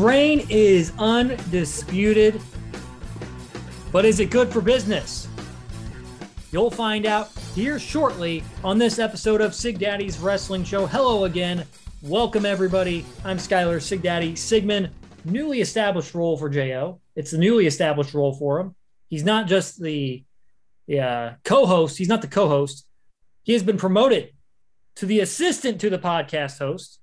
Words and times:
Reign 0.00 0.46
is 0.48 0.94
undisputed. 0.98 2.40
But 3.92 4.06
is 4.06 4.18
it 4.18 4.30
good 4.30 4.50
for 4.50 4.62
business? 4.62 5.28
You'll 6.52 6.70
find 6.70 7.04
out 7.04 7.28
here 7.54 7.78
shortly 7.78 8.42
on 8.64 8.78
this 8.78 8.98
episode 8.98 9.42
of 9.42 9.54
Sig 9.54 9.78
Daddy's 9.78 10.18
Wrestling 10.18 10.64
Show. 10.64 10.86
Hello 10.86 11.24
again. 11.26 11.66
Welcome, 12.00 12.46
everybody. 12.46 13.04
I'm 13.26 13.36
Skylar 13.36 13.82
Sig 13.82 14.00
Daddy 14.00 14.36
Sigmund, 14.36 14.88
newly 15.26 15.60
established 15.60 16.14
role 16.14 16.38
for 16.38 16.48
JO. 16.48 16.98
It's 17.14 17.32
the 17.32 17.38
newly 17.38 17.66
established 17.66 18.14
role 18.14 18.32
for 18.32 18.58
him. 18.58 18.74
He's 19.10 19.24
not 19.24 19.48
just 19.48 19.82
the, 19.82 20.24
the 20.88 21.00
uh, 21.00 21.32
co 21.44 21.66
host, 21.66 21.98
he's 21.98 22.08
not 22.08 22.22
the 22.22 22.28
co 22.28 22.48
host. 22.48 22.86
He 23.42 23.52
has 23.52 23.62
been 23.62 23.76
promoted 23.76 24.30
to 24.96 25.04
the 25.04 25.20
assistant 25.20 25.78
to 25.82 25.90
the 25.90 25.98
podcast 25.98 26.58
host 26.58 26.99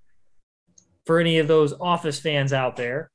for 1.08 1.20
any 1.20 1.40
of 1.40 1.48
those 1.48 1.74
office 1.80 2.20
fans 2.20 2.52
out 2.52 2.76
there. 2.76 3.10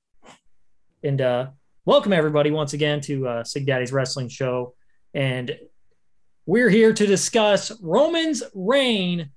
And 1.05 1.21
uh, 1.21 1.49
welcome 1.85 2.15
everybody 2.15 2.51
once 2.51 2.73
again 2.73 3.03
to 3.03 3.29
uh, 3.29 3.45
Sig 3.45 3.67
Daddy's 3.67 3.93
Wrestling 3.93 4.31
Show. 4.31 4.75
And 5.13 5.57
we're 6.47 6.71
here 6.71 6.95
to 6.95 7.07
discuss 7.07 7.71
Roman's 7.83 8.43
reign, 8.55 9.31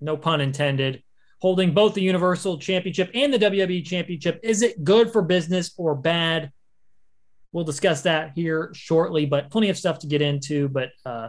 no 0.00 0.16
pun 0.16 0.40
intended, 0.40 1.02
holding 1.40 1.74
both 1.74 1.92
the 1.92 2.02
Universal 2.02 2.58
Championship 2.58 3.10
and 3.14 3.32
the 3.32 3.38
WWE 3.38 3.84
Championship. 3.84 4.40
Is 4.42 4.62
it 4.62 4.82
good 4.82 5.12
for 5.12 5.20
business 5.20 5.74
or 5.76 5.94
bad? 5.94 6.50
We'll 7.52 7.64
discuss 7.64 8.02
that 8.02 8.32
here 8.34 8.70
shortly, 8.72 9.26
but 9.26 9.50
plenty 9.50 9.68
of 9.68 9.76
stuff 9.76 9.98
to 10.00 10.06
get 10.06 10.22
into. 10.22 10.68
But 10.68 10.90
uh, 11.04 11.28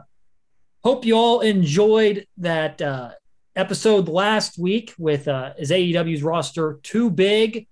hope 0.86 1.04
you 1.04 1.16
all 1.16 1.42
enjoyed 1.42 2.28
that 2.38 2.82
uh, 2.82 3.12
episode 3.56 4.08
last 4.08 4.58
week 4.58 4.94
with 4.98 5.28
uh, 5.28 5.54
is 5.58 5.72
AEW's 5.72 6.24
roster 6.24 6.80
too 6.84 7.10
big? 7.10 7.68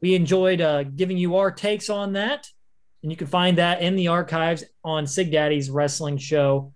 We 0.00 0.14
enjoyed 0.14 0.60
uh, 0.60 0.84
giving 0.84 1.16
you 1.16 1.36
our 1.36 1.50
takes 1.50 1.88
on 1.88 2.14
that, 2.14 2.46
and 3.02 3.10
you 3.10 3.16
can 3.16 3.26
find 3.26 3.58
that 3.58 3.80
in 3.80 3.96
the 3.96 4.08
archives 4.08 4.64
on 4.82 5.06
Sig 5.06 5.30
Daddy's 5.30 5.70
Wrestling 5.70 6.18
Show. 6.18 6.72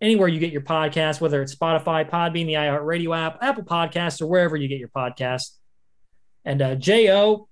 Anywhere 0.00 0.28
you 0.28 0.40
get 0.40 0.52
your 0.52 0.62
podcast, 0.62 1.20
whether 1.20 1.42
it's 1.42 1.54
Spotify, 1.54 2.08
Podbean, 2.08 2.46
the 2.46 2.54
iHeartRadio 2.54 3.16
app, 3.16 3.42
Apple 3.42 3.64
Podcasts, 3.64 4.20
or 4.22 4.26
wherever 4.26 4.56
you 4.56 4.66
get 4.66 4.78
your 4.78 4.88
podcast. 4.88 5.50
And 6.44 6.62
uh, 6.62 6.74
Jo, 6.74 7.48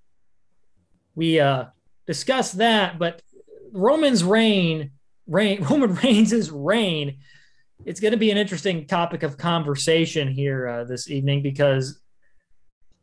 we 1.14 1.40
uh, 1.40 1.66
discussed 2.06 2.58
that, 2.58 2.98
but 2.98 3.22
Roman's 3.72 4.24
reign, 4.24 4.92
reign, 5.26 5.62
Roman 5.70 5.94
Reigns' 5.94 6.50
reign 6.50 7.18
it's 7.84 8.00
going 8.00 8.12
to 8.12 8.18
be 8.18 8.30
an 8.30 8.36
interesting 8.36 8.86
topic 8.86 9.22
of 9.22 9.36
conversation 9.36 10.28
here 10.28 10.68
uh, 10.68 10.84
this 10.84 11.10
evening 11.10 11.42
because 11.42 12.00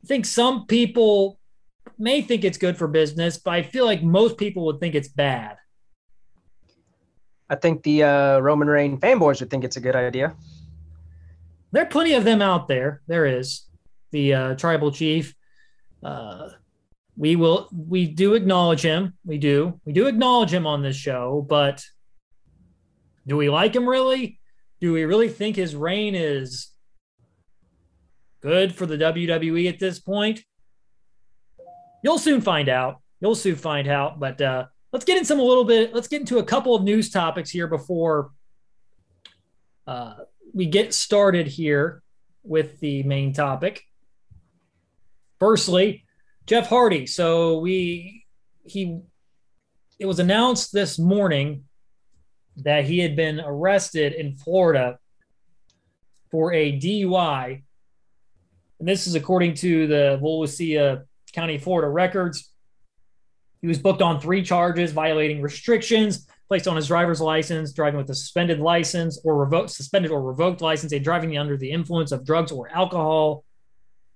I 0.03 0.07
think 0.07 0.25
some 0.25 0.65
people 0.67 1.39
may 1.97 2.21
think 2.21 2.43
it's 2.43 2.57
good 2.57 2.77
for 2.77 2.87
business, 2.87 3.37
but 3.37 3.53
I 3.53 3.63
feel 3.63 3.85
like 3.85 4.03
most 4.03 4.37
people 4.37 4.65
would 4.65 4.79
think 4.79 4.95
it's 4.95 5.07
bad. 5.07 5.57
I 7.49 7.55
think 7.55 7.83
the 7.83 8.03
uh, 8.03 8.39
Roman 8.39 8.67
Reign 8.67 8.97
fanboys 8.99 9.39
would 9.39 9.49
think 9.49 9.63
it's 9.63 9.77
a 9.77 9.81
good 9.81 9.95
idea. 9.95 10.35
There 11.71 11.83
are 11.83 11.87
plenty 11.87 12.13
of 12.13 12.23
them 12.23 12.41
out 12.41 12.67
there. 12.67 13.01
There 13.07 13.25
is 13.25 13.65
the 14.11 14.33
uh, 14.33 14.55
tribal 14.55 14.91
chief. 14.91 15.35
Uh, 16.03 16.49
we 17.17 17.35
will. 17.35 17.69
We 17.71 18.07
do 18.07 18.33
acknowledge 18.33 18.81
him. 18.81 19.13
We 19.25 19.37
do. 19.37 19.79
We 19.85 19.93
do 19.93 20.07
acknowledge 20.07 20.53
him 20.53 20.67
on 20.67 20.81
this 20.81 20.95
show, 20.95 21.45
but 21.47 21.83
do 23.27 23.37
we 23.37 23.49
like 23.49 23.75
him 23.75 23.87
really? 23.87 24.39
Do 24.85 24.93
we 24.93 25.03
really 25.03 25.29
think 25.29 25.55
his 25.55 25.75
reign 25.75 26.13
is 26.13 26.69
good 28.41 28.75
for 28.75 28.85
the 28.85 28.97
WWE 28.97 29.67
at 29.67 29.79
this 29.79 29.99
point? 29.99 30.43
You'll 32.03 32.19
soon 32.19 32.39
find 32.39 32.69
out. 32.69 33.01
You'll 33.19 33.33
soon 33.33 33.55
find 33.55 33.87
out. 33.87 34.19
But 34.19 34.39
uh, 34.39 34.65
let's 34.93 35.03
get 35.03 35.17
into 35.17 35.25
some 35.25 35.39
a 35.39 35.43
little 35.43 35.63
bit. 35.63 35.95
Let's 35.95 36.07
get 36.07 36.19
into 36.19 36.37
a 36.37 36.43
couple 36.43 36.75
of 36.75 36.83
news 36.83 37.09
topics 37.09 37.49
here 37.49 37.65
before 37.65 38.29
uh, 39.87 40.17
we 40.53 40.67
get 40.67 40.93
started 40.93 41.47
here 41.47 42.03
with 42.43 42.79
the 42.79 43.01
main 43.01 43.33
topic. 43.33 43.81
Firstly, 45.39 46.05
Jeff 46.45 46.69
Hardy. 46.69 47.07
So 47.07 47.57
we 47.57 48.23
he 48.67 48.99
it 49.97 50.05
was 50.05 50.19
announced 50.19 50.71
this 50.71 50.99
morning 50.99 51.63
that 52.57 52.85
he 52.85 52.99
had 52.99 53.15
been 53.15 53.39
arrested 53.39 54.13
in 54.13 54.35
Florida 54.35 54.97
for 56.31 56.53
a 56.53 56.71
DUI. 56.79 57.63
And 58.79 58.87
this 58.87 59.07
is 59.07 59.15
according 59.15 59.55
to 59.55 59.87
the 59.87 60.19
Volusia 60.21 61.03
County, 61.33 61.57
Florida 61.57 61.89
records. 61.89 62.51
He 63.61 63.67
was 63.67 63.79
booked 63.79 64.01
on 64.01 64.19
three 64.19 64.43
charges 64.43 64.91
violating 64.91 65.41
restrictions 65.41 66.27
placed 66.47 66.67
on 66.67 66.75
his 66.75 66.87
driver's 66.87 67.21
license, 67.21 67.73
driving 67.73 67.97
with 67.97 68.09
a 68.09 68.15
suspended 68.15 68.59
license 68.59 69.19
or 69.23 69.35
revoked, 69.35 69.71
suspended 69.71 70.11
or 70.11 70.21
revoked 70.21 70.61
license, 70.61 70.91
a 70.93 70.99
driving 70.99 71.37
under 71.37 71.57
the 71.57 71.71
influence 71.71 72.11
of 72.11 72.25
drugs 72.25 72.51
or 72.51 72.69
alcohol. 72.69 73.43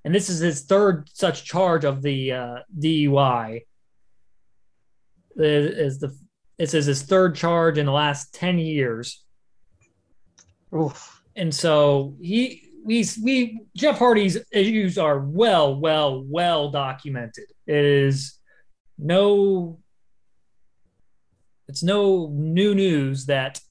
And 0.05 0.13
this 0.13 0.29
is 0.29 0.39
his 0.39 0.63
third 0.63 1.09
such 1.13 1.43
charge 1.43 1.85
of 1.85 2.01
the 2.01 2.31
uh, 2.31 2.55
DUI. 2.77 3.61
Is 5.35 5.99
the 5.99 6.15
this 6.59 6.73
is 6.73 6.85
his 6.85 7.03
third 7.03 7.35
charge 7.35 7.77
in 7.77 7.85
the 7.85 7.91
last 7.91 8.33
10 8.35 8.59
years. 8.59 9.23
Oof. 10.75 11.21
And 11.35 11.55
so 11.55 12.15
he 12.21 12.63
we 12.83 13.05
we 13.23 13.61
Jeff 13.75 13.97
Hardy's 13.97 14.37
issues 14.51 14.97
are 14.97 15.19
well, 15.19 15.79
well, 15.79 16.21
well 16.23 16.69
documented. 16.69 17.45
It 17.65 17.85
is 17.85 18.37
no 18.97 19.79
it's 21.69 21.81
no 21.81 22.29
new 22.33 22.75
news 22.75 23.25
that 23.27 23.61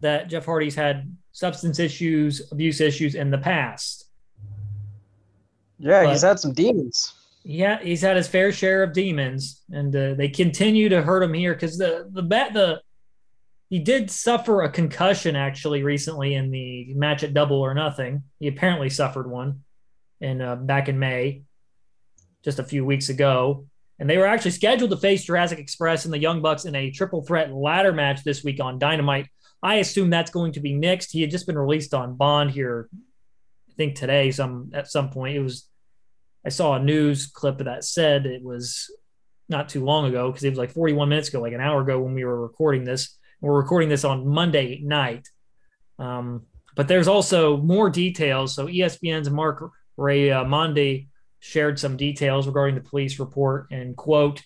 that 0.00 0.28
Jeff 0.28 0.44
Hardy's 0.44 0.74
had 0.74 1.16
substance 1.30 1.78
issues, 1.78 2.50
abuse 2.50 2.80
issues 2.80 3.14
in 3.14 3.30
the 3.30 3.38
past. 3.38 4.06
Yeah, 5.78 6.02
but, 6.02 6.12
he's 6.12 6.22
had 6.22 6.40
some 6.40 6.52
demons 6.52 7.14
yeah, 7.50 7.78
he's 7.82 8.02
had 8.02 8.18
his 8.18 8.28
fair 8.28 8.52
share 8.52 8.82
of 8.82 8.92
demons, 8.92 9.62
and 9.70 9.96
uh, 9.96 10.12
they 10.12 10.28
continue 10.28 10.90
to 10.90 11.00
hurt 11.00 11.22
him 11.22 11.32
here 11.32 11.54
because 11.54 11.78
the 11.78 12.06
the 12.12 12.22
bat 12.22 12.52
the 12.52 12.82
he 13.70 13.78
did 13.78 14.10
suffer 14.10 14.60
a 14.60 14.70
concussion 14.70 15.34
actually 15.34 15.82
recently 15.82 16.34
in 16.34 16.50
the 16.50 16.92
match 16.92 17.22
at 17.22 17.32
Double 17.32 17.56
or 17.56 17.72
Nothing. 17.72 18.22
He 18.38 18.48
apparently 18.48 18.90
suffered 18.90 19.30
one, 19.30 19.62
in 20.20 20.42
uh, 20.42 20.56
back 20.56 20.90
in 20.90 20.98
May, 20.98 21.40
just 22.44 22.58
a 22.58 22.64
few 22.64 22.84
weeks 22.84 23.08
ago, 23.08 23.64
and 23.98 24.10
they 24.10 24.18
were 24.18 24.26
actually 24.26 24.50
scheduled 24.50 24.90
to 24.90 24.98
face 24.98 25.24
Jurassic 25.24 25.58
Express 25.58 26.04
and 26.04 26.12
the 26.12 26.18
Young 26.18 26.42
Bucks 26.42 26.66
in 26.66 26.74
a 26.74 26.90
triple 26.90 27.22
threat 27.22 27.50
ladder 27.50 27.94
match 27.94 28.24
this 28.24 28.44
week 28.44 28.60
on 28.60 28.78
Dynamite. 28.78 29.26
I 29.62 29.76
assume 29.76 30.10
that's 30.10 30.30
going 30.30 30.52
to 30.52 30.60
be 30.60 30.74
next. 30.74 31.12
He 31.12 31.22
had 31.22 31.30
just 31.30 31.46
been 31.46 31.56
released 31.56 31.94
on 31.94 32.14
bond 32.14 32.50
here, 32.50 32.90
I 33.70 33.72
think 33.78 33.94
today, 33.94 34.32
some 34.32 34.70
at 34.74 34.90
some 34.90 35.08
point. 35.08 35.34
It 35.34 35.40
was 35.40 35.66
I 36.48 36.50
saw 36.50 36.76
a 36.76 36.82
news 36.82 37.26
clip 37.26 37.58
that 37.58 37.84
said 37.84 38.24
it 38.24 38.42
was 38.42 38.90
not 39.50 39.68
too 39.68 39.84
long 39.84 40.06
ago 40.06 40.30
because 40.30 40.44
it 40.44 40.48
was 40.48 40.58
like 40.58 40.72
41 40.72 41.06
minutes 41.06 41.28
ago, 41.28 41.42
like 41.42 41.52
an 41.52 41.60
hour 41.60 41.82
ago 41.82 42.00
when 42.00 42.14
we 42.14 42.24
were 42.24 42.40
recording 42.40 42.84
this. 42.84 43.18
We're 43.42 43.60
recording 43.60 43.90
this 43.90 44.02
on 44.02 44.26
Monday 44.26 44.80
night. 44.82 45.28
Um, 45.98 46.46
but 46.74 46.88
there's 46.88 47.06
also 47.06 47.58
more 47.58 47.90
details. 47.90 48.54
So 48.54 48.66
ESPN's 48.66 49.28
Mark 49.28 49.62
Ray 49.98 50.30
uh, 50.30 50.46
shared 51.40 51.78
some 51.78 51.98
details 51.98 52.46
regarding 52.46 52.76
the 52.76 52.88
police 52.88 53.18
report 53.18 53.66
and 53.70 53.94
quote, 53.94 54.42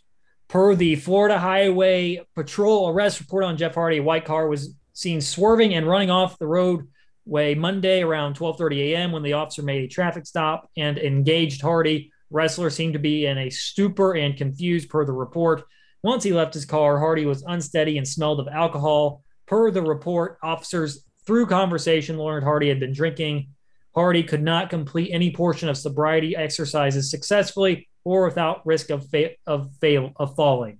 per 0.49 0.75
the 0.75 0.97
Florida 0.97 1.39
Highway 1.39 2.27
Patrol 2.35 2.89
arrest 2.89 3.21
report 3.21 3.45
on 3.45 3.57
Jeff 3.57 3.77
Hardy, 3.77 3.99
a 3.99 4.03
white 4.03 4.25
car 4.25 4.49
was 4.49 4.75
seen 4.93 5.21
swerving 5.21 5.73
and 5.75 5.87
running 5.87 6.11
off 6.11 6.37
the 6.41 6.49
road 6.49 6.89
way 7.25 7.55
Monday 7.55 8.03
around 8.03 8.37
12:30 8.37 8.93
a.m. 8.93 9.13
when 9.13 9.23
the 9.23 9.35
officer 9.35 9.63
made 9.63 9.85
a 9.85 9.89
traffic 9.89 10.27
stop 10.27 10.69
and 10.77 10.99
engaged 10.99 11.63
Hardy. 11.63 12.13
Wrestler 12.31 12.71
seemed 12.71 12.95
to 12.95 12.99
be 12.99 13.27
in 13.27 13.39
a 13.39 13.51
stupor 13.51 14.15
and 14.15 14.37
confused 14.37 14.89
per 14.89 15.05
the 15.05 15.13
report. 15.13 15.65
Once 16.03 16.25
he 16.25 16.33
left 16.33 16.55
his 16.55 16.65
car, 16.65 16.99
Hardy 16.99 17.27
was 17.27 17.45
unsteady 17.47 17.99
and 17.99 18.09
smelled 18.09 18.41
of 18.41 18.49
alcohol. 18.49 19.23
Per 19.47 19.71
the 19.71 19.83
report, 19.83 20.39
officers 20.43 21.05
through 21.27 21.47
conversation 21.47 22.19
learned 22.19 22.45
Hardy 22.45 22.69
had 22.69 22.81
been 22.81 22.93
drinking. 22.93 23.49
Hardy 23.95 24.23
could 24.23 24.43
not 24.43 24.71
complete 24.71 25.11
any 25.13 25.31
portion 25.31 25.69
of 25.69 25.77
sobriety 25.77 26.35
exercises 26.35 27.11
successfully 27.11 27.89
or 28.05 28.25
without 28.25 28.67
risk 28.67 28.91
of 28.91 29.09
fa- 29.11 29.37
of 29.47 29.71
fail 29.81 30.13
of 30.17 30.35
falling. 30.35 30.79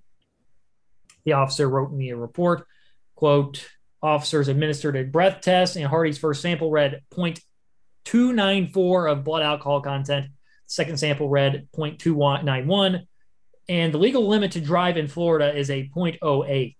The 1.25 1.35
officer 1.35 1.69
wrote 1.69 1.93
me 1.93 2.11
a 2.11 2.17
report, 2.17 2.67
quote, 3.15 3.69
Officers 4.03 4.49
administered 4.49 4.97
a 4.97 5.05
breath 5.05 5.41
test, 5.41 5.77
and 5.77 5.87
Hardy's 5.87 6.19
first 6.19 6.43
sample 6.43 6.71
read 6.71 7.03
0.294 7.15 9.13
of 9.13 9.23
blood 9.25 9.43
alcohol 9.43 9.81
content. 9.81 10.27
Second 10.67 10.99
sample 10.99 11.29
read 11.29 11.69
0.291, 11.77 13.07
and 13.69 13.95
the 13.95 13.99
legal 13.99 14.27
limit 14.27 14.53
to 14.53 14.61
drive 14.61 14.97
in 14.97 15.07
Florida 15.07 15.57
is 15.57 15.71
a 15.71 15.89
0.08. 15.95 16.75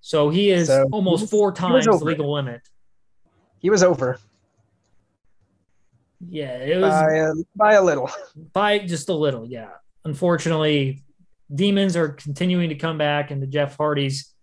So 0.00 0.28
he 0.28 0.50
is 0.50 0.66
so 0.66 0.86
almost 0.92 1.30
four 1.30 1.52
times 1.52 1.86
the 1.86 1.92
legal 1.92 2.30
limit. 2.30 2.60
He 3.60 3.70
was 3.70 3.82
over. 3.82 4.18
Yeah, 6.28 6.58
it 6.58 6.80
was 6.80 6.90
by 6.90 7.14
a, 7.14 7.32
by 7.56 7.72
a 7.74 7.82
little. 7.82 8.10
by 8.52 8.80
just 8.80 9.08
a 9.08 9.14
little. 9.14 9.48
Yeah, 9.48 9.70
unfortunately, 10.04 11.02
demons 11.54 11.96
are 11.96 12.10
continuing 12.10 12.68
to 12.68 12.74
come 12.74 12.98
back 12.98 13.30
into 13.30 13.46
Jeff 13.46 13.78
Hardy's 13.78 14.33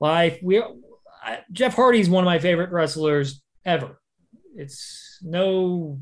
life. 0.00 0.38
We 0.42 0.62
Jeff 1.52 1.74
Hardy's 1.74 2.08
one 2.08 2.24
of 2.24 2.26
my 2.26 2.38
favorite 2.38 2.70
wrestlers 2.70 3.42
ever. 3.64 4.00
It's 4.56 5.18
no. 5.22 6.00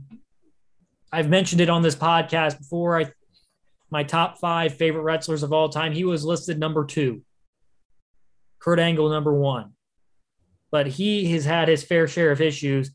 I've 1.12 1.28
mentioned 1.28 1.60
it 1.60 1.70
on 1.70 1.82
this 1.82 1.96
podcast 1.96 2.58
before. 2.58 2.98
I 2.98 3.12
my 3.90 4.04
top 4.04 4.38
five 4.38 4.74
favorite 4.74 5.02
wrestlers 5.02 5.42
of 5.42 5.52
all 5.52 5.68
time. 5.68 5.92
He 5.92 6.04
was 6.04 6.24
listed 6.24 6.58
number 6.58 6.84
two. 6.84 7.22
Kurt 8.60 8.78
Angle 8.78 9.08
number 9.08 9.34
one, 9.34 9.72
but 10.70 10.86
he 10.86 11.32
has 11.32 11.44
had 11.44 11.68
his 11.68 11.82
fair 11.82 12.06
share 12.08 12.30
of 12.30 12.40
issues. 12.40 12.90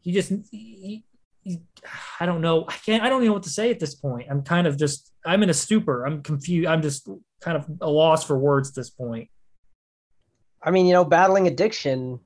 He 0.00 0.12
just 0.12 0.32
he, 0.50 1.04
he, 1.42 1.60
I 2.20 2.26
don't 2.26 2.40
know. 2.40 2.64
I 2.68 2.74
can't. 2.74 3.02
I 3.02 3.08
don't 3.08 3.22
even 3.22 3.28
know 3.28 3.34
what 3.34 3.42
to 3.44 3.50
say 3.50 3.70
at 3.70 3.80
this 3.80 3.94
point. 3.94 4.28
I'm 4.30 4.42
kind 4.42 4.66
of 4.66 4.78
just. 4.78 5.10
I'm 5.24 5.42
in 5.42 5.50
a 5.50 5.54
stupor. 5.54 6.04
I'm 6.04 6.22
confused. 6.22 6.68
I'm 6.68 6.82
just 6.82 7.08
kind 7.40 7.56
of 7.56 7.66
a 7.80 7.90
loss 7.90 8.24
for 8.24 8.38
words 8.38 8.68
at 8.70 8.74
this 8.74 8.90
point. 8.90 9.28
I 10.62 10.70
mean, 10.70 10.86
you 10.86 10.92
know, 10.92 11.04
battling 11.04 11.46
addiction 11.46 12.20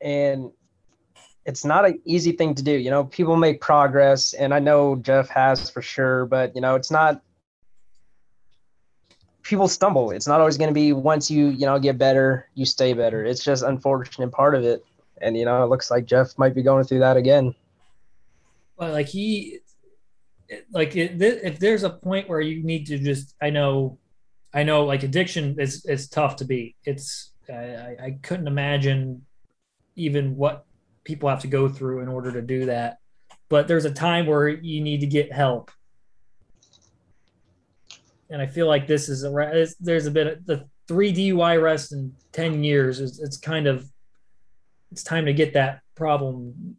and 0.00 0.50
it's 1.44 1.64
not 1.64 1.86
an 1.86 2.00
easy 2.04 2.32
thing 2.32 2.54
to 2.54 2.62
do. 2.62 2.72
You 2.72 2.90
know, 2.90 3.04
people 3.04 3.36
make 3.36 3.60
progress 3.60 4.34
and 4.34 4.52
I 4.52 4.58
know 4.58 4.96
Jeff 4.96 5.28
has 5.30 5.70
for 5.70 5.80
sure, 5.80 6.26
but 6.26 6.54
you 6.54 6.60
know, 6.60 6.74
it's 6.74 6.90
not 6.90 7.22
people 9.42 9.66
stumble. 9.66 10.10
It's 10.10 10.26
not 10.26 10.40
always 10.40 10.58
going 10.58 10.68
to 10.68 10.74
be 10.74 10.92
once 10.92 11.30
you, 11.30 11.48
you 11.48 11.64
know, 11.64 11.78
get 11.78 11.96
better, 11.96 12.48
you 12.54 12.66
stay 12.66 12.92
better. 12.92 13.24
It's 13.24 13.42
just 13.42 13.62
unfortunate 13.62 14.30
part 14.30 14.54
of 14.54 14.62
it. 14.64 14.84
And 15.22 15.36
you 15.36 15.46
know, 15.46 15.64
it 15.64 15.70
looks 15.70 15.90
like 15.90 16.04
Jeff 16.04 16.36
might 16.36 16.54
be 16.54 16.62
going 16.62 16.84
through 16.84 17.00
that 17.00 17.16
again. 17.16 17.54
Well, 18.76 18.92
like 18.92 19.08
he 19.08 19.60
like 20.70 20.94
if 20.96 21.58
there's 21.58 21.82
a 21.82 21.90
point 21.90 22.28
where 22.28 22.40
you 22.40 22.62
need 22.62 22.86
to 22.86 22.98
just 22.98 23.34
I 23.40 23.50
know 23.50 23.98
I 24.54 24.62
know 24.62 24.84
like 24.84 25.02
addiction 25.02 25.58
is 25.58 25.84
is 25.86 26.08
tough 26.08 26.36
to 26.36 26.44
beat. 26.44 26.76
It's 26.84 27.32
I, 27.50 27.96
I 28.00 28.18
couldn't 28.22 28.46
imagine 28.46 29.24
even 29.96 30.36
what 30.36 30.66
people 31.04 31.28
have 31.28 31.40
to 31.40 31.46
go 31.46 31.68
through 31.68 32.00
in 32.00 32.08
order 32.08 32.32
to 32.32 32.42
do 32.42 32.66
that. 32.66 32.98
But 33.48 33.66
there's 33.66 33.84
a 33.84 33.90
time 33.90 34.26
where 34.26 34.48
you 34.48 34.80
need 34.80 35.00
to 35.00 35.06
get 35.06 35.32
help. 35.32 35.70
And 38.30 38.42
I 38.42 38.46
feel 38.46 38.66
like 38.66 38.86
this 38.86 39.08
is 39.08 39.24
a 39.24 39.66
there's 39.80 40.06
a 40.06 40.10
bit 40.10 40.26
of 40.26 40.46
the 40.46 40.68
three 40.86 41.12
DUI 41.12 41.58
arrests 41.58 41.92
in 41.92 42.14
10 42.32 42.64
years 42.64 43.00
is 43.00 43.20
it's 43.20 43.36
kind 43.36 43.66
of 43.66 43.88
it's 44.90 45.02
time 45.02 45.26
to 45.26 45.32
get 45.32 45.52
that 45.52 45.80
problem 45.94 46.76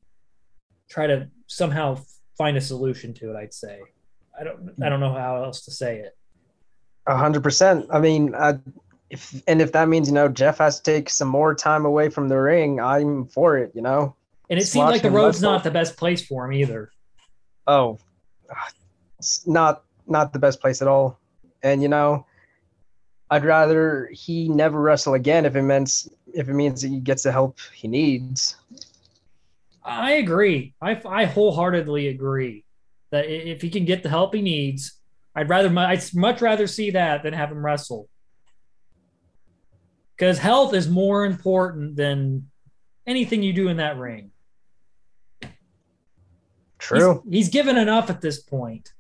try 0.90 1.06
to 1.06 1.30
somehow 1.48 1.98
find 2.38 2.58
a 2.58 2.62
solution 2.62 3.14
to 3.14 3.30
it 3.30 3.36
i'd 3.36 3.54
say 3.54 3.80
i 4.40 4.44
don't 4.44 4.74
i 4.82 4.90
don't 4.90 5.00
know 5.00 5.14
how 5.14 5.44
else 5.44 5.66
to 5.66 5.72
say 5.72 6.00
it 6.00 6.18
a 7.08 7.16
hundred 7.16 7.44
percent 7.44 7.86
i 7.92 8.00
mean 8.00 8.34
I, 8.34 8.58
if 9.10 9.42
and 9.48 9.62
if 9.62 9.72
that 9.72 9.88
means 9.88 10.08
you 10.08 10.14
know 10.14 10.28
Jeff 10.28 10.60
has 10.60 10.80
to 10.80 10.84
take 10.84 11.10
some 11.10 11.28
more 11.28 11.56
time 11.56 11.86
away 11.86 12.10
from 12.10 12.28
the 12.28 12.38
ring, 12.38 12.80
I'm 12.80 13.26
for 13.26 13.58
it. 13.58 13.72
You 13.74 13.82
know. 13.82 14.16
And 14.50 14.60
it 14.60 14.66
seemed 14.66 14.90
like 14.90 15.02
the 15.02 15.12
road's 15.12 15.42
not 15.42 15.64
the 15.64 15.72
best 15.72 15.98
place 15.98 16.26
for 16.26 16.46
him 16.46 16.54
either. 16.54 16.92
Oh, 17.68 18.00
it's 19.18 19.46
not 19.48 19.84
not 20.08 20.34
the 20.34 20.40
best 20.40 20.60
place 20.60 20.82
at 20.82 20.88
all. 20.88 21.20
And 21.62 21.82
you 21.82 21.88
know, 21.88 22.26
I'd 23.30 23.46
rather 23.46 24.10
he 24.12 24.50
never 24.50 24.80
wrestle 24.82 25.14
again 25.14 25.46
if 25.46 25.56
it 25.56 25.62
means 25.62 26.10
if 26.34 26.50
it 26.50 26.54
means 26.54 26.82
that 26.82 26.90
he 26.90 27.00
gets 27.00 27.24
the 27.24 27.32
help 27.32 27.58
he 27.74 27.88
needs. 27.88 28.56
I 29.84 30.14
agree. 30.14 30.74
I 30.82 31.00
I 31.06 31.26
wholeheartedly 31.26 32.08
agree 32.08 32.64
that 33.12 33.26
if 33.26 33.62
he 33.62 33.70
can 33.70 33.86
get 33.86 34.04
the 34.04 34.10
help 34.10 34.34
he 34.34 34.42
needs, 34.42 35.00
I'd 35.36 35.50
rather 35.50 35.76
I'd 35.78 36.04
much 36.14 36.42
rather 36.42 36.68
see 36.68 36.92
that 36.92 37.24
than 37.24 37.34
have 37.34 37.52
him 37.52 37.64
wrestle 37.64 38.09
because 40.20 40.38
health 40.38 40.74
is 40.74 40.90
more 40.90 41.26
important 41.26 41.96
than 41.96 42.50
anything 43.08 43.42
you 43.42 43.54
do 43.54 43.70
in 43.70 43.78
that 43.78 43.98
ring. 43.98 44.32
True. 46.78 47.22
He's, 47.24 47.34
he's 47.34 47.50
given 47.50 47.78
enough 47.78 48.10
at 48.10 48.20
this 48.20 48.42
point. 48.42 48.92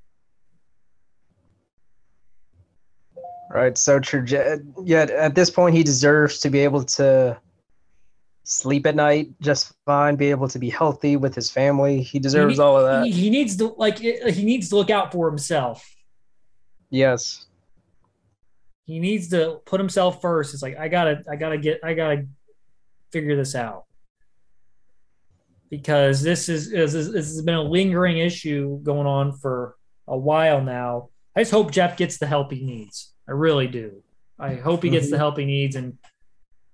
Right. 3.51 3.77
So 3.77 4.00
true. 4.00 4.24
Yet 4.86 5.10
at 5.10 5.36
this 5.36 5.50
point, 5.50 5.75
he 5.75 5.83
deserves 5.83 6.39
to 6.39 6.50
be 6.50 6.60
able 6.60 6.83
to 6.83 7.38
sleep 8.44 8.86
at 8.86 8.95
night 8.95 9.30
just 9.42 9.74
fine, 9.86 10.15
be 10.15 10.30
able 10.30 10.48
to 10.48 10.60
be 10.60 10.69
healthy 10.69 11.18
with 11.18 11.36
his 11.36 11.51
family. 11.51 12.01
He 12.01 12.19
deserves 12.19 12.56
he, 12.56 12.62
all 12.62 12.77
of 12.77 12.86
that. 12.86 13.06
He, 13.06 13.12
he 13.12 13.30
needs 13.30 13.57
to 13.57 13.75
like 13.77 13.98
he 13.98 14.45
needs 14.45 14.69
to 14.69 14.75
look 14.75 14.89
out 14.89 15.12
for 15.12 15.30
himself. 15.30 15.86
Yes 16.89 17.48
he 18.89 18.97
needs 18.97 19.30
to 19.30 19.62
put 19.65 19.80
himself 19.80 20.19
first. 20.19 20.56
It's 20.56 20.63
like 20.63 20.75
I 20.80 20.88
gotta, 20.88 21.24
I 21.30 21.36
gotta 21.36 21.59
get, 21.59 21.80
I 21.83 21.94
gotta 21.94 22.25
figure 23.12 23.36
this 23.36 23.53
out 23.53 23.86
because 25.69 26.24
this 26.24 26.50
is, 26.50 26.71
this, 26.71 26.95
is, 26.95 27.13
this 27.13 27.27
has 27.27 27.41
been 27.44 27.53
a 27.53 27.62
lingering 27.62 28.18
issue 28.18 28.80
going 28.81 29.06
on 29.06 29.33
for 29.33 29.75
a 30.07 30.18
while 30.18 30.59
now. 30.59 31.09
I 31.36 31.41
just 31.41 31.51
hope 31.51 31.71
Jeff 31.71 31.97
gets 31.97 32.18
the 32.18 32.25
help 32.25 32.51
he 32.51 32.65
needs. 32.65 33.13
I 33.27 33.33
really 33.33 33.68
do. 33.68 34.01
I 34.39 34.56
hope 34.56 34.81
he 34.81 34.89
gets 34.89 35.06
mm-hmm. 35.06 35.12
the 35.12 35.18
help 35.19 35.38
he 35.38 35.45
needs 35.45 35.75
and 35.75 36.00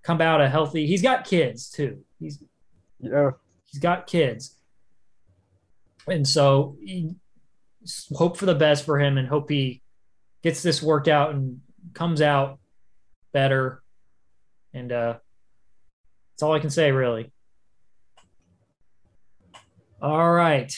come 0.01 0.21
out 0.21 0.39
a 0.39 0.47
healthy. 0.47 0.87
He's 0.87 1.01
got 1.01 1.25
kids 1.25 1.69
too. 1.69 2.05
He's 2.17 2.41
yeah. 2.99 3.31
He's 3.65 3.81
got 3.81 4.07
kids, 4.07 4.55
and 6.07 6.25
so 6.25 6.77
hope 8.13 8.37
for 8.37 8.45
the 8.45 8.55
best 8.55 8.85
for 8.85 8.97
him 8.99 9.17
and 9.17 9.27
hope 9.27 9.49
he 9.49 9.81
gets 10.43 10.63
this 10.63 10.81
worked 10.81 11.09
out 11.09 11.31
and 11.31 11.59
comes 11.93 12.21
out 12.21 12.59
better. 13.33 13.81
And 14.73 14.91
uh, 14.91 15.17
that's 16.31 16.43
all 16.43 16.53
I 16.53 16.59
can 16.59 16.69
say, 16.69 16.91
really. 16.91 17.31
All 20.01 20.31
right. 20.31 20.75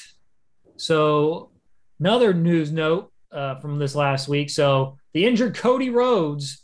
So, 0.78 1.52
another 2.00 2.34
news 2.34 2.72
note 2.72 3.12
uh, 3.32 3.56
from 3.56 3.80
this 3.80 3.96
last 3.96 4.28
week. 4.28 4.50
So, 4.50 4.98
the 5.14 5.26
injured 5.26 5.56
Cody 5.56 5.90
Rhodes 5.90 6.64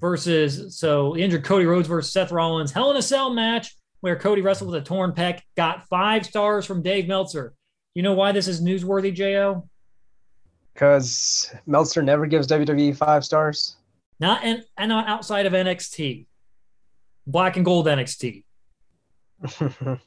versus, 0.00 0.76
so 0.76 1.14
the 1.14 1.22
injured 1.22 1.44
Cody 1.44 1.66
Rhodes 1.66 1.86
versus 1.86 2.12
Seth 2.12 2.32
Rollins 2.32 2.72
Hell 2.72 2.90
in 2.90 2.96
a 2.96 3.02
Cell 3.02 3.30
match 3.30 3.76
where 4.00 4.16
Cody 4.16 4.42
wrestled 4.42 4.72
with 4.72 4.82
a 4.82 4.84
torn 4.84 5.12
pec 5.12 5.40
got 5.56 5.86
five 5.88 6.26
stars 6.26 6.66
from 6.66 6.82
Dave 6.82 7.06
Meltzer. 7.06 7.54
You 7.94 8.02
know 8.02 8.14
why 8.14 8.32
this 8.32 8.48
is 8.48 8.62
newsworthy, 8.62 9.14
Jo? 9.14 9.68
Because 10.80 11.52
Meltzer 11.66 12.02
never 12.02 12.24
gives 12.24 12.46
WWE 12.46 12.96
five 12.96 13.22
stars. 13.22 13.76
Not 14.18 14.42
and 14.42 14.64
not 14.88 15.08
outside 15.08 15.44
of 15.44 15.52
NXT, 15.52 16.26
Black 17.26 17.56
and 17.56 17.64
Gold 17.66 17.86
NXT. 17.86 18.44
the 19.58 19.98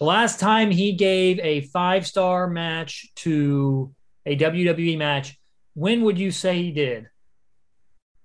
last 0.00 0.40
time 0.40 0.72
he 0.72 0.92
gave 0.94 1.38
a 1.38 1.60
five 1.60 2.08
star 2.08 2.48
match 2.48 3.12
to 3.16 3.94
a 4.26 4.36
WWE 4.36 4.98
match, 4.98 5.38
when 5.74 6.02
would 6.02 6.18
you 6.18 6.32
say 6.32 6.60
he 6.60 6.72
did? 6.72 7.08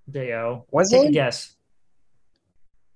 Deo, 0.10 0.66
was 0.72 0.90
take 0.90 1.06
it? 1.06 1.10
a 1.10 1.12
guess. 1.12 1.56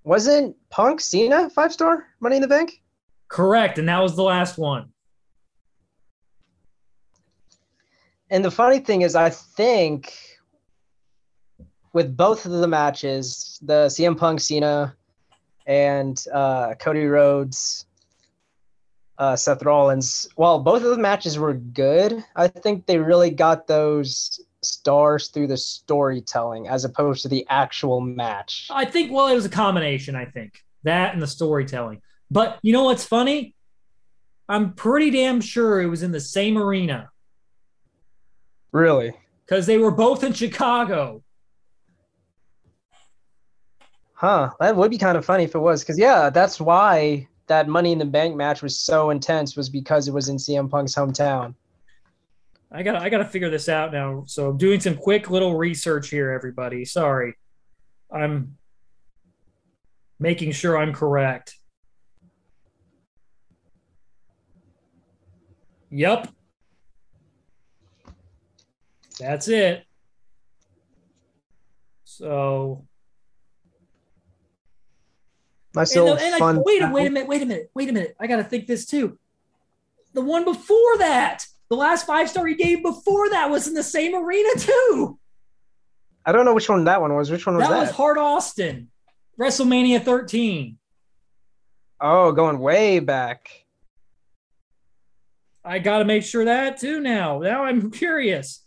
Wasn't 0.03 0.55
Punk 0.72 1.00
Cena 1.00 1.51
five 1.51 1.72
star 1.72 2.08
Money 2.19 2.38
in 2.38 2.41
the 2.41 2.48
Bank? 2.48 2.81
Correct, 3.27 3.77
and 3.77 3.88
that 3.88 4.00
was 4.00 4.15
the 4.15 4.24
last 4.24 4.58
one. 4.58 4.91
And 8.29 8.45
the 8.45 8.51
funny 8.51 8.79
thing 8.79 9.01
is, 9.01 9.15
I 9.15 9.29
think 9.29 10.13
with 11.93 12.15
both 12.15 12.45
of 12.45 12.51
the 12.51 12.67
matches, 12.67 13.59
the 13.62 13.88
CM 13.88 14.17
Punk 14.17 14.39
Cena 14.39 14.95
and 15.65 16.24
uh, 16.31 16.75
Cody 16.75 17.05
Rhodes, 17.05 17.86
uh, 19.17 19.36
Seth 19.36 19.63
Rollins, 19.63 20.29
well, 20.38 20.59
both 20.59 20.83
of 20.83 20.91
the 20.91 20.98
matches 20.98 21.39
were 21.39 21.55
good. 21.55 22.24
I 22.36 22.48
think 22.48 22.86
they 22.86 23.00
really 23.00 23.31
got 23.31 23.65
those 23.67 24.39
stars 24.62 25.29
through 25.29 25.48
the 25.48 25.57
storytelling 25.57 26.67
as 26.67 26.86
opposed 26.86 27.24
to 27.24 27.29
the 27.29 27.45
actual 27.50 28.00
match. 28.00 28.67
I 28.69 28.86
think, 28.86 29.12
well, 29.12 29.27
it 29.27 29.33
was 29.33 29.45
a 29.45 29.50
combination, 29.50 30.15
I 30.15 30.25
think. 30.25 30.63
That 30.83 31.13
and 31.13 31.21
the 31.21 31.27
storytelling. 31.27 32.01
But 32.29 32.59
you 32.62 32.74
know 32.74 32.83
what's 32.83 33.03
funny? 33.03 33.55
I'm 34.48 34.74
pretty 34.74 35.09
damn 35.09 35.41
sure 35.41 35.81
it 35.81 35.88
was 35.88 36.03
in 36.03 36.12
the 36.12 36.19
same 36.19 36.57
arena 36.57 37.09
Really? 38.71 39.13
Because 39.45 39.65
they 39.65 39.77
were 39.77 39.91
both 39.91 40.23
in 40.23 40.33
Chicago. 40.33 41.23
Huh. 44.13 44.51
That 44.59 44.75
would 44.75 44.91
be 44.91 44.97
kind 44.97 45.17
of 45.17 45.25
funny 45.25 45.43
if 45.43 45.55
it 45.55 45.59
was. 45.59 45.81
Because, 45.81 45.97
yeah, 45.97 46.29
that's 46.29 46.59
why 46.59 47.27
that 47.47 47.67
Money 47.67 47.91
in 47.91 47.97
the 47.97 48.05
Bank 48.05 48.35
match 48.35 48.61
was 48.61 48.79
so 48.79 49.09
intense, 49.09 49.55
was 49.55 49.69
because 49.69 50.07
it 50.07 50.13
was 50.13 50.29
in 50.29 50.38
CM 50.38 50.69
Punk's 50.69 50.93
hometown. 50.93 51.55
I 52.71 52.83
got 52.83 52.97
I 52.97 53.09
got 53.09 53.17
to 53.17 53.25
figure 53.25 53.49
this 53.49 53.67
out 53.67 53.91
now. 53.91 54.23
So 54.27 54.49
I'm 54.49 54.57
doing 54.57 54.79
some 54.79 54.95
quick 54.95 55.29
little 55.29 55.57
research 55.57 56.09
here, 56.09 56.31
everybody. 56.31 56.85
Sorry, 56.85 57.33
I'm 58.11 58.57
making 60.19 60.51
sure 60.51 60.77
I'm 60.77 60.93
correct. 60.93 61.55
Yep. 65.89 66.27
That's 69.19 69.47
it. 69.47 69.85
So 72.05 72.85
Nice 75.75 75.95
and, 75.95 76.07
and 76.09 76.35
I- 76.35 76.39
fun. 76.39 76.63
wait, 76.65 76.81
a- 76.81 76.89
wait 76.91 77.07
a 77.07 77.09
minute, 77.11 77.27
wait 77.27 77.41
a 77.43 77.45
minute, 77.45 77.71
wait 77.75 77.89
a 77.89 77.93
minute. 77.93 78.15
I 78.19 78.25
got 78.27 78.38
to 78.38 78.43
think 78.43 78.65
this 78.65 78.85
too. 78.88 79.17
The 80.13 80.21
one 80.21 80.43
before 80.43 80.97
that, 80.97 81.45
the 81.69 81.75
last 81.75 82.07
five 82.07 82.29
star 82.29 82.47
he 82.47 82.55
gave 82.55 82.81
before 82.81 83.29
that 83.29 83.49
was 83.51 83.67
in 83.67 83.75
the 83.75 83.83
same 83.83 84.15
arena 84.15 84.49
too. 84.57 85.19
I 86.25 86.31
don't 86.31 86.45
know 86.45 86.55
which 86.55 86.67
one 86.69 86.83
that 86.85 87.01
one 87.01 87.13
was. 87.15 87.29
Which 87.29 87.45
one 87.45 87.55
was 87.57 87.67
that 87.67 87.73
that? 87.73 87.79
was 87.81 87.91
Hart 87.91 88.17
Austin, 88.17 88.89
WrestleMania 89.39 90.03
13. 90.03 90.77
oh, 92.01 92.31
going 92.31 92.57
way 92.59 92.99
back. 92.99 93.49
I 95.63 95.77
got 95.79 95.99
to 95.99 96.05
make 96.05 96.23
sure 96.23 96.45
that 96.45 96.77
too 96.79 96.99
now. 96.99 97.39
Now 97.39 97.63
I'm 97.65 97.91
curious. 97.91 98.65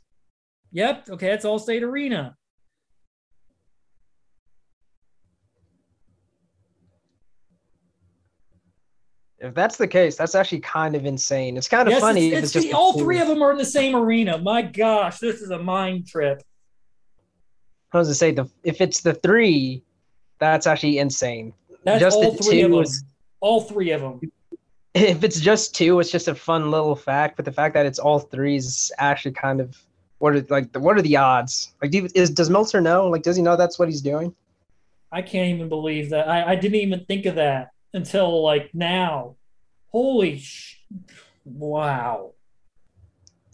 Yep. 0.73 1.11
Okay. 1.11 1.29
That's 1.29 1.45
Allstate 1.45 1.83
Arena. 1.83 2.37
If 9.39 9.55
that's 9.55 9.77
the 9.77 9.89
case, 9.89 10.17
that's 10.17 10.37
actually 10.37 10.61
kind 10.61 10.95
of 10.95 11.05
insane. 11.05 11.57
It's 11.57 11.69
kind 11.69 11.89
of 11.89 11.93
Yes, 11.93 12.01
funny. 12.01 12.29
it's, 12.29 12.37
if 12.37 12.45
it's 12.45 12.53
just 12.53 12.69
the, 12.69 12.75
all 12.75 12.93
three 12.93 13.21
of 13.21 13.27
them 13.27 13.43
are 13.43 13.51
in 13.51 13.59
the 13.59 13.65
same 13.65 13.97
arena. 13.97 14.39
My 14.39 14.63
gosh, 14.63 15.19
this 15.19 15.41
is 15.41 15.51
a 15.51 15.59
mind 15.59 16.07
trip. 16.07 16.43
I 17.93 17.99
was 17.99 18.09
to 18.09 18.15
say 18.15 18.31
the 18.31 18.49
if 18.63 18.81
it's 18.81 19.01
the 19.01 19.15
three, 19.15 19.83
that's 20.39 20.67
actually 20.67 20.99
insane. 20.99 21.53
That's 21.85 22.01
Just 22.01 22.17
all 22.17 22.35
three 22.37 22.63
of 22.63 22.71
them. 22.71 22.85
All 23.41 23.61
three 23.61 23.91
of 23.91 24.01
them. 24.01 24.21
If 24.95 25.25
it's 25.25 25.41
just 25.41 25.75
two, 25.75 25.99
it's 26.01 26.11
just 26.11 26.29
a 26.29 26.35
fun 26.35 26.71
little 26.71 26.95
fact. 26.95 27.37
But 27.37 27.47
the 27.47 27.53
fact 27.53 27.73
that 27.73 27.87
it's 27.87 27.99
all 27.99 28.19
three 28.19 28.57
is 28.57 28.93
actually 28.99 29.33
kind 29.33 29.59
of 29.59 29.75
what 30.23 30.37
are 30.37 30.47
like 30.51 30.75
what 30.77 30.97
are 30.97 31.03
the 31.03 31.17
odds? 31.17 31.75
Like, 31.83 31.91
do 31.91 31.99
you, 31.99 32.09
is 32.15 32.31
does 32.31 32.49
Meltzer 32.49 32.81
know? 32.81 33.09
Like, 33.09 33.25
does 33.25 33.35
he 33.35 33.43
know 33.43 33.57
that's 33.57 33.77
what 33.77 33.89
he's 33.89 34.01
doing? 34.01 34.33
I 35.11 35.21
can't 35.21 35.53
even 35.53 35.69
believe 35.69 36.11
that. 36.11 36.29
I, 36.29 36.53
I 36.53 36.55
didn't 36.55 36.77
even 36.77 37.05
think 37.07 37.27
of 37.27 37.35
that 37.35 37.71
until 37.93 38.41
like 38.41 38.71
now. 38.73 39.35
Holy 39.91 40.39
sh! 40.39 40.79
Wow. 41.45 42.35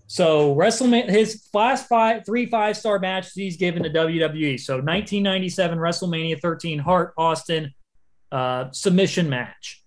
So 0.08 0.54
WrestleMania, 0.54 1.08
his 1.08 1.48
last 1.54 1.88
five, 1.88 2.26
three 2.26 2.44
five 2.44 2.76
star 2.76 2.98
matches 2.98 3.32
he's 3.32 3.56
given 3.56 3.82
to 3.82 3.90
WWE. 3.90 4.60
So 4.60 4.74
1997 4.74 5.78
WrestleMania 5.78 6.38
13 6.38 6.78
Hart 6.78 7.14
Austin 7.16 7.72
uh, 8.30 8.70
submission 8.72 9.30
match. 9.30 9.82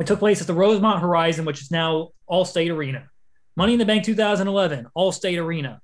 It 0.00 0.08
took 0.08 0.18
place 0.18 0.40
at 0.40 0.48
the 0.48 0.54
Rosemont 0.54 1.00
Horizon, 1.00 1.44
which 1.44 1.62
is 1.62 1.70
now 1.70 2.10
Allstate 2.28 2.74
Arena. 2.74 3.08
Money 3.58 3.72
in 3.72 3.80
the 3.80 3.84
Bank 3.84 4.04
2011, 4.04 4.86
Allstate 4.96 5.42
Arena. 5.42 5.80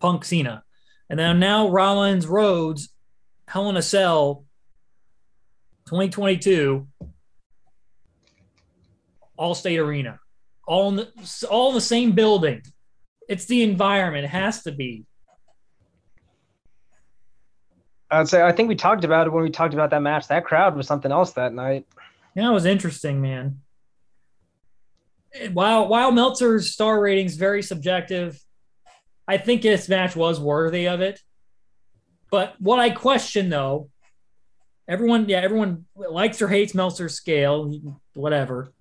Punk 0.00 0.24
Cena. 0.24 0.64
And 1.10 1.18
then 1.18 1.38
now 1.38 1.68
Rollins 1.68 2.26
Rhodes, 2.26 2.88
Hell 3.46 3.68
in 3.68 3.76
a 3.76 3.82
Cell 3.82 4.46
2022, 5.88 6.88
Allstate 9.38 9.78
Arena. 9.78 10.20
All 10.66 10.88
in 10.88 10.96
the, 10.96 11.46
all 11.50 11.68
in 11.68 11.74
the 11.74 11.82
same 11.82 12.12
building. 12.12 12.62
It's 13.28 13.44
the 13.44 13.62
environment. 13.62 14.24
It 14.24 14.28
has 14.28 14.62
to 14.62 14.72
be. 14.72 15.04
I'd 18.10 18.28
say 18.28 18.42
I 18.42 18.52
think 18.52 18.70
we 18.70 18.74
talked 18.74 19.04
about 19.04 19.26
it 19.26 19.30
when 19.34 19.44
we 19.44 19.50
talked 19.50 19.74
about 19.74 19.90
that 19.90 20.00
match. 20.00 20.28
That 20.28 20.46
crowd 20.46 20.76
was 20.76 20.86
something 20.86 21.12
else 21.12 21.32
that 21.32 21.52
night. 21.52 21.86
Yeah, 22.34 22.48
it 22.48 22.54
was 22.54 22.64
interesting, 22.64 23.20
man. 23.20 23.61
While 25.52 25.88
while 25.88 26.12
Meltzer's 26.12 26.72
star 26.72 27.00
rating's 27.00 27.36
very 27.36 27.62
subjective, 27.62 28.38
I 29.26 29.38
think 29.38 29.62
this 29.62 29.88
match 29.88 30.14
was 30.14 30.38
worthy 30.38 30.88
of 30.88 31.00
it. 31.00 31.20
But 32.30 32.54
what 32.58 32.78
I 32.78 32.90
question 32.90 33.48
though, 33.48 33.90
everyone, 34.88 35.28
yeah, 35.28 35.38
everyone 35.38 35.86
likes 35.96 36.42
or 36.42 36.48
hates 36.48 36.74
Meltzer's 36.74 37.14
scale, 37.14 37.72
whatever. 38.14 38.72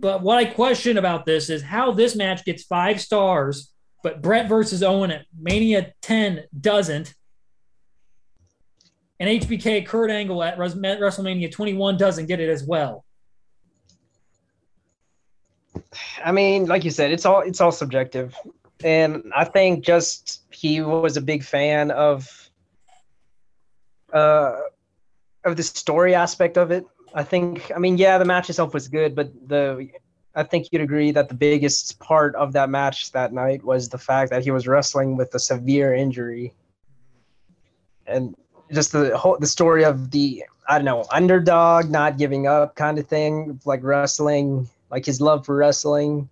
But 0.00 0.22
what 0.22 0.38
I 0.38 0.44
question 0.44 0.98
about 0.98 1.24
this 1.24 1.48
is 1.48 1.62
how 1.62 1.92
this 1.92 2.16
match 2.16 2.44
gets 2.44 2.64
five 2.64 3.00
stars, 3.00 3.72
but 4.02 4.20
Brett 4.20 4.48
versus 4.48 4.82
Owen 4.82 5.10
at 5.10 5.24
Mania 5.38 5.92
10 6.02 6.44
doesn't. 6.60 7.14
And 9.20 9.30
HBK 9.42 9.86
Kurt 9.86 10.10
Angle 10.10 10.42
at 10.42 10.58
WrestleMania 10.58 11.50
21 11.50 11.96
doesn't 11.96 12.26
get 12.26 12.40
it 12.40 12.50
as 12.50 12.64
well. 12.64 13.03
I 16.24 16.32
mean, 16.32 16.66
like 16.66 16.84
you 16.84 16.90
said, 16.90 17.10
it's 17.12 17.26
all 17.26 17.40
it's 17.40 17.60
all 17.60 17.72
subjective, 17.72 18.34
and 18.82 19.32
I 19.34 19.44
think 19.44 19.84
just 19.84 20.42
he 20.50 20.80
was 20.80 21.16
a 21.16 21.20
big 21.20 21.42
fan 21.42 21.90
of 21.90 22.50
uh 24.12 24.60
of 25.44 25.56
the 25.56 25.62
story 25.62 26.14
aspect 26.14 26.56
of 26.56 26.70
it. 26.70 26.86
I 27.14 27.22
think, 27.22 27.70
I 27.74 27.78
mean, 27.78 27.96
yeah, 27.96 28.18
the 28.18 28.24
match 28.24 28.50
itself 28.50 28.74
was 28.74 28.88
good, 28.88 29.14
but 29.14 29.30
the 29.48 29.90
I 30.34 30.42
think 30.42 30.68
you'd 30.72 30.82
agree 30.82 31.12
that 31.12 31.28
the 31.28 31.34
biggest 31.34 32.00
part 32.00 32.34
of 32.34 32.52
that 32.54 32.68
match 32.68 33.12
that 33.12 33.32
night 33.32 33.62
was 33.62 33.88
the 33.88 33.98
fact 33.98 34.30
that 34.30 34.42
he 34.42 34.50
was 34.50 34.66
wrestling 34.66 35.16
with 35.16 35.32
a 35.34 35.38
severe 35.38 35.94
injury, 35.94 36.52
and 38.06 38.34
just 38.72 38.92
the 38.92 39.16
whole 39.16 39.38
the 39.38 39.46
story 39.46 39.84
of 39.84 40.10
the 40.10 40.44
I 40.68 40.78
don't 40.78 40.84
know 40.86 41.06
underdog 41.12 41.90
not 41.90 42.18
giving 42.18 42.46
up 42.46 42.74
kind 42.74 42.98
of 42.98 43.06
thing, 43.06 43.60
like 43.64 43.82
wrestling, 43.84 44.68
like 44.94 45.04
his 45.04 45.20
love 45.20 45.44
for 45.44 45.56
wrestling. 45.56 46.28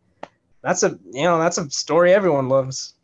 That's 0.62 0.84
a 0.84 0.96
you 1.10 1.24
know 1.24 1.40
that's 1.40 1.58
a 1.58 1.68
story 1.68 2.14
everyone 2.14 2.48
loves. 2.48 2.94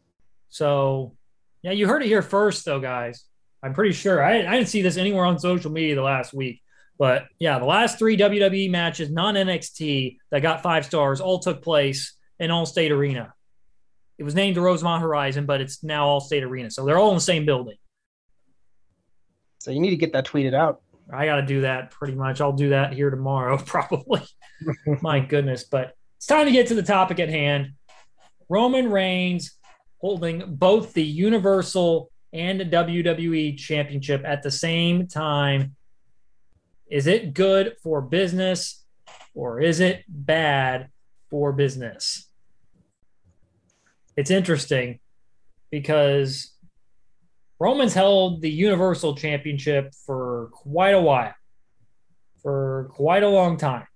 So, 0.50 1.16
yeah, 1.62 1.72
you 1.72 1.88
heard 1.88 2.02
it 2.04 2.06
here 2.06 2.22
first, 2.22 2.64
though, 2.64 2.78
guys. 2.78 3.24
I'm 3.60 3.74
pretty 3.74 3.92
sure. 3.92 4.22
I, 4.22 4.46
I 4.46 4.52
didn't 4.56 4.68
see 4.68 4.82
this 4.82 4.96
anywhere 4.96 5.24
on 5.24 5.36
social 5.40 5.72
media 5.72 5.96
the 5.96 6.02
last 6.02 6.32
week. 6.32 6.62
But 6.96 7.24
yeah, 7.40 7.58
the 7.58 7.64
last 7.64 7.98
three 7.98 8.16
WWE 8.16 8.70
matches, 8.70 9.10
non 9.10 9.34
NXT, 9.34 10.18
that 10.30 10.42
got 10.42 10.62
five 10.62 10.86
stars, 10.86 11.20
all 11.20 11.40
took 11.40 11.60
place 11.60 12.16
in 12.38 12.50
Allstate 12.50 12.92
Arena. 12.92 13.34
It 14.16 14.22
was 14.22 14.36
named 14.36 14.56
the 14.56 14.60
Rosemont 14.60 15.02
Horizon, 15.02 15.44
but 15.44 15.60
it's 15.60 15.82
now 15.82 16.06
Allstate 16.06 16.44
Arena. 16.44 16.70
So 16.70 16.84
they're 16.84 16.98
all 16.98 17.10
in 17.10 17.16
the 17.16 17.20
same 17.20 17.44
building. 17.44 17.78
So 19.58 19.72
you 19.72 19.80
need 19.80 19.90
to 19.90 19.96
get 19.96 20.12
that 20.12 20.24
tweeted 20.24 20.54
out. 20.54 20.82
I 21.12 21.26
got 21.26 21.36
to 21.36 21.42
do 21.42 21.62
that 21.62 21.90
pretty 21.90 22.14
much. 22.14 22.40
I'll 22.40 22.52
do 22.52 22.70
that 22.70 22.92
here 22.92 23.10
tomorrow, 23.10 23.56
probably. 23.66 24.22
My 25.02 25.20
goodness. 25.28 25.64
But 25.64 25.94
it's 26.16 26.26
time 26.26 26.46
to 26.46 26.52
get 26.52 26.66
to 26.68 26.74
the 26.74 26.82
topic 26.82 27.18
at 27.20 27.28
hand. 27.28 27.72
Roman 28.48 28.90
Reigns 28.90 29.58
holding 30.00 30.54
both 30.54 30.92
the 30.92 31.02
Universal 31.02 32.10
and 32.32 32.60
the 32.60 32.64
WWE 32.64 33.56
Championship 33.56 34.22
at 34.24 34.42
the 34.42 34.50
same 34.50 35.06
time. 35.06 35.76
Is 36.90 37.06
it 37.06 37.34
good 37.34 37.76
for 37.82 38.00
business 38.00 38.84
or 39.34 39.60
is 39.60 39.80
it 39.80 40.04
bad 40.08 40.88
for 41.30 41.52
business? 41.52 42.28
It's 44.16 44.30
interesting 44.30 44.98
because 45.70 46.52
Roman's 47.60 47.94
held 47.94 48.40
the 48.40 48.50
Universal 48.50 49.16
Championship 49.16 49.92
for 50.06 50.50
quite 50.52 50.94
a 50.94 51.00
while, 51.00 51.34
for 52.42 52.88
quite 52.92 53.22
a 53.22 53.28
long 53.28 53.56
time. 53.56 53.86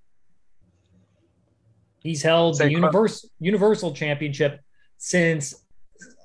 He's 2.01 2.23
held 2.23 2.57
Say 2.57 2.67
the 2.67 2.73
Universal 2.73 3.31
Universal 3.39 3.95
Championship 3.95 4.61
since 4.99 5.55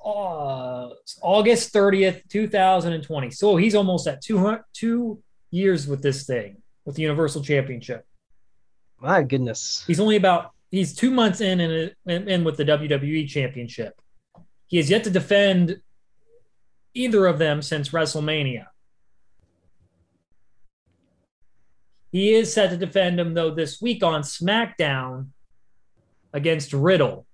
uh, 0.03 0.89
August 1.22 1.74
30th, 1.74 2.27
2020. 2.29 3.29
So 3.32 3.56
he's 3.56 3.75
almost 3.75 4.08
at 4.08 4.22
two, 4.22 4.58
two 4.74 5.22
years 5.51 5.88
with 5.88 6.01
this 6.01 6.25
thing, 6.25 6.58
with 6.86 6.96
the 6.96 7.03
Universal 7.03 7.44
Championship. 7.44 8.06
My 9.00 9.22
goodness. 9.22 9.84
He's 9.86 10.00
only 10.00 10.15
about 10.15 10.51
he's 10.72 10.96
two 10.96 11.12
months 11.12 11.41
in 11.41 11.60
and 11.60 11.94
in, 12.08 12.27
in 12.27 12.44
with 12.44 12.58
the 12.58 12.65
WWE 12.65 13.27
Championship. 13.27 13.94
He 14.65 14.77
has 14.77 14.89
yet 14.89 15.03
to 15.03 15.12
defend 15.12 15.79
either 16.98 17.27
of 17.27 17.39
them 17.39 17.62
since 17.62 17.89
WrestleMania. 17.89 18.66
He 22.12 22.34
is 22.34 22.54
set 22.54 22.70
to 22.72 22.77
defend 22.77 23.20
him 23.20 23.34
though 23.34 23.54
this 23.54 23.82
week 23.82 24.04
on 24.04 24.22
SmackDown 24.22 25.27
against 26.34 26.74
Riddle. 26.74 27.27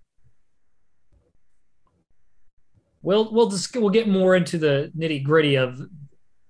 We'll 3.02 3.32
we'll 3.32 3.50
just 3.50 3.76
we'll 3.76 3.90
get 3.90 4.08
more 4.08 4.36
into 4.36 4.58
the 4.58 4.92
nitty 4.98 5.24
gritty 5.24 5.56
of 5.56 5.80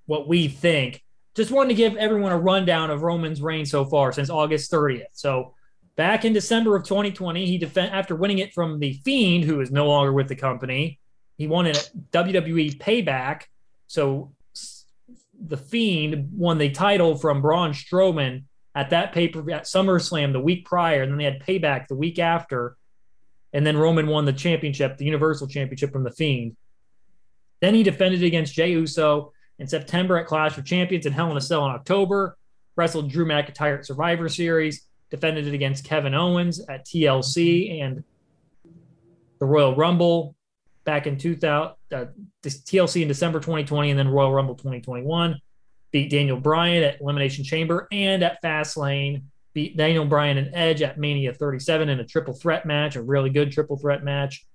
what 0.05 0.27
we 0.27 0.47
think. 0.47 1.03
Just 1.35 1.51
wanted 1.51 1.69
to 1.69 1.75
give 1.75 1.95
everyone 1.95 2.31
a 2.31 2.37
rundown 2.37 2.91
of 2.91 3.01
Roman's 3.01 3.41
reign 3.41 3.65
so 3.65 3.85
far 3.85 4.11
since 4.11 4.29
August 4.29 4.71
30th. 4.71 5.05
So 5.13 5.55
back 5.95 6.25
in 6.25 6.33
December 6.33 6.75
of 6.75 6.83
2020, 6.83 7.45
he 7.45 7.57
defend 7.57 7.93
after 7.93 8.15
winning 8.15 8.37
it 8.37 8.53
from 8.53 8.79
the 8.79 8.93
Fiend, 9.03 9.43
who 9.43 9.59
is 9.61 9.71
no 9.71 9.87
longer 9.87 10.13
with 10.13 10.27
the 10.27 10.35
company. 10.35 10.99
He 11.37 11.47
won 11.47 11.65
at 11.65 11.89
WWE 12.11 12.77
Payback. 12.77 13.43
So 13.87 14.33
the 15.39 15.57
Fiend 15.57 16.29
won 16.33 16.57
the 16.57 16.69
title 16.69 17.15
from 17.15 17.41
Braun 17.41 17.71
Strowman 17.73 18.43
at 18.75 18.89
that 18.91 19.13
paper 19.13 19.39
at 19.51 19.63
SummerSlam 19.63 20.31
the 20.31 20.39
week 20.39 20.65
prior, 20.65 21.03
and 21.03 21.11
then 21.11 21.17
they 21.17 21.25
had 21.25 21.41
payback 21.41 21.87
the 21.87 21.95
week 21.95 22.17
after, 22.17 22.75
and 23.51 23.65
then 23.65 23.77
Roman 23.77 24.07
won 24.07 24.25
the 24.25 24.33
championship, 24.33 24.97
the 24.97 25.05
Universal 25.05 25.47
Championship 25.47 25.91
from 25.91 26.03
the 26.03 26.11
Fiend. 26.11 26.55
Then 27.61 27.75
he 27.75 27.83
defended 27.83 28.23
against 28.23 28.53
Jey 28.53 28.71
Uso 28.71 29.31
in 29.59 29.67
September 29.67 30.17
at 30.17 30.25
Clash 30.27 30.57
of 30.57 30.65
Champions 30.65 31.05
and 31.05 31.13
Hell 31.13 31.31
in 31.31 31.37
a 31.37 31.41
Cell 31.41 31.65
in 31.65 31.71
October. 31.71 32.37
Wrestled 32.75 33.11
Drew 33.11 33.25
McIntyre 33.25 33.77
at 33.77 33.85
Survivor 33.85 34.27
Series. 34.27 34.87
Defended 35.11 35.47
it 35.47 35.53
against 35.53 35.85
Kevin 35.85 36.15
Owens 36.15 36.59
at 36.67 36.85
TLC 36.87 37.81
and 37.81 38.03
the 39.39 39.45
Royal 39.45 39.75
Rumble 39.75 40.35
back 40.85 41.07
in 41.07 41.17
2000, 41.17 41.75
uh, 41.93 42.05
TLC 42.43 43.01
in 43.01 43.07
December 43.07 43.39
2020, 43.39 43.91
and 43.91 43.99
then 43.99 44.07
Royal 44.07 44.31
Rumble 44.31 44.55
2021. 44.55 45.39
Beat 45.91 46.09
Daniel 46.09 46.37
Bryan 46.37 46.83
at 46.83 47.01
Elimination 47.01 47.43
Chamber 47.43 47.87
and 47.91 48.23
at 48.23 48.41
Fastlane. 48.41 49.23
Beat 49.53 49.77
Daniel 49.77 50.05
Bryan 50.05 50.37
and 50.37 50.49
Edge 50.53 50.81
at 50.81 50.97
Mania 50.97 51.33
37 51.33 51.89
in 51.89 51.99
a 51.99 52.05
triple 52.05 52.33
threat 52.33 52.65
match, 52.65 52.95
a 52.95 53.01
really 53.01 53.29
good 53.29 53.51
triple 53.51 53.77
threat 53.77 54.03
match. 54.03 54.45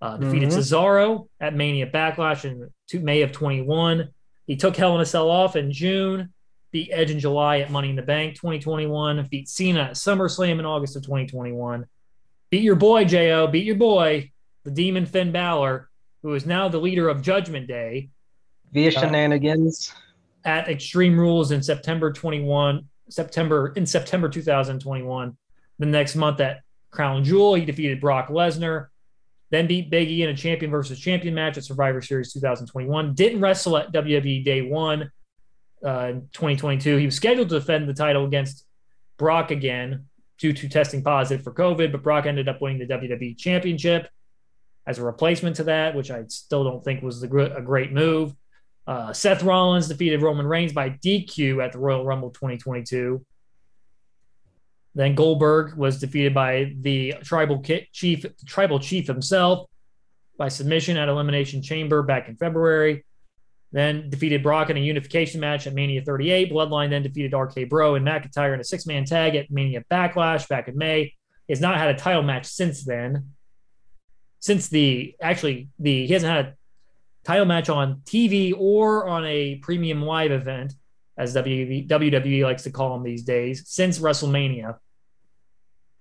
Uh, 0.00 0.16
defeated 0.18 0.50
mm-hmm. 0.50 0.58
Cesaro 0.58 1.26
at 1.40 1.54
Mania 1.54 1.86
Backlash 1.86 2.44
in 2.44 2.70
May 3.02 3.22
of 3.22 3.32
21. 3.32 4.08
He 4.46 4.56
took 4.56 4.76
Hell 4.76 4.94
in 4.94 5.00
a 5.00 5.06
Cell 5.06 5.30
off 5.30 5.56
in 5.56 5.72
June, 5.72 6.32
beat 6.70 6.90
Edge 6.92 7.10
in 7.10 7.18
July 7.18 7.60
at 7.60 7.70
Money 7.70 7.90
in 7.90 7.96
the 7.96 8.02
Bank 8.02 8.36
2021, 8.36 9.26
beat 9.30 9.48
Cena 9.48 9.80
at 9.80 9.92
SummerSlam 9.92 10.58
in 10.58 10.66
August 10.66 10.96
of 10.96 11.02
2021. 11.02 11.86
Beat 12.50 12.62
your 12.62 12.76
boy, 12.76 13.04
Jo, 13.04 13.48
beat 13.48 13.64
your 13.64 13.76
boy, 13.76 14.30
the 14.66 14.70
Demon 14.70 15.06
Finn 15.06 15.32
Balor, 15.32 15.88
who 16.22 16.34
is 16.34 16.44
now 16.44 16.68
the 16.68 16.78
leader 16.78 17.08
of 17.08 17.22
Judgment 17.22 17.66
Day. 17.66 18.10
Via 18.72 18.88
uh, 18.88 19.00
shenanigans. 19.00 19.94
At 20.44 20.68
Extreme 20.68 21.18
Rules 21.18 21.52
in 21.52 21.62
September 21.62 22.12
21, 22.12 22.86
September 23.08 23.72
in 23.76 23.86
September 23.86 24.28
2021. 24.28 25.36
The 25.78 25.86
next 25.86 26.16
month 26.16 26.40
at 26.40 26.60
Crown 26.90 27.24
Jewel, 27.24 27.54
he 27.54 27.64
defeated 27.64 28.00
Brock 28.00 28.28
Lesnar 28.28 28.88
then 29.50 29.66
beat 29.66 29.90
Big 29.90 30.10
E 30.10 30.22
in 30.22 30.30
a 30.30 30.36
champion 30.36 30.70
versus 30.70 30.98
champion 30.98 31.34
match 31.34 31.56
at 31.56 31.64
Survivor 31.64 32.02
Series 32.02 32.32
2021. 32.32 33.14
Didn't 33.14 33.40
wrestle 33.40 33.76
at 33.76 33.92
WWE 33.92 34.44
Day 34.44 34.62
One 34.62 35.10
uh, 35.84 36.12
2022. 36.32 36.96
He 36.96 37.06
was 37.06 37.14
scheduled 37.14 37.48
to 37.50 37.60
defend 37.60 37.88
the 37.88 37.94
title 37.94 38.24
against 38.24 38.66
Brock 39.18 39.50
again 39.50 40.06
due 40.38 40.52
to 40.52 40.68
testing 40.68 41.02
positive 41.02 41.44
for 41.44 41.52
COVID, 41.52 41.92
but 41.92 42.02
Brock 42.02 42.26
ended 42.26 42.48
up 42.48 42.60
winning 42.60 42.78
the 42.78 42.86
WWE 42.86 43.38
Championship 43.38 44.08
as 44.86 44.98
a 44.98 45.04
replacement 45.04 45.56
to 45.56 45.64
that, 45.64 45.94
which 45.94 46.10
I 46.10 46.24
still 46.28 46.64
don't 46.64 46.84
think 46.84 47.02
was 47.02 47.20
the, 47.20 47.56
a 47.56 47.62
great 47.62 47.92
move. 47.92 48.34
Uh, 48.86 49.12
Seth 49.12 49.42
Rollins 49.42 49.88
defeated 49.88 50.22
Roman 50.22 50.46
Reigns 50.46 50.72
by 50.72 50.90
DQ 50.90 51.64
at 51.64 51.72
the 51.72 51.78
Royal 51.78 52.04
Rumble 52.04 52.30
2022. 52.30 53.24
Then 54.94 55.14
Goldberg 55.14 55.76
was 55.76 55.98
defeated 55.98 56.32
by 56.32 56.74
the 56.80 57.14
tribal 57.22 57.62
chief, 57.92 58.24
tribal 58.46 58.78
chief 58.78 59.06
himself 59.06 59.68
by 60.38 60.48
submission 60.48 60.96
at 60.96 61.08
Elimination 61.08 61.62
Chamber 61.62 62.02
back 62.02 62.28
in 62.28 62.36
February. 62.36 63.04
Then 63.72 64.08
defeated 64.08 64.42
Brock 64.42 64.70
in 64.70 64.76
a 64.76 64.80
unification 64.80 65.40
match 65.40 65.66
at 65.66 65.74
Mania 65.74 66.02
38. 66.02 66.50
Bloodline 66.50 66.90
then 66.90 67.02
defeated 67.02 67.36
RK 67.36 67.68
Bro 67.68 67.96
and 67.96 68.06
McIntyre 68.06 68.54
in 68.54 68.60
a 68.60 68.64
six 68.64 68.86
man 68.86 69.04
tag 69.04 69.34
at 69.34 69.50
Mania 69.50 69.82
Backlash 69.90 70.48
back 70.48 70.68
in 70.68 70.78
May. 70.78 71.12
Has 71.48 71.60
not 71.60 71.76
had 71.76 71.88
a 71.88 71.98
title 71.98 72.22
match 72.22 72.46
since 72.46 72.84
then. 72.84 73.32
Since 74.46 74.68
the 74.68 75.16
actually 75.20 75.70
the 75.80 76.06
he 76.06 76.12
hasn't 76.12 76.32
had 76.32 76.44
a 76.46 76.54
title 77.24 77.46
match 77.46 77.68
on 77.68 78.02
TV 78.04 78.54
or 78.56 79.08
on 79.08 79.26
a 79.26 79.56
premium 79.56 80.02
live 80.02 80.30
event, 80.30 80.72
as 81.18 81.34
WWE 81.34 82.42
likes 82.44 82.62
to 82.62 82.70
call 82.70 82.92
them 82.92 83.02
these 83.02 83.24
days, 83.24 83.64
since 83.66 83.98
WrestleMania. 83.98 84.78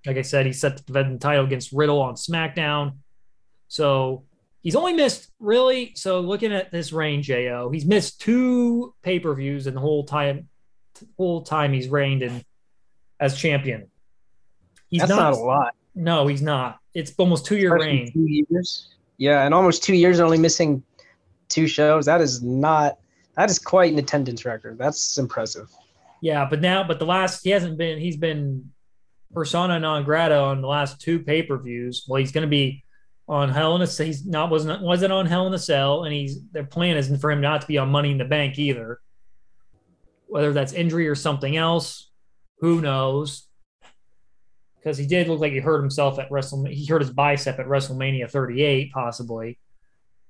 Like 0.06 0.18
I 0.18 0.22
said, 0.22 0.46
he 0.46 0.54
set 0.54 0.78
to 0.78 0.84
defend 0.84 1.16
the 1.16 1.18
title 1.18 1.44
against 1.44 1.72
Riddle 1.72 2.00
on 2.00 2.14
SmackDown. 2.14 2.98
So 3.68 4.26
he's 4.62 4.76
only 4.76 4.94
missed 4.94 5.32
really. 5.40 5.94
So 5.96 6.20
looking 6.20 6.54
at 6.54 6.72
this 6.72 6.94
reign, 6.94 7.24
Jo, 7.24 7.72
he's 7.74 7.86
missed 7.86 8.22
two 8.22 8.94
pay 9.02 9.20
per 9.20 9.34
views 9.34 9.66
in 9.66 9.74
the 9.74 9.82
whole 9.82 10.04
time, 10.04 10.50
whole 11.18 11.42
time 11.42 11.74
he's 11.74 11.88
reigned 11.88 12.22
in 12.22 12.44
as 13.20 13.36
champion. 13.36 13.88
He's 14.88 15.00
That's 15.00 15.10
not, 15.10 15.32
not 15.32 15.34
a 15.34 15.38
lot. 15.38 15.76
No, 15.96 16.28
he's 16.28 16.42
not. 16.42 16.80
It's 16.94 17.14
almost 17.18 17.46
two 17.46 17.58
year 17.58 17.78
reign. 17.78 18.12
Two 18.12 18.28
years. 18.28 18.90
Yeah, 19.18 19.46
and 19.46 19.54
almost 19.54 19.84
two 19.84 19.96
years 19.96 20.20
only 20.20 20.38
missing 20.38 20.84
two 21.48 21.68
shows. 21.68 22.06
That 22.06 22.22
is 22.22 22.44
not. 22.44 22.98
That 23.36 23.50
is 23.50 23.60
quite 23.60 23.92
an 23.92 24.00
attendance 24.00 24.46
record. 24.46 24.78
That's 24.78 25.18
impressive. 25.18 25.70
Yeah, 26.22 26.48
but 26.50 26.62
now, 26.62 26.84
but 26.84 27.00
the 27.00 27.06
last 27.06 27.44
he 27.44 27.50
hasn't 27.50 27.78
been. 27.78 28.00
He's 28.00 28.18
been 28.18 28.72
persona 29.34 29.80
non 29.80 30.04
grata 30.04 30.38
on 30.38 30.62
the 30.62 30.68
last 30.68 31.00
two 31.00 31.20
pay 31.20 31.44
per 31.44 31.58
views. 31.58 32.06
Well, 32.08 32.20
he's 32.20 32.32
going 32.32 32.44
to 32.44 32.50
be 32.50 32.84
on 33.28 33.50
Hell 33.50 33.76
in 33.76 33.82
a 33.82 33.88
He's 33.88 34.26
not 34.26 34.50
wasn't 34.50 34.82
wasn't 34.82 35.14
on 35.14 35.26
Hell 35.26 35.48
in 35.48 35.54
a 35.54 35.60
Cell, 35.60 36.04
and 36.04 36.14
he's 36.14 36.40
their 36.52 36.66
plan 36.66 36.98
isn't 36.98 37.20
for 37.20 37.32
him 37.32 37.42
not 37.42 37.62
to 37.62 37.68
be 37.68 37.78
on 37.78 37.90
Money 37.90 38.12
in 38.12 38.18
the 38.18 38.26
Bank 38.26 38.60
either. 38.60 39.00
Whether 40.28 40.54
that's 40.54 40.74
injury 40.74 41.08
or 41.08 41.16
something 41.16 41.56
else, 41.56 42.10
who 42.60 42.82
knows? 42.82 43.48
Because 44.86 45.00
he 45.00 45.08
did 45.08 45.28
look 45.28 45.40
like 45.40 45.52
he 45.52 45.58
hurt 45.58 45.82
himself 45.82 46.20
at 46.20 46.30
WrestleMania. 46.30 46.74
He 46.74 46.86
hurt 46.86 47.02
his 47.02 47.10
bicep 47.10 47.58
at 47.58 47.66
WrestleMania 47.66 48.30
38, 48.30 48.92
possibly. 48.92 49.58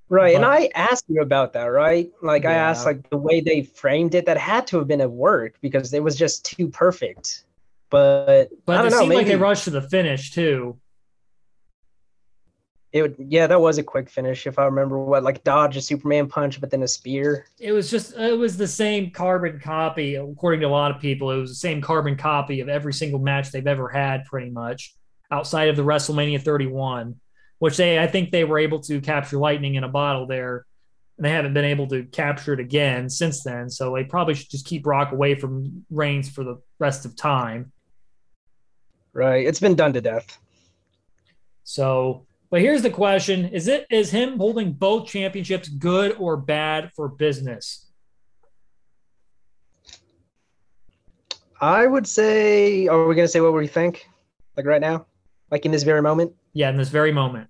Right, 0.08 0.34
but, 0.34 0.44
and 0.44 0.46
I 0.46 0.70
asked 0.74 1.04
you 1.10 1.22
about 1.22 1.52
that, 1.54 1.66
right? 1.66 2.10
Like 2.22 2.44
yeah. 2.44 2.52
I 2.52 2.54
asked, 2.54 2.86
like 2.86 3.10
the 3.10 3.18
way 3.18 3.42
they 3.42 3.64
framed 3.64 4.16
it, 4.16 4.26
that 4.28 4.38
had 4.38 4.66
to 4.68 4.78
have 4.78 4.88
been 4.88 5.02
at 5.02 5.12
work 5.12 5.56
because 5.60 5.94
it 5.94 6.02
was 6.02 6.16
just 6.16 6.46
too 6.46 6.70
perfect. 6.70 7.44
But 7.90 8.50
but 8.66 8.78
I 8.78 8.82
don't 8.84 8.88
it 8.88 8.92
know, 8.92 9.00
seemed 9.00 9.10
maybe, 9.10 9.18
like 9.18 9.28
they 9.28 9.36
rushed 9.36 9.66
to 9.66 9.72
the 9.72 9.82
finish 9.82 10.32
too. 10.32 10.80
It 12.96 13.02
would, 13.02 13.16
yeah, 13.28 13.46
that 13.46 13.60
was 13.60 13.78
a 13.78 13.84
quick 13.84 14.10
finish 14.10 14.48
if 14.48 14.58
I 14.58 14.64
remember 14.64 14.98
what, 14.98 15.22
like 15.22 15.44
dodge 15.44 15.76
a 15.76 15.82
Superman 15.82 16.30
punch, 16.30 16.62
but 16.62 16.72
then 16.72 16.82
a 16.82 16.88
spear. 16.88 17.46
It 17.60 17.74
was 17.74 17.92
just 17.92 18.16
it 18.16 18.38
was 18.38 18.56
the 18.56 18.70
same 18.70 19.12
carbon 19.12 19.60
copy, 19.60 20.16
according 20.16 20.62
to 20.62 20.68
a 20.68 20.70
lot 20.70 20.92
of 20.92 21.02
people. 21.02 21.30
It 21.32 21.36
was 21.36 21.50
the 21.50 21.56
same 21.56 21.82
carbon 21.82 22.16
copy 22.16 22.62
of 22.62 22.70
every 22.70 22.94
single 22.94 23.20
match 23.20 23.52
they've 23.52 23.68
ever 23.68 23.90
had, 23.90 24.24
pretty 24.24 24.50
much, 24.50 24.96
outside 25.30 25.68
of 25.68 25.76
the 25.76 25.84
WrestleMania 25.84 26.42
31, 26.42 27.20
which 27.60 27.76
they 27.76 28.00
I 28.00 28.08
think 28.08 28.32
they 28.32 28.46
were 28.46 28.60
able 28.60 28.80
to 28.84 29.02
capture 29.02 29.40
lightning 29.40 29.76
in 29.76 29.84
a 29.84 29.90
bottle 29.90 30.26
there. 30.26 30.66
And 31.18 31.26
they 31.26 31.32
haven't 31.32 31.54
been 31.54 31.66
able 31.66 31.88
to 31.88 32.06
capture 32.06 32.54
it 32.54 32.62
again 32.62 33.10
since 33.10 33.44
then. 33.44 33.70
So 33.70 33.94
they 33.94 34.06
probably 34.06 34.36
should 34.36 34.50
just 34.50 34.66
keep 34.66 34.86
Rock 34.86 35.12
away 35.12 35.36
from 35.36 35.86
Reigns 35.90 36.30
for 36.30 36.46
the 36.46 36.62
rest 36.80 37.04
of 37.04 37.18
time. 37.18 37.74
Right. 39.12 39.46
It's 39.46 39.60
been 39.60 39.76
done 39.76 39.92
to 39.92 40.02
death. 40.02 40.38
So, 41.66 42.25
but 42.50 42.62
here's 42.62 42.82
the 42.82 42.90
question: 42.90 43.46
Is 43.50 43.68
it 43.68 43.86
is 43.90 44.12
him 44.12 44.38
holding 44.38 44.74
both 44.74 45.08
championships 45.08 45.68
good 45.70 46.16
or 46.18 46.38
bad 46.38 46.92
for 46.96 47.08
business? 47.08 47.90
I 51.60 51.88
would 51.88 52.08
say. 52.08 52.88
Are 52.88 53.08
we 53.08 53.16
going 53.16 53.26
to 53.26 53.32
say 53.32 53.42
what 53.42 53.54
we 53.54 53.68
think? 53.68 54.08
Like 54.58 54.66
right 54.66 54.82
now, 54.82 55.06
like 55.52 55.66
in 55.66 55.72
this 55.72 55.84
very 55.84 56.02
moment. 56.02 56.34
Yeah, 56.54 56.70
in 56.70 56.78
this 56.78 56.90
very 56.90 57.12
moment. 57.12 57.50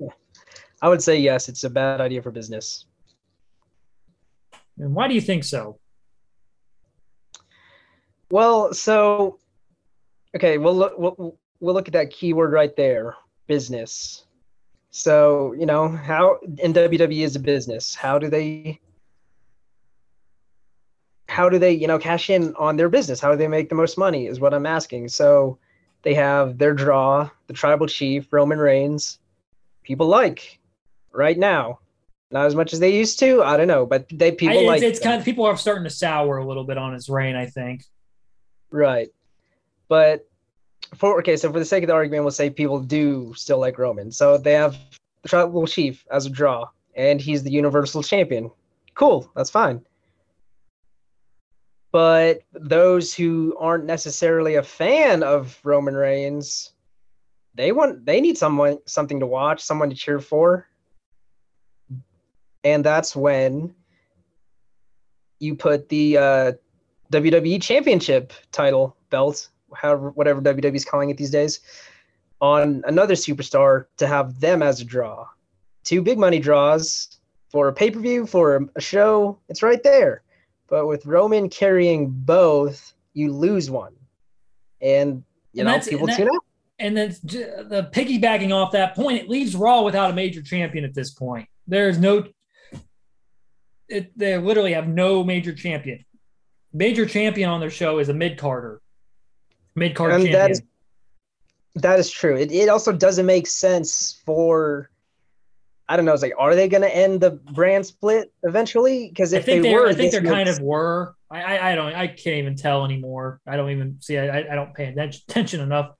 I 0.82 0.88
would 0.88 1.02
say 1.02 1.18
yes. 1.18 1.48
It's 1.48 1.64
a 1.64 1.70
bad 1.70 2.00
idea 2.00 2.22
for 2.22 2.30
business. 2.30 2.86
And 4.78 4.94
why 4.94 5.08
do 5.08 5.14
you 5.14 5.20
think 5.20 5.44
so? 5.44 5.78
Well, 8.30 8.72
so 8.74 9.38
okay, 10.36 10.58
we'll 10.58 10.76
look 10.76 10.98
we'll, 10.98 11.38
we'll 11.60 11.74
look 11.74 11.88
at 11.88 11.94
that 11.94 12.10
keyword 12.10 12.52
right 12.52 12.74
there, 12.76 13.16
business. 13.48 14.24
So, 14.90 15.52
you 15.54 15.66
know, 15.66 15.88
how 15.88 16.38
in 16.58 16.72
WWE 16.72 17.24
is 17.24 17.34
a 17.34 17.40
business. 17.40 17.96
How 17.96 18.18
do 18.18 18.30
they 18.30 18.80
how 21.28 21.48
do 21.48 21.58
they, 21.58 21.72
you 21.72 21.86
know, 21.86 21.98
cash 21.98 22.30
in 22.30 22.54
on 22.54 22.76
their 22.76 22.88
business? 22.88 23.20
How 23.20 23.32
do 23.32 23.36
they 23.36 23.48
make 23.48 23.68
the 23.68 23.74
most 23.74 23.98
money 23.98 24.26
is 24.26 24.40
what 24.40 24.54
I'm 24.54 24.64
asking. 24.66 25.08
So, 25.08 25.58
they 26.02 26.14
have 26.14 26.58
their 26.58 26.74
draw, 26.74 27.28
the 27.48 27.52
tribal 27.52 27.86
chief, 27.86 28.32
Roman 28.32 28.58
Reigns. 28.58 29.18
People 29.82 30.06
like 30.06 30.58
right 31.12 31.38
now. 31.38 31.80
Not 32.30 32.46
as 32.46 32.54
much 32.54 32.72
as 32.72 32.80
they 32.80 32.94
used 32.94 33.18
to. 33.20 33.42
I 33.42 33.56
don't 33.56 33.68
know, 33.68 33.86
but 33.86 34.06
they 34.12 34.32
people 34.32 34.58
I, 34.58 34.60
it's, 34.60 34.66
like. 34.66 34.82
It's 34.82 35.00
kind 35.00 35.18
of 35.18 35.24
people 35.24 35.46
are 35.46 35.56
starting 35.56 35.84
to 35.84 35.90
sour 35.90 36.38
a 36.38 36.46
little 36.46 36.64
bit 36.64 36.76
on 36.76 36.92
his 36.92 37.08
reign. 37.08 37.36
I 37.36 37.46
think. 37.46 37.84
Right. 38.70 39.08
But 39.88 40.27
for 40.96 41.18
okay, 41.18 41.36
so 41.36 41.52
for 41.52 41.58
the 41.58 41.64
sake 41.64 41.82
of 41.82 41.88
the 41.88 41.94
argument, 41.94 42.24
we'll 42.24 42.30
say 42.30 42.50
people 42.50 42.80
do 42.80 43.32
still 43.36 43.58
like 43.58 43.78
Roman. 43.78 44.10
So 44.10 44.38
they 44.38 44.54
have 44.54 44.76
the 45.22 45.28
tribal 45.28 45.66
chief 45.66 46.04
as 46.10 46.26
a 46.26 46.30
draw, 46.30 46.68
and 46.94 47.20
he's 47.20 47.42
the 47.42 47.50
universal 47.50 48.02
champion. 48.02 48.50
Cool, 48.94 49.30
that's 49.36 49.50
fine. 49.50 49.84
But 51.90 52.40
those 52.52 53.14
who 53.14 53.56
aren't 53.58 53.84
necessarily 53.84 54.56
a 54.56 54.62
fan 54.62 55.22
of 55.22 55.58
Roman 55.64 55.94
Reigns, 55.94 56.72
they 57.54 57.72
want 57.72 58.04
they 58.04 58.20
need 58.20 58.36
someone 58.36 58.78
something 58.86 59.20
to 59.20 59.26
watch, 59.26 59.62
someone 59.62 59.90
to 59.90 59.96
cheer 59.96 60.20
for. 60.20 60.66
And 62.64 62.84
that's 62.84 63.16
when 63.16 63.74
you 65.38 65.54
put 65.54 65.88
the 65.88 66.18
uh, 66.18 66.52
WWE 67.12 67.62
Championship 67.62 68.32
title 68.52 68.96
belt, 69.10 69.48
however, 69.74 70.10
whatever 70.10 70.40
WWE's 70.40 70.84
calling 70.84 71.10
it 71.10 71.16
these 71.16 71.30
days, 71.30 71.60
on 72.40 72.82
another 72.86 73.14
superstar 73.14 73.86
to 73.96 74.06
have 74.06 74.38
them 74.40 74.62
as 74.62 74.80
a 74.80 74.84
draw. 74.84 75.26
Two 75.84 76.02
big 76.02 76.18
money 76.18 76.38
draws 76.38 77.18
for 77.50 77.68
a 77.68 77.72
pay 77.72 77.90
per 77.90 77.98
view, 77.98 78.26
for 78.26 78.68
a 78.76 78.80
show, 78.80 79.38
it's 79.48 79.62
right 79.62 79.82
there. 79.82 80.22
But 80.68 80.86
with 80.86 81.06
Roman 81.06 81.48
carrying 81.48 82.10
both, 82.10 82.92
you 83.14 83.32
lose 83.32 83.70
one. 83.70 83.94
And, 84.80 85.24
you 85.52 85.60
And 85.62 85.66
know, 85.66 85.72
that's- 85.72 85.88
people 85.88 86.06
that- 86.06 86.16
tune 86.16 86.28
out. 86.28 86.44
And 86.80 86.96
then 86.96 87.08
the 87.22 87.90
piggybacking 87.92 88.54
off 88.54 88.70
that 88.70 88.94
point, 88.94 89.20
it 89.20 89.28
leaves 89.28 89.56
Raw 89.56 89.82
without 89.82 90.10
a 90.10 90.14
major 90.14 90.40
champion 90.40 90.84
at 90.84 90.94
this 90.94 91.10
point. 91.10 91.48
There's 91.66 91.98
no, 91.98 92.24
it, 93.88 94.16
they 94.16 94.38
literally 94.38 94.74
have 94.74 94.86
no 94.86 95.24
major 95.24 95.52
champion. 95.52 96.04
Major 96.72 97.04
champion 97.04 97.50
on 97.50 97.58
their 97.58 97.70
show 97.70 97.98
is 97.98 98.10
a 98.10 98.14
mid 98.14 98.38
carder, 98.38 98.80
mid 99.78 99.94
card 99.94 100.12
And 100.12 100.24
champion. 100.24 100.40
that 100.40 100.50
is 100.50 100.62
that 101.74 101.98
is 101.98 102.10
true. 102.10 102.36
It, 102.36 102.50
it 102.50 102.68
also 102.68 102.92
doesn't 102.92 103.26
make 103.26 103.46
sense 103.46 104.20
for 104.26 104.90
I 105.88 105.96
don't 105.96 106.04
know. 106.04 106.12
It's 106.12 106.22
like, 106.22 106.34
are 106.38 106.54
they 106.54 106.68
going 106.68 106.82
to 106.82 106.94
end 106.94 107.22
the 107.22 107.30
brand 107.30 107.86
split 107.86 108.30
eventually? 108.42 109.08
Because 109.08 109.32
if 109.32 109.46
they 109.46 109.58
they 109.58 109.72
were, 109.72 109.88
I 109.88 109.94
think 109.94 110.12
they're 110.12 110.22
kind 110.22 110.48
of 110.48 110.60
were. 110.60 111.14
I, 111.30 111.42
I 111.42 111.72
I 111.72 111.74
don't 111.74 111.94
I 111.94 112.06
can't 112.08 112.36
even 112.36 112.56
tell 112.56 112.84
anymore. 112.84 113.40
I 113.46 113.56
don't 113.56 113.70
even 113.70 113.96
see. 114.00 114.18
I 114.18 114.40
I 114.40 114.54
don't 114.54 114.74
pay 114.74 114.86
attention 114.86 115.22
attention 115.28 115.60
enough 115.60 115.94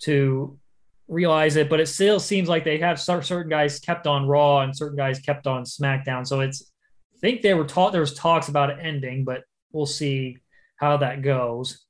to 0.00 0.58
realize 1.06 1.54
it. 1.56 1.68
But 1.70 1.78
it 1.78 1.86
still 1.86 2.18
seems 2.18 2.48
like 2.48 2.64
they 2.64 2.78
have 2.78 3.00
certain 3.00 3.48
guys 3.48 3.78
kept 3.78 4.08
on 4.08 4.26
Raw 4.26 4.60
and 4.60 4.76
certain 4.76 4.96
guys 4.96 5.20
kept 5.20 5.46
on 5.46 5.62
SmackDown. 5.62 6.26
So 6.26 6.40
it's 6.40 6.72
I 7.14 7.18
think 7.20 7.42
they 7.42 7.54
were 7.54 7.64
taught 7.64 7.92
there 7.92 8.00
was 8.00 8.14
talks 8.14 8.48
about 8.48 8.70
it 8.70 8.78
ending, 8.80 9.24
but 9.24 9.44
we'll 9.70 9.86
see 9.86 10.38
how 10.76 10.96
that 10.96 11.22
goes. 11.22 11.84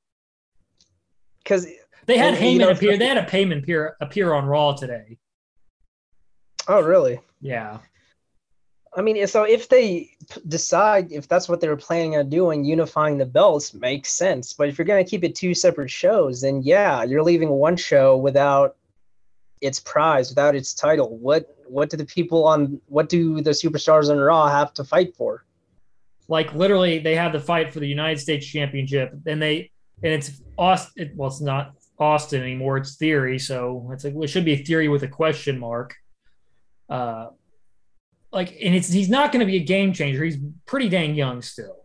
Because 1.42 1.66
They 2.06 2.18
had 2.18 2.34
And, 2.34 2.44
you 2.44 2.58
Heyman 2.58 2.60
know, 2.60 2.70
appear. 2.70 2.96
They 2.96 3.06
had 3.06 3.18
a 3.18 3.24
Heyman 3.30 3.58
appear 3.58 3.96
appear 4.00 4.32
on 4.32 4.46
Raw 4.46 4.72
today. 4.72 5.18
oh 6.68 6.80
really? 6.80 7.20
Yeah. 7.40 7.78
I 8.94 9.00
mean, 9.00 9.26
so 9.26 9.44
if 9.44 9.70
they 9.70 10.10
decide 10.48 11.12
if 11.12 11.26
that's 11.26 11.48
what 11.48 11.60
they 11.60 11.68
were 11.68 11.78
planning 11.78 12.16
on 12.16 12.28
doing, 12.28 12.62
unifying 12.62 13.16
the 13.16 13.24
belts 13.24 13.72
makes 13.72 14.12
sense. 14.12 14.52
But 14.52 14.68
if 14.68 14.76
you're 14.76 14.84
going 14.84 15.02
to 15.02 15.10
keep 15.10 15.24
it 15.24 15.34
two 15.34 15.54
separate 15.54 15.90
shows, 15.90 16.42
then 16.42 16.60
yeah, 16.62 17.02
you're 17.02 17.22
leaving 17.22 17.48
one 17.48 17.76
show 17.76 18.18
without 18.18 18.76
its 19.62 19.80
prize, 19.80 20.28
without 20.28 20.54
its 20.54 20.74
title. 20.74 21.16
What 21.16 21.56
what 21.66 21.88
do 21.88 21.96
the 21.96 22.04
people 22.04 22.44
on 22.46 22.80
what 22.86 23.08
do 23.08 23.40
the 23.40 23.50
superstars 23.52 24.10
on 24.10 24.18
Raw 24.18 24.48
have 24.48 24.74
to 24.74 24.84
fight 24.84 25.16
for? 25.16 25.44
like 26.28 26.54
literally 26.54 26.98
they 26.98 27.14
have 27.14 27.32
the 27.32 27.40
fight 27.40 27.72
for 27.72 27.80
the 27.80 27.86
United 27.86 28.18
States 28.18 28.46
Championship, 28.46 29.12
and 29.26 29.40
they 29.40 29.70
and 30.02 30.12
it's 30.12 30.40
Austin. 30.58 31.12
Well, 31.16 31.28
it's 31.28 31.40
not 31.40 31.74
Austin 31.98 32.42
anymore. 32.42 32.76
It's 32.78 32.96
Theory, 32.96 33.38
so 33.38 33.88
it's 33.92 34.04
like 34.04 34.14
it 34.20 34.28
should 34.28 34.44
be 34.44 34.56
Theory 34.56 34.88
with 34.88 35.02
a 35.02 35.08
question 35.08 35.58
mark. 35.58 35.94
Uh, 36.88 37.28
like, 38.32 38.56
and 38.62 38.74
it's 38.74 38.88
he's 38.90 39.08
not 39.08 39.32
going 39.32 39.40
to 39.40 39.46
be 39.46 39.56
a 39.56 39.64
game 39.64 39.92
changer. 39.92 40.24
He's 40.24 40.38
pretty 40.66 40.88
dang 40.88 41.14
young 41.14 41.42
still. 41.42 41.76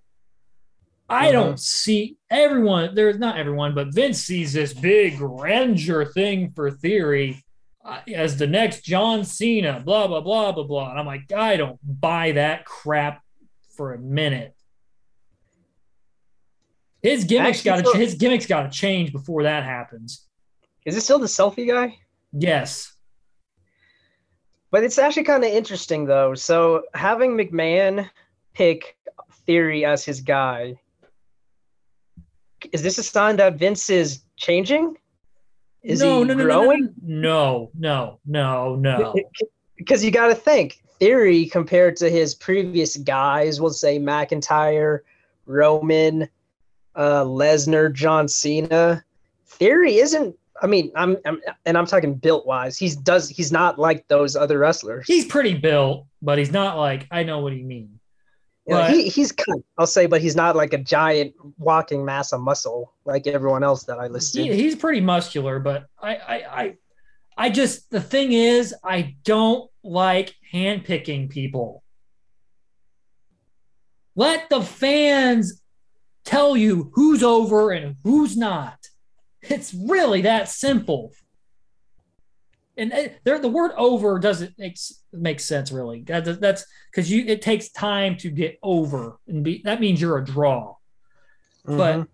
I 1.10 1.28
Mhm. 1.30 1.32
don't 1.34 1.60
see 1.60 2.18
everyone. 2.30 2.94
There's 2.96 3.18
not 3.18 3.38
everyone, 3.38 3.74
but 3.74 3.94
Vince 3.94 4.20
sees 4.22 4.52
this 4.54 4.74
big 4.74 5.18
grandeur 5.18 6.04
thing 6.06 6.52
for 6.52 6.70
Theory 6.72 7.44
uh, 7.86 8.02
as 8.14 8.36
the 8.38 8.48
next 8.48 8.82
John 8.84 9.24
Cena. 9.24 9.80
Blah 9.80 10.08
blah 10.08 10.20
blah 10.20 10.52
blah 10.52 10.64
blah. 10.66 10.90
And 10.90 11.00
I'm 11.00 11.06
like, 11.06 11.32
I 11.32 11.56
don't 11.56 11.80
buy 11.84 12.34
that 12.34 12.66
crap 12.66 13.22
for 13.78 13.94
a 13.94 14.00
minute. 14.00 14.54
His 17.08 17.24
gimmicks 17.24 17.64
got 17.64 17.86
to 17.86 17.98
his 17.98 18.16
gimmicks 18.16 18.46
got 18.46 18.64
to 18.64 18.70
change 18.70 19.14
before 19.14 19.44
that 19.44 19.64
happens. 19.64 20.28
Is 20.86 20.98
it 20.98 21.02
still 21.02 21.20
the 21.20 21.28
selfie 21.28 21.68
guy? 21.68 21.98
Yes, 22.34 22.94
But 24.72 24.84
it's 24.84 24.98
actually 24.98 25.24
kind 25.24 25.44
of 25.44 25.50
interesting 25.50 26.06
though. 26.06 26.36
So 26.36 26.84
having 26.94 27.38
McMahon 27.38 28.10
pick 28.54 28.98
Theory 29.46 29.86
as 29.86 30.04
his 30.04 30.20
guy, 30.20 30.76
is 32.74 32.82
this 32.82 32.98
a 32.98 33.04
sign 33.04 33.38
that 33.38 33.56
Vince 33.56 33.90
is 33.90 34.24
changing? 34.36 34.98
Is 35.84 36.02
no, 36.02 36.20
he 36.20 36.26
no, 36.26 36.34
no, 36.34 36.44
no, 36.44 36.44
growing? 36.44 36.94
no, 37.02 37.72
no, 37.80 38.20
no, 38.26 38.76
no, 38.76 39.02
no. 39.02 39.16
Because 39.78 40.04
you 40.04 40.12
got 40.12 40.28
to 40.28 40.36
think 40.36 40.84
Theory 41.00 41.46
compared 41.46 41.96
to 41.98 42.10
his 42.10 42.36
previous 42.36 42.98
guys, 42.98 43.62
we'll 43.62 43.72
say 43.72 43.98
McIntyre, 43.98 45.00
Roman, 45.46 46.28
uh, 46.98 47.24
Lesnar, 47.24 47.94
John 47.94 48.28
Cena. 48.28 49.04
Theory 49.46 49.96
isn't. 49.98 50.36
I 50.62 50.68
mean, 50.68 50.92
I'm, 50.96 51.16
I'm 51.26 51.40
and 51.66 51.78
I'm 51.78 51.86
talking 51.86 52.16
built 52.16 52.46
wise. 52.48 52.78
He's 52.78 52.96
does 52.96 53.30
he's 53.30 53.52
not 53.52 53.78
like 53.78 54.08
those 54.08 54.36
other 54.36 54.58
wrestlers. 54.58 55.06
He's 55.08 55.26
pretty 55.26 55.54
built, 55.54 56.08
but 56.22 56.40
he's 56.40 56.52
not 56.52 56.78
like 56.78 57.08
I 57.12 57.24
know 57.24 57.40
what 57.40 57.54
you 57.54 57.64
mean. 57.64 58.00
You 58.66 58.74
know, 58.74 58.82
But- 58.82 58.92
he, 58.92 59.08
he's 59.08 59.32
kind 59.32 59.64
I'll 59.78 59.88
say, 59.88 60.08
but 60.08 60.20
he's 60.20 60.36
not 60.36 60.56
like 60.56 60.74
a 60.74 60.78
giant 60.80 61.36
walking 61.58 62.04
mass 62.04 62.34
of 62.34 62.42
muscle 62.42 62.92
like 63.06 63.28
everyone 63.28 63.64
else 63.64 63.84
that 63.84 64.00
I 64.00 64.08
listed. 64.08 64.46
He, 64.46 64.54
he's 64.54 64.76
pretty 64.76 65.00
muscular, 65.00 65.60
but 65.60 65.86
I, 66.02 66.16
I, 66.16 66.36
I, 66.36 66.78
I 67.38 67.50
just 67.52 67.90
the 67.92 68.02
thing 68.02 68.34
is, 68.34 68.76
I 68.84 69.16
don't 69.24 69.70
like 69.84 70.36
handpicking 70.52 71.30
people. 71.30 71.84
Let 74.16 74.50
the 74.50 74.64
fans 74.64 75.62
tell 76.28 76.56
you 76.58 76.92
who's 76.94 77.24
over 77.24 77.72
and 77.72 77.96
who's 78.04 78.36
not. 78.38 78.78
It's 79.42 79.74
really 79.74 80.22
that 80.22 80.50
simple. 80.50 81.14
And 82.76 82.92
it- 82.94 83.20
there, 83.24 83.40
the 83.40 83.48
word 83.50 83.72
"over" 83.78 84.20
doesn't 84.20 84.58
make 84.60 84.78
make 85.12 85.40
sense 85.40 85.72
really. 85.72 86.02
That, 86.04 86.40
that's 86.40 86.66
because 86.92 87.10
you 87.10 87.24
it 87.26 87.42
takes 87.42 87.70
time 87.70 88.18
to 88.18 88.30
get 88.30 88.60
over, 88.62 89.18
and 89.28 89.44
be 89.44 89.62
that 89.64 89.80
means 89.80 90.00
you're 90.02 90.18
a 90.18 90.26
draw 90.26 90.76
but 91.66 91.96
Mhm. 91.98 92.08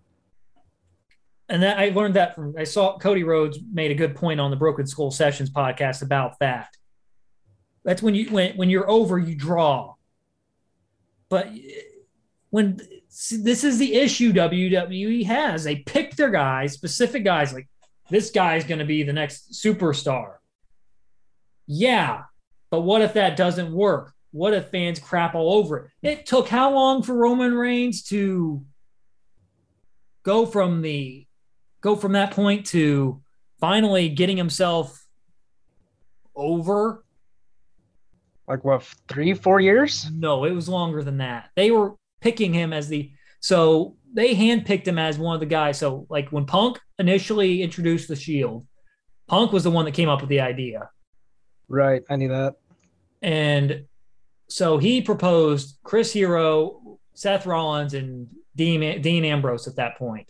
and 1.48 1.62
that 1.62 1.78
I 1.78 1.90
learned 1.90 2.14
that 2.14 2.34
from 2.34 2.54
I 2.58 2.64
saw 2.64 2.98
Cody 2.98 3.22
Rhodes 3.24 3.58
made 3.72 3.90
a 3.90 3.94
good 3.94 4.16
point 4.16 4.40
on 4.40 4.50
the 4.50 4.56
Broken 4.56 4.86
Skull 4.86 5.10
Sessions 5.10 5.50
podcast 5.50 6.02
about 6.02 6.38
that. 6.40 6.68
That's 7.84 8.02
when 8.02 8.14
you 8.14 8.30
when 8.30 8.56
when 8.56 8.70
you're 8.70 8.88
over, 8.90 9.18
you 9.18 9.34
draw. 9.34 9.94
But 11.28 11.48
when 12.50 12.80
see, 13.14 13.36
this 13.36 13.64
is 13.64 13.78
the 13.78 13.94
issue 13.94 14.32
WWE 14.32 15.24
has, 15.26 15.64
they 15.64 15.76
pick 15.76 16.16
their 16.16 16.30
guys, 16.30 16.72
specific 16.72 17.24
guys, 17.24 17.52
like 17.52 17.68
this 18.10 18.30
guy's 18.30 18.64
going 18.64 18.80
to 18.80 18.84
be 18.84 19.02
the 19.02 19.12
next 19.12 19.52
superstar. 19.52 20.34
Yeah, 21.66 22.24
but 22.70 22.80
what 22.80 23.02
if 23.02 23.14
that 23.14 23.36
doesn't 23.36 23.72
work? 23.72 24.12
What 24.32 24.52
if 24.52 24.68
fans 24.68 24.98
crap 24.98 25.34
all 25.34 25.54
over 25.54 25.90
it? 26.02 26.08
It 26.08 26.26
took 26.26 26.48
how 26.48 26.74
long 26.74 27.02
for 27.02 27.14
Roman 27.14 27.54
Reigns 27.54 28.02
to 28.04 28.64
go 30.24 30.44
from 30.44 30.82
the 30.82 31.26
go 31.80 31.94
from 31.94 32.12
that 32.12 32.32
point 32.32 32.66
to 32.66 33.22
finally 33.60 34.08
getting 34.08 34.36
himself 34.36 35.06
over 36.34 37.04
like 38.48 38.64
what 38.64 38.82
three, 39.08 39.34
four 39.34 39.60
years? 39.60 40.10
no 40.12 40.44
it 40.44 40.52
was 40.52 40.68
longer 40.68 41.02
than 41.02 41.18
that 41.18 41.50
they 41.54 41.70
were 41.70 41.94
picking 42.24 42.52
him 42.60 42.72
as 42.72 42.88
the 42.88 43.12
so 43.40 43.96
they 44.14 44.34
handpicked 44.34 44.86
him 44.88 44.98
as 44.98 45.18
one 45.18 45.34
of 45.34 45.40
the 45.40 45.46
guys 45.60 45.78
so 45.78 46.06
like 46.08 46.28
when 46.30 46.46
punk 46.46 46.78
initially 46.98 47.62
introduced 47.62 48.08
the 48.08 48.16
shield 48.16 48.66
punk 49.28 49.52
was 49.52 49.62
the 49.64 49.70
one 49.70 49.84
that 49.84 49.92
came 50.00 50.08
up 50.08 50.20
with 50.22 50.30
the 50.30 50.40
idea 50.40 50.80
Right, 51.68 52.02
I 52.10 52.16
knew 52.16 52.28
that. 52.28 52.54
and 53.22 53.84
so 54.48 54.78
he 54.78 55.02
proposed 55.02 55.66
chris 55.82 56.12
hero 56.12 56.98
seth 57.14 57.44
rollins 57.46 57.92
and 57.94 58.28
dean, 58.56 59.00
dean 59.02 59.24
ambrose 59.24 59.66
at 59.68 59.76
that 59.76 59.96
point 59.98 60.28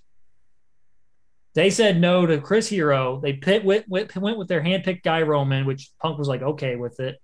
They 1.55 1.71
said 1.71 2.01
no 2.01 2.27
to 2.27 2.41
Chris 2.41 2.69
Hero. 2.69 3.21
They 3.23 3.35
pit, 3.35 3.65
went, 3.65 3.85
went, 3.89 4.11
went 4.17 4.39
with 4.39 4.49
their 4.49 4.61
handpicked 4.69 5.05
guy 5.05 5.23
Roman, 5.23 5.67
which 5.67 5.83
Punk 6.03 6.19
was 6.19 6.27
like 6.27 6.43
okay 6.43 6.75
with 6.75 6.99
it. 6.99 7.15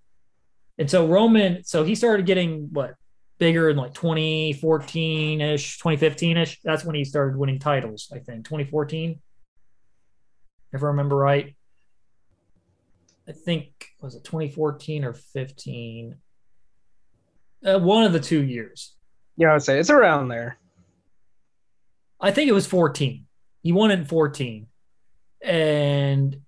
And 0.78 0.88
so 0.88 1.00
Roman, 1.16 1.64
so 1.64 1.82
he 1.82 1.94
started 1.96 2.26
getting 2.26 2.68
what 2.72 2.94
bigger 3.40 3.70
in 3.70 3.76
like 3.76 3.94
2014 3.94 5.40
ish, 5.40 5.78
2015 5.78 6.36
ish. 6.36 6.60
That's 6.62 6.84
when 6.84 6.94
he 6.94 7.04
started 7.04 7.36
winning 7.36 7.58
titles, 7.58 8.12
I 8.12 8.18
think 8.18 8.44
2014, 8.44 9.18
if 10.72 10.82
I 10.82 10.86
remember 10.86 11.16
right. 11.16 11.56
I 13.26 13.32
think 13.32 13.88
was 14.00 14.14
it 14.14 14.24
2014 14.24 15.04
or 15.04 15.14
15? 15.14 16.16
Uh, 17.64 17.78
one 17.78 18.04
of 18.04 18.12
the 18.12 18.20
two 18.20 18.42
years. 18.42 18.94
Yeah, 19.36 19.50
I 19.50 19.52
would 19.54 19.62
say 19.62 19.78
it's 19.78 19.90
around 19.90 20.28
there. 20.28 20.58
I 22.20 22.30
think 22.30 22.48
it 22.48 22.54
was 22.54 22.66
14. 22.66 23.26
He 23.62 23.72
won 23.72 23.90
it 23.90 24.00
in 24.00 24.04
14. 24.04 24.66
And 25.42 26.40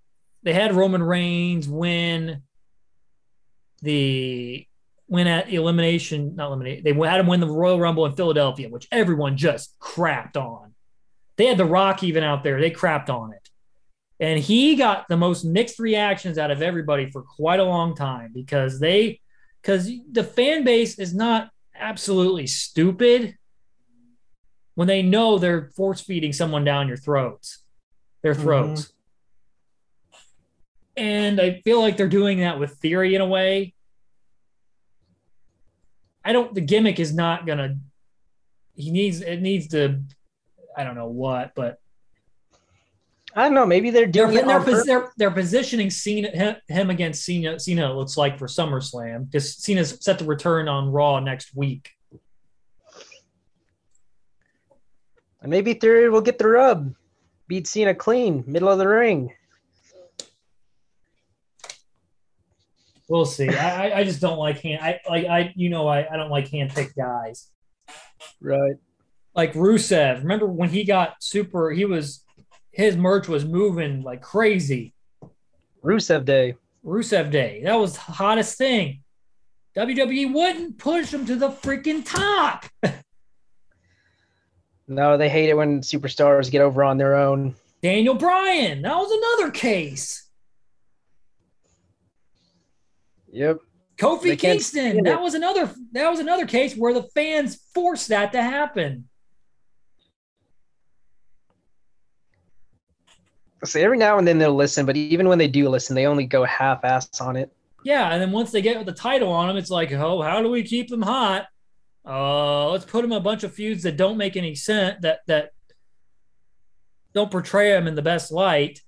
they 0.43 0.53
had 0.53 0.75
Roman 0.75 1.03
Reigns 1.03 1.69
win 1.69 2.43
the 3.81 4.67
win 5.13 5.27
at 5.27 5.53
elimination, 5.53 6.35
not 6.35 6.47
eliminate. 6.47 6.83
They 6.83 6.95
had 6.95 7.21
him 7.21 7.27
win 7.27 7.41
the 7.41 7.47
Royal 7.47 7.79
Rumble 7.79 8.07
in 8.07 8.15
Philadelphia, 8.15 8.71
which 8.71 8.89
everyone 8.91 9.37
just 9.37 9.79
crapped 9.79 10.39
on. 10.39 10.73
They 11.37 11.49
had 11.49 11.59
The 11.59 11.67
Rock 11.67 12.03
even 12.03 12.25
out 12.25 12.43
there. 12.43 12.59
They 12.59 12.71
crapped 12.71 13.11
on 13.11 13.35
it. 13.35 13.51
And 14.19 14.41
he 14.41 14.75
got 14.75 15.07
the 15.11 15.19
most 15.19 15.45
mixed 15.45 15.79
reactions 15.79 16.39
out 16.39 16.51
of 16.51 16.63
everybody 16.63 17.11
for 17.11 17.21
quite 17.21 17.61
a 17.61 17.65
long 17.65 17.95
time 17.95 18.31
because 18.33 18.81
they, 18.81 19.21
because 19.61 19.91
the 20.11 20.25
fan 20.25 20.65
base 20.65 20.99
is 20.99 21.15
not 21.15 21.51
absolutely 21.79 22.47
stupid 22.47 23.37
when 24.77 24.89
they 24.89 25.03
know 25.03 25.37
they're 25.37 25.71
force 25.77 26.01
feeding 26.01 26.33
someone 26.33 26.65
down 26.65 26.89
your 26.89 26.97
throats, 26.97 27.59
their 28.23 28.35
throats. 28.35 28.85
Mm-hmm. 30.15 30.15
And 30.97 31.39
I 31.39 31.61
feel 31.65 31.83
like 31.83 31.99
they're 31.99 32.09
doing 32.09 32.41
that 32.41 32.59
with 32.59 32.77
theory 32.77 33.15
in 33.15 33.21
a 33.21 33.27
way. 33.27 33.75
I 36.25 36.33
don't, 36.33 36.55
the 36.55 36.61
gimmick 36.61 37.01
is 37.01 37.15
not 37.15 37.47
to, 37.47 37.77
he 38.75 38.91
needs, 38.91 39.21
it 39.21 39.41
needs 39.41 39.69
to, 39.69 40.01
I 40.77 40.85
don't 40.85 40.95
know 40.95 41.09
what, 41.09 41.53
but 41.55 41.79
I 43.35 43.45
don't 43.45 43.55
know. 43.55 43.67
Maybe 43.67 43.91
they're 43.91 44.07
doing 44.07 44.35
they're, 44.35 44.61
they're, 44.61 44.85
they're, 44.85 45.13
they're, 45.17 45.31
positioning 45.31 45.91
Cena, 45.91 46.29
him, 46.29 46.57
him 46.69 46.91
against 46.91 47.25
Cena. 47.25 47.59
Cena 47.59 47.91
it 47.91 47.95
looks 47.95 48.17
like 48.17 48.39
for 48.39 48.47
SummerSlam 48.47 49.31
because 49.31 49.57
Cena's 49.57 49.97
set 50.01 50.19
to 50.19 50.25
return 50.25 50.69
on 50.69 50.91
Raw 50.91 51.19
next 51.21 51.55
week. 51.55 51.91
And 55.41 55.51
maybe 55.51 55.75
Theory 55.75 56.09
will 56.11 56.21
get 56.21 56.39
the 56.39 56.47
rub, 56.47 56.95
beat 57.49 57.67
Cena 57.67 57.95
clean, 57.95 58.45
middle 58.47 58.69
of 58.69 58.79
the 58.79 58.87
ring. 58.87 59.33
We'll 63.13 63.27
see. 63.27 63.51
I, 63.51 63.99
I 63.99 64.05
just 64.05 64.23
don't 64.23 64.39
like 64.39 64.63
hand. 64.63 64.83
I 64.83 64.99
like 65.07 65.27
I 65.27 65.53
you 65.55 65.69
know 65.69 65.87
I, 65.87 66.11
I 66.11 66.17
don't 66.17 66.31
like 66.31 66.49
hand 66.49 66.71
picked 66.71 66.97
guys. 66.97 67.51
Right. 68.41 68.77
Like 69.35 69.53
Rusev. 69.53 70.21
Remember 70.21 70.47
when 70.47 70.71
he 70.71 70.85
got 70.85 71.17
super? 71.23 71.71
He 71.73 71.85
was 71.85 72.25
his 72.71 72.97
merch 72.97 73.29
was 73.29 73.45
moving 73.45 74.01
like 74.03 74.23
crazy. 74.23 74.95
Rusev 75.85 76.25
Day. 76.25 76.55
Rusev 76.83 77.31
Day. 77.31 77.61
That 77.65 77.75
was 77.75 77.93
the 77.93 78.01
hottest 78.01 78.57
thing. 78.57 79.03
WWE 79.77 80.33
wouldn't 80.33 80.79
push 80.79 81.13
him 81.13 81.27
to 81.27 81.37
the 81.37 81.51
freaking 81.51 82.03
top. 82.07 82.65
no, 84.89 85.19
they 85.19 85.29
hate 85.29 85.51
it 85.51 85.57
when 85.59 85.83
superstars 85.83 86.51
get 86.51 86.63
over 86.63 86.83
on 86.83 86.97
their 86.97 87.17
own. 87.17 87.57
Daniel 87.83 88.15
Bryan. 88.15 88.81
That 88.81 88.97
was 88.97 89.11
another 89.11 89.51
case. 89.51 90.31
Yep. 93.33 93.59
Kofi 93.99 94.39
Kingston. 94.39 95.05
That 95.05 95.21
was 95.21 95.35
another 95.35 95.73
that 95.93 96.11
was 96.11 96.21
another 96.21 96.47
case 96.47 96.77
where 96.77 96.95
the 96.95 97.03
fans 97.15 97.61
forced 97.75 98.09
that 98.09 98.33
to 98.33 98.43
happen. 98.43 99.09
So 103.65 103.79
every 103.79 103.97
now 103.97 104.19
and 104.19 104.27
then 104.27 104.39
they'll 104.39 104.55
listen, 104.55 104.87
but 104.87 104.97
even 104.97 105.29
when 105.29 105.39
they 105.39 105.47
do 105.47 105.69
listen, 105.69 105.95
they 105.95 106.07
only 106.07 106.27
go 106.27 106.45
half 106.45 106.85
ass 106.85 107.21
on 107.21 107.37
it. 107.37 107.53
Yeah, 107.85 108.11
and 108.11 108.21
then 108.21 108.33
once 108.33 108.51
they 108.51 108.61
get 108.61 108.85
the 108.85 108.93
title 108.93 109.31
on 109.31 109.49
them, 109.49 109.57
it's 109.57 109.71
like, 109.71 109.93
oh, 109.93 110.21
how 110.21 110.43
do 110.43 110.51
we 110.51 110.65
keep 110.65 110.89
them 110.89 111.03
hot? 111.03 111.47
Uh, 112.05 112.71
let's 112.71 112.85
put 112.85 113.03
them 113.03 113.13
a 113.13 113.21
bunch 113.21 113.45
of 113.45 113.55
feuds 113.55 113.85
that 113.85 113.97
don't 113.97 114.17
make 114.17 114.37
any 114.37 114.57
sense, 114.57 114.97
that 115.03 115.21
that 115.29 115.51
don't 117.15 117.31
portray 117.31 117.71
them 117.71 117.87
in 117.87 117.95
the 117.95 118.03
best 118.03 118.33
light. 118.33 118.81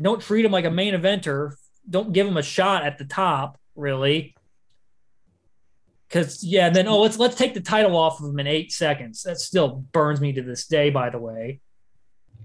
Don't 0.00 0.20
treat 0.20 0.42
them 0.42 0.52
like 0.52 0.64
a 0.64 0.70
main 0.70 0.94
eventer. 0.94 1.52
Don't 1.88 2.12
give 2.12 2.26
him 2.26 2.36
a 2.36 2.42
shot 2.42 2.84
at 2.84 2.98
the 2.98 3.04
top, 3.04 3.58
really. 3.74 4.34
Because 6.08 6.42
yeah, 6.42 6.70
then 6.70 6.88
oh, 6.88 7.00
let's 7.00 7.18
let's 7.18 7.36
take 7.36 7.54
the 7.54 7.60
title 7.60 7.96
off 7.96 8.20
of 8.20 8.30
him 8.30 8.40
in 8.40 8.46
eight 8.46 8.72
seconds. 8.72 9.22
That 9.22 9.38
still 9.38 9.84
burns 9.92 10.20
me 10.20 10.32
to 10.32 10.42
this 10.42 10.66
day, 10.66 10.90
by 10.90 11.10
the 11.10 11.18
way. 11.18 11.60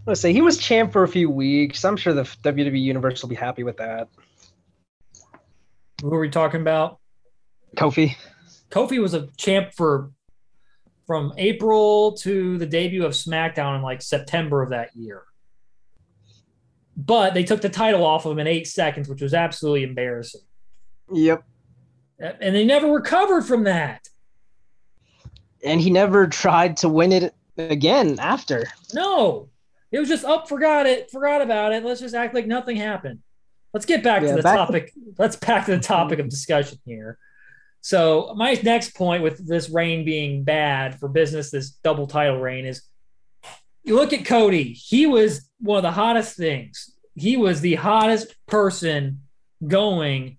Let's 0.06 0.20
say 0.20 0.34
he 0.34 0.42
was 0.42 0.58
champ 0.58 0.92
for 0.92 1.04
a 1.04 1.08
few 1.08 1.30
weeks. 1.30 1.86
I'm 1.86 1.96
sure 1.96 2.14
the 2.14 2.24
WWE 2.24 2.82
universe 2.82 3.22
will 3.22 3.30
be 3.30 3.36
happy 3.36 3.64
with 3.64 3.78
that. 3.78 4.10
Who 6.02 6.14
are 6.14 6.20
we 6.20 6.30
talking 6.30 6.60
about? 6.60 7.00
Kofi. 7.78 8.16
Kofi 8.70 9.02
was 9.02 9.14
a 9.14 9.28
champ 9.38 9.74
for 9.74 10.12
from 11.08 11.34
April 11.38 12.14
to 12.14 12.58
the 12.58 12.66
debut 12.66 13.06
of 13.06 13.14
SmackDown 13.14 13.78
in 13.78 13.82
like 13.82 14.02
September 14.02 14.62
of 14.62 14.72
that 14.72 14.96
year. 14.96 15.24
But 16.96 17.34
they 17.34 17.44
took 17.44 17.62
the 17.62 17.70
title 17.70 18.06
off 18.06 18.26
of 18.26 18.34
him 18.34 18.40
in 18.40 18.48
eight 18.48 18.68
seconds, 18.68 19.10
which 19.10 19.22
was 19.22 19.34
absolutely 19.34 19.84
embarrassing. 19.84 20.42
Yep. 21.12 21.44
And 22.20 22.56
they 22.56 22.64
never 22.64 22.88
recovered 22.92 23.44
from 23.44 23.64
that. 23.64 24.08
And 25.64 25.82
he 25.82 25.90
never 25.90 26.28
tried 26.28 26.78
to 26.78 26.90
win 26.90 27.12
it 27.12 27.34
again 27.58 28.20
after. 28.20 28.66
No. 28.94 29.50
It 29.92 30.00
was 30.00 30.10
just 30.10 30.26
up, 30.26 30.48
forgot 30.48 30.86
it, 30.86 31.12
forgot 31.12 31.42
about 31.42 31.72
it. 31.72 31.84
Let's 31.84 32.02
just 32.02 32.16
act 32.16 32.34
like 32.34 32.48
nothing 32.48 32.78
happened. 32.78 33.20
Let's 33.74 33.86
get 33.86 34.04
back 34.04 34.22
yeah, 34.22 34.30
to 34.30 34.36
the 34.36 34.44
back 34.44 34.56
topic. 34.56 34.94
To- 34.94 35.00
let's 35.18 35.36
back 35.36 35.66
to 35.66 35.76
the 35.76 35.82
topic 35.82 36.20
of 36.20 36.30
discussion 36.30 36.80
here. 36.86 37.18
So 37.82 38.34
my 38.38 38.54
next 38.64 38.96
point 38.96 39.24
with 39.24 39.46
this 39.48 39.70
reign 39.70 40.06
being 40.06 40.44
bad 40.44 41.00
for 41.00 41.10
business, 41.10 41.52
this 41.52 41.72
double 41.72 42.08
title 42.08 42.40
reign 42.40 42.66
is 42.66 42.84
you 43.84 43.96
look 43.96 44.14
at 44.14 44.26
Cody. 44.26 44.74
He 44.74 45.06
was 45.06 45.50
one 45.60 45.78
of 45.78 45.84
the 45.84 45.92
hottest 45.92 46.38
things. 46.38 46.94
He 47.16 47.38
was 47.38 47.62
the 47.62 47.76
hottest 47.76 48.36
person 48.48 49.22
going. 49.66 50.38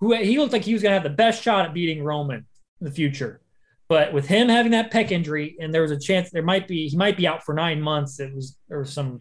Who 0.00 0.14
he 0.14 0.38
looked 0.38 0.52
like 0.52 0.64
he 0.64 0.72
was 0.72 0.82
going 0.82 0.90
to 0.90 0.94
have 0.94 1.02
the 1.02 1.10
best 1.10 1.42
shot 1.42 1.66
at 1.66 1.74
beating 1.74 2.02
Roman 2.02 2.46
in 2.80 2.84
the 2.84 2.90
future. 2.90 3.40
But 3.88 4.12
with 4.12 4.26
him 4.26 4.48
having 4.48 4.72
that 4.72 4.92
pec 4.92 5.10
injury, 5.10 5.56
and 5.60 5.74
there 5.74 5.82
was 5.82 5.90
a 5.90 5.98
chance 5.98 6.30
there 6.30 6.42
might 6.42 6.68
be 6.68 6.88
he 6.88 6.96
might 6.96 7.16
be 7.16 7.26
out 7.26 7.44
for 7.44 7.54
nine 7.54 7.82
months. 7.82 8.20
It 8.20 8.34
was 8.34 8.56
there 8.68 8.78
was 8.78 8.92
some 8.92 9.20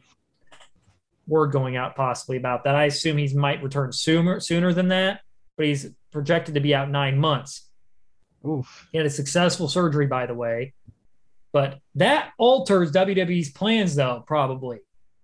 word 1.27 1.51
going 1.51 1.75
out 1.75 1.95
possibly 1.95 2.37
about 2.37 2.63
that. 2.63 2.75
I 2.75 2.85
assume 2.85 3.17
he 3.17 3.33
might 3.33 3.63
return 3.63 3.91
sooner 3.91 4.39
sooner 4.39 4.73
than 4.73 4.89
that, 4.89 5.21
but 5.57 5.65
he's 5.65 5.89
projected 6.11 6.55
to 6.55 6.61
be 6.61 6.73
out 6.73 6.89
nine 6.89 7.17
months. 7.17 7.69
Oof. 8.47 8.87
He 8.91 8.97
had 8.97 9.07
a 9.07 9.11
successful 9.11 9.67
surgery, 9.67 10.07
by 10.07 10.25
the 10.25 10.33
way. 10.33 10.73
But 11.51 11.79
that 11.95 12.31
alters 12.37 12.91
WWE's 12.91 13.49
plans, 13.49 13.95
though, 13.95 14.23
probably, 14.25 14.79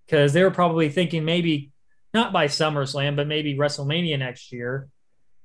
because 0.05 0.33
they 0.33 0.43
were 0.43 0.51
probably 0.51 0.89
thinking 0.89 1.23
maybe 1.23 1.71
not 2.13 2.33
by 2.33 2.47
SummerSlam, 2.47 3.15
but 3.15 3.27
maybe 3.27 3.55
WrestleMania 3.55 4.17
next 4.17 4.51
year. 4.51 4.87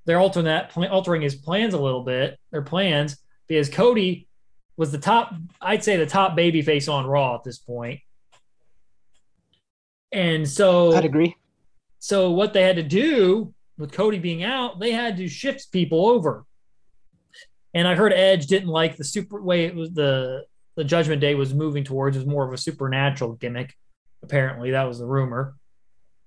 They're 0.07 0.21
altering 0.21 0.47
that, 0.47 0.77
altering 0.77 1.23
his 1.23 1.35
plans 1.35 1.75
a 1.75 1.81
little 1.81 2.05
bit, 2.05 2.39
their 2.51 2.63
plans, 2.63 3.19
because 3.47 3.69
Cody 3.69 4.29
was 4.77 4.91
the 4.91 4.99
top, 4.99 5.35
I'd 5.61 5.85
say 5.85 5.97
the 5.97 6.07
top 6.07 6.35
baby 6.35 6.63
face 6.63 6.89
on 6.89 7.07
Raw 7.07 7.35
at 7.35 7.45
this 7.45 7.59
point. 7.59 8.01
And 10.13 10.49
so 10.49 10.95
I'd 10.95 11.05
agree. 11.05 11.37
So 11.99 12.31
what 12.31 12.55
they 12.55 12.63
had 12.63 12.77
to 12.77 12.83
do 12.83 13.53
with 13.77 13.93
Cody 13.93 14.19
being 14.19 14.43
out, 14.43 14.81
they 14.81 14.93
had 14.93 15.19
to 15.19 15.29
shift 15.29 15.71
people 15.71 16.09
over. 16.09 16.45
And 17.75 17.87
I 17.87 17.95
heard 17.95 18.13
Edge 18.13 18.47
didn't 18.47 18.69
like 18.69 18.97
the 18.97 19.05
super 19.05 19.41
way 19.41 19.65
it 19.65 19.75
was 19.75 19.93
the 19.93 20.45
the 20.81 20.85
Judgment 20.85 21.21
Day 21.21 21.35
was 21.35 21.53
moving 21.53 21.85
towards 21.85 22.17
was 22.17 22.25
more 22.25 22.47
of 22.47 22.55
a 22.55 22.57
supernatural 22.57 23.35
gimmick. 23.35 23.77
Apparently, 24.23 24.71
that 24.71 24.89
was 24.89 24.99
the 24.99 25.05
rumor. 25.05 25.55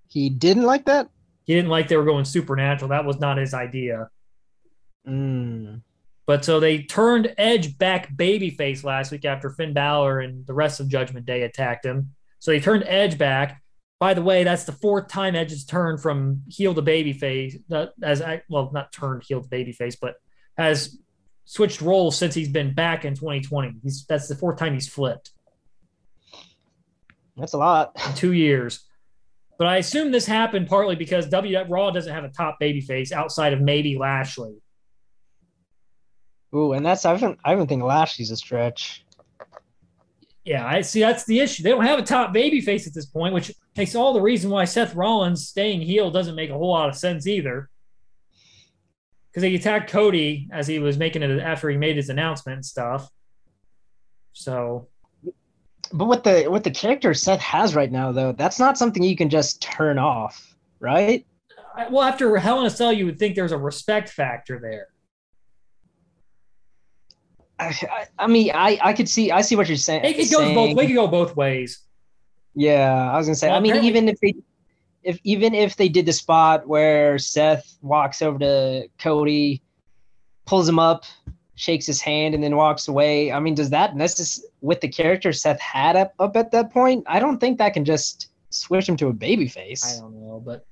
He 0.09 0.29
didn't 0.29 0.61
like 0.61 0.85
that. 0.85 1.09
He 1.45 1.55
didn't 1.55 1.71
like 1.71 1.87
they 1.87 1.97
were 1.97 2.05
going 2.05 2.23
supernatural. 2.23 2.89
That 2.89 3.03
was 3.03 3.19
not 3.19 3.37
his 3.37 3.55
idea. 3.55 4.09
Mm. 5.07 5.81
But 6.27 6.45
so 6.45 6.59
they 6.59 6.83
turned 6.83 7.33
Edge 7.35 7.79
back 7.79 8.15
babyface 8.15 8.83
last 8.83 9.11
week 9.11 9.25
after 9.25 9.49
Finn 9.49 9.73
Balor 9.73 10.19
and 10.19 10.45
the 10.45 10.53
rest 10.53 10.79
of 10.79 10.87
Judgment 10.87 11.25
Day 11.25 11.41
attacked 11.41 11.83
him. 11.83 12.11
So 12.37 12.51
they 12.51 12.59
turned 12.59 12.83
Edge 12.85 13.17
back. 13.17 13.59
By 13.99 14.13
the 14.13 14.21
way, 14.21 14.43
that's 14.43 14.65
the 14.65 14.71
fourth 14.71 15.07
time 15.07 15.35
Edge 15.35 15.49
has 15.49 15.65
turned 15.65 15.99
from 15.99 16.43
heel 16.47 16.75
to 16.75 16.81
babyface. 16.83 17.59
As 18.03 18.21
I 18.21 18.43
well, 18.49 18.69
not 18.71 18.93
turned 18.93 19.23
heel 19.23 19.41
to 19.41 19.49
babyface, 19.49 19.97
but 19.99 20.13
has 20.59 20.95
switched 21.45 21.81
roles 21.81 22.17
since 22.17 22.33
he's 22.33 22.49
been 22.49 22.73
back 22.73 23.05
in 23.05 23.15
2020. 23.15 23.75
He's 23.83 24.05
that's 24.05 24.27
the 24.27 24.35
fourth 24.35 24.57
time 24.57 24.73
he's 24.73 24.87
flipped. 24.87 25.31
That's 27.37 27.53
a 27.53 27.57
lot. 27.57 27.91
In 28.07 28.13
two 28.15 28.33
years. 28.33 28.81
But 29.57 29.67
I 29.67 29.77
assume 29.77 30.11
this 30.11 30.25
happened 30.25 30.67
partly 30.67 30.95
because 30.95 31.27
W 31.27 31.57
Raw 31.67 31.91
doesn't 31.91 32.13
have 32.13 32.23
a 32.23 32.29
top 32.29 32.57
babyface 32.61 33.11
outside 33.11 33.53
of 33.53 33.61
maybe 33.61 33.97
Lashley. 33.97 34.55
Ooh, 36.55 36.73
and 36.73 36.85
that's 36.85 37.05
I 37.05 37.11
haven't 37.11 37.39
I 37.43 37.51
haven't 37.51 37.67
think 37.67 37.83
Lashley's 37.83 38.31
a 38.31 38.37
stretch. 38.37 39.05
Yeah, 40.43 40.65
I 40.65 40.81
see 40.81 40.99
that's 40.99 41.25
the 41.25 41.39
issue. 41.39 41.63
They 41.63 41.69
don't 41.69 41.85
have 41.85 41.99
a 41.99 42.03
top 42.03 42.33
baby 42.33 42.61
face 42.61 42.85
at 42.85 42.93
this 42.93 43.05
point, 43.05 43.33
which 43.33 43.51
makes 43.77 43.95
all 43.95 44.13
the 44.13 44.21
reason 44.21 44.49
why 44.49 44.65
Seth 44.65 44.93
Rollins 44.93 45.47
staying 45.47 45.81
heel 45.81 46.11
doesn't 46.11 46.35
make 46.35 46.49
a 46.49 46.57
whole 46.57 46.71
lot 46.71 46.89
of 46.89 46.95
sense 46.95 47.27
either. 47.27 47.69
Because 49.33 49.43
he 49.47 49.55
attacked 49.55 49.89
Cody 49.89 50.47
as 50.51 50.67
he 50.67 50.77
was 50.77 50.97
making 50.97 51.23
it 51.23 51.39
after 51.39 51.67
he 51.69 51.75
made 51.75 51.95
his 51.95 52.09
announcement 52.09 52.57
and 52.57 52.65
stuff. 52.65 53.09
So 54.33 54.89
But 55.91 56.05
with 56.05 56.23
the 56.23 56.47
with 56.49 56.63
the 56.63 56.71
character 56.71 57.13
Seth 57.15 57.41
has 57.41 57.73
right 57.73 57.91
now 57.91 58.11
though, 58.11 58.31
that's 58.31 58.59
not 58.59 58.77
something 58.77 59.01
you 59.01 59.17
can 59.17 59.29
just 59.29 59.61
turn 59.61 59.97
off, 59.97 60.55
right? 60.79 61.25
Well, 61.89 62.03
after 62.03 62.37
Hell 62.37 62.59
in 62.59 62.67
a 62.67 62.69
Cell, 62.69 62.93
you 62.93 63.05
would 63.07 63.17
think 63.17 63.35
there's 63.35 63.51
a 63.51 63.57
respect 63.57 64.09
factor 64.09 64.59
there. 64.59 64.87
I, 67.59 68.07
I, 68.19 68.27
mean, 68.27 68.51
I, 68.53 68.79
I 68.81 68.93
could 68.93 69.07
see, 69.07 69.31
I 69.31 69.41
see 69.41 69.55
what 69.55 69.67
you're 69.67 69.77
saying. 69.77 70.03
It, 70.03 70.17
it 70.17 70.31
goes 70.31 70.53
both. 70.53 70.55
saying. 70.55 70.77
It 70.77 70.87
could 70.87 70.95
go 70.95 71.07
both 71.07 71.35
ways. 71.35 71.79
Yeah, 72.55 73.11
I 73.11 73.17
was 73.17 73.27
gonna 73.27 73.35
say. 73.35 73.47
Well, 73.47 73.57
I 73.57 73.59
mean, 73.59 73.77
even 73.77 74.07
if 74.07 74.19
they, 74.19 74.35
if 75.03 75.19
even 75.23 75.53
if 75.53 75.75
they 75.75 75.89
did 75.89 76.05
the 76.05 76.13
spot 76.13 76.67
where 76.67 77.17
Seth 77.17 77.77
walks 77.81 78.21
over 78.21 78.39
to 78.39 78.87
Cody, 78.99 79.61
pulls 80.45 80.67
him 80.67 80.79
up, 80.79 81.05
shakes 81.55 81.85
his 81.85 82.01
hand, 82.01 82.33
and 82.33 82.43
then 82.43 82.55
walks 82.55 82.87
away. 82.87 83.31
I 83.31 83.39
mean, 83.39 83.55
does 83.55 83.69
that 83.71 83.93
necess 83.95 84.39
with 84.61 84.81
the 84.81 84.87
character 84.87 85.31
Seth 85.33 85.59
had 85.59 85.95
up 85.95 86.13
up 86.19 86.35
at 86.35 86.51
that 86.51 86.71
point? 86.71 87.03
I 87.07 87.19
don't 87.19 87.39
think 87.39 87.57
that 87.57 87.73
can 87.73 87.85
just 87.85 88.29
switch 88.49 88.87
him 88.87 88.97
to 88.97 89.07
a 89.07 89.13
baby 89.13 89.47
face. 89.47 89.97
I 89.97 90.01
don't 90.01 90.15
know, 90.15 90.41
but 90.43 90.65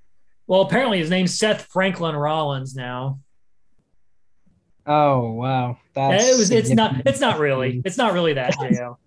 well, 0.48 0.62
apparently 0.62 1.00
his 1.00 1.10
name's 1.10 1.38
Seth 1.38 1.64
Franklin 1.64 2.16
Rollins 2.16 2.76
now. 2.76 3.20
Oh 4.86 5.32
wow, 5.34 5.78
that's 5.94 6.28
it 6.28 6.38
was. 6.38 6.52
It's 6.52 6.72
not. 6.72 6.96
It's 7.06 7.20
not 7.20 7.40
really. 7.40 7.82
It's 7.86 7.98
not 7.98 8.14
really 8.14 8.34
that. 8.34 8.54
JL. 8.56 8.98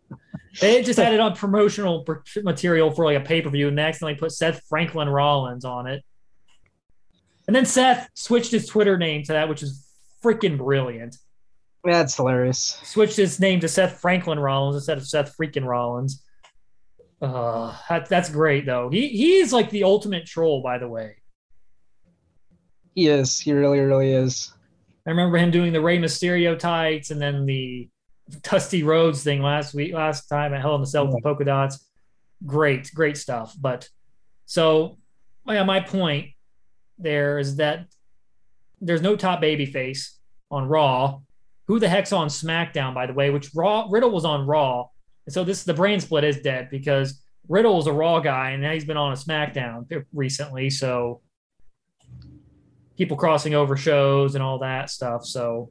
They 0.61 0.83
just 0.83 0.99
added 0.99 1.21
on 1.21 1.35
promotional 1.35 2.07
material 2.43 2.91
for 2.91 3.05
like 3.05 3.21
a 3.21 3.25
pay 3.25 3.43
per 3.43 3.51
view, 3.51 3.69
and 3.69 3.77
they 3.77 3.83
accidentally 3.83 4.19
put 4.19 4.33
Seth 4.33 4.63
Franklin 4.69 5.09
Rollins 5.09 5.65
on 5.65 5.87
it. 5.87 6.05
And 7.47 7.55
then 7.55 7.67
Seth 7.67 8.09
switched 8.15 8.53
his 8.53 8.67
Twitter 8.67 8.97
name 8.97 9.23
to 9.25 9.33
that, 9.33 9.49
which 9.49 9.63
is 9.63 9.87
freaking 10.23 10.57
brilliant. 10.57 11.17
That's 11.85 12.17
hilarious. 12.17 12.81
Switched 12.83 13.17
his 13.17 13.39
name 13.39 13.61
to 13.61 13.69
Seth 13.69 14.01
Franklin 14.01 14.39
Rollins 14.39 14.77
instead 14.77 14.97
of 14.97 15.07
Seth 15.07 15.37
freaking 15.37 15.67
Rollins. 15.67 16.25
Uh, 17.21 17.77
that, 17.89 18.09
that's 18.09 18.31
great 18.31 18.67
though. 18.67 18.89
He 18.91 19.09
he's 19.09 19.53
like 19.53 19.71
the 19.71 19.85
ultimate 19.85 20.27
troll, 20.27 20.63
by 20.63 20.79
the 20.79 20.89
way. 20.89 21.17
He 22.95 23.09
is. 23.09 23.39
He 23.39 23.53
really, 23.53 23.81
really 23.81 24.13
is. 24.13 24.53
I 25.07 25.11
remember 25.11 25.37
him 25.37 25.51
doing 25.51 25.73
the 25.73 25.81
Rey 25.81 25.99
Mysterio 25.99 26.59
tights 26.59 27.11
and 27.11 27.21
then 27.21 27.45
the 27.45 27.89
Dusty 28.43 28.83
Rhodes 28.83 29.23
thing 29.23 29.43
last 29.43 29.75
week, 29.75 29.93
last 29.93 30.29
time 30.29 30.55
at 30.55 30.61
Hell 30.61 30.75
in 30.75 30.81
the 30.81 30.87
Cell 30.87 31.07
with 31.07 31.17
the 31.17 31.23
polka 31.23 31.45
dots. 31.45 31.87
Great, 32.47 32.91
great 32.95 33.17
stuff. 33.17 33.55
But 33.59 33.89
so, 34.47 34.99
oh 35.47 35.53
yeah, 35.53 35.65
my 35.65 35.81
point 35.81 36.31
there 36.99 37.39
is 37.39 37.57
that 37.57 37.87
there's 38.81 39.03
no 39.03 39.17
top 39.17 39.41
baby 39.41 39.67
face 39.67 40.19
on 40.51 40.69
Raw. 40.69 41.21
Who 41.67 41.79
the 41.79 41.89
heck's 41.89 42.13
on 42.13 42.29
SmackDown, 42.29 42.95
by 42.95 43.07
the 43.07 43.15
way? 43.15 43.31
Which 43.31 43.51
Raw 43.55 43.87
Riddle 43.91 44.11
was 44.11 44.25
on 44.25 44.47
Raw, 44.47 44.89
and 45.27 45.33
so 45.33 45.45
this 45.45 45.65
the 45.65 45.75
brand 45.75 46.03
split 46.03 46.25
is 46.25 46.41
dead 46.41 46.69
because 46.71 47.23
Riddle 47.49 47.77
was 47.77 47.87
a 47.87 47.93
Raw 47.93 48.21
guy 48.21 48.51
and 48.51 48.63
now 48.63 48.73
he's 48.73 48.85
been 48.85 48.97
on 48.97 49.13
a 49.13 49.17
SmackDown 49.17 50.05
recently. 50.13 50.71
So 50.71 51.21
people 52.97 53.17
crossing 53.17 53.55
over 53.55 53.77
shows 53.77 54.35
and 54.35 54.43
all 54.43 54.59
that 54.61 54.91
stuff. 54.91 55.25
So 55.27 55.71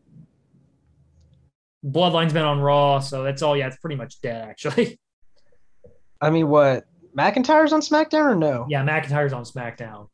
Bloodline's 1.86 2.34
been 2.34 2.44
on 2.46 2.60
Raw, 2.60 3.00
so 3.00 3.24
that's 3.24 3.42
all. 3.42 3.58
Yeah, 3.58 3.68
it's 3.68 3.78
pretty 3.78 3.96
much 3.96 4.22
dead 4.22 4.48
actually. 4.48 5.00
I 6.22 6.30
mean, 6.30 6.48
what 6.48 6.86
McIntyre's 7.18 7.74
on 7.74 7.82
SmackDown 7.82 8.32
or 8.32 8.36
no? 8.36 8.66
yeah, 8.70 8.84
McIntyre's 8.84 9.34
on 9.34 9.44
SmackDown. 9.44 10.08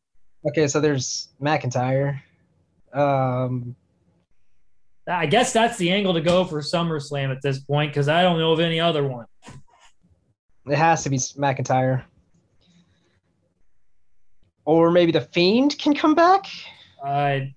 Okay, 0.48 0.68
so 0.68 0.80
there's 0.80 1.30
McIntyre. 1.42 2.20
Um, 2.94 3.76
I 5.08 5.26
guess 5.26 5.54
that's 5.54 5.78
the 5.78 5.92
angle 5.92 6.14
to 6.14 6.22
go 6.22 6.46
for 6.46 6.62
SummerSlam 6.62 7.32
at 7.32 7.42
this 7.42 7.60
point 7.60 7.92
because 7.92 8.08
I 8.08 8.22
don't 8.22 8.40
know 8.40 8.52
of 8.52 8.60
any 8.60 8.80
other 8.80 9.08
one. 9.08 9.26
it 10.68 10.76
has 10.78 11.04
to 11.04 11.10
be 11.10 11.18
McIntyre. 11.18 12.04
Or 14.66 14.92
maybe 14.92 15.12
the 15.12 15.22
Fiend 15.22 15.78
can 15.80 15.96
come 15.96 16.14
back. 16.14 16.46
I 17.04 17.56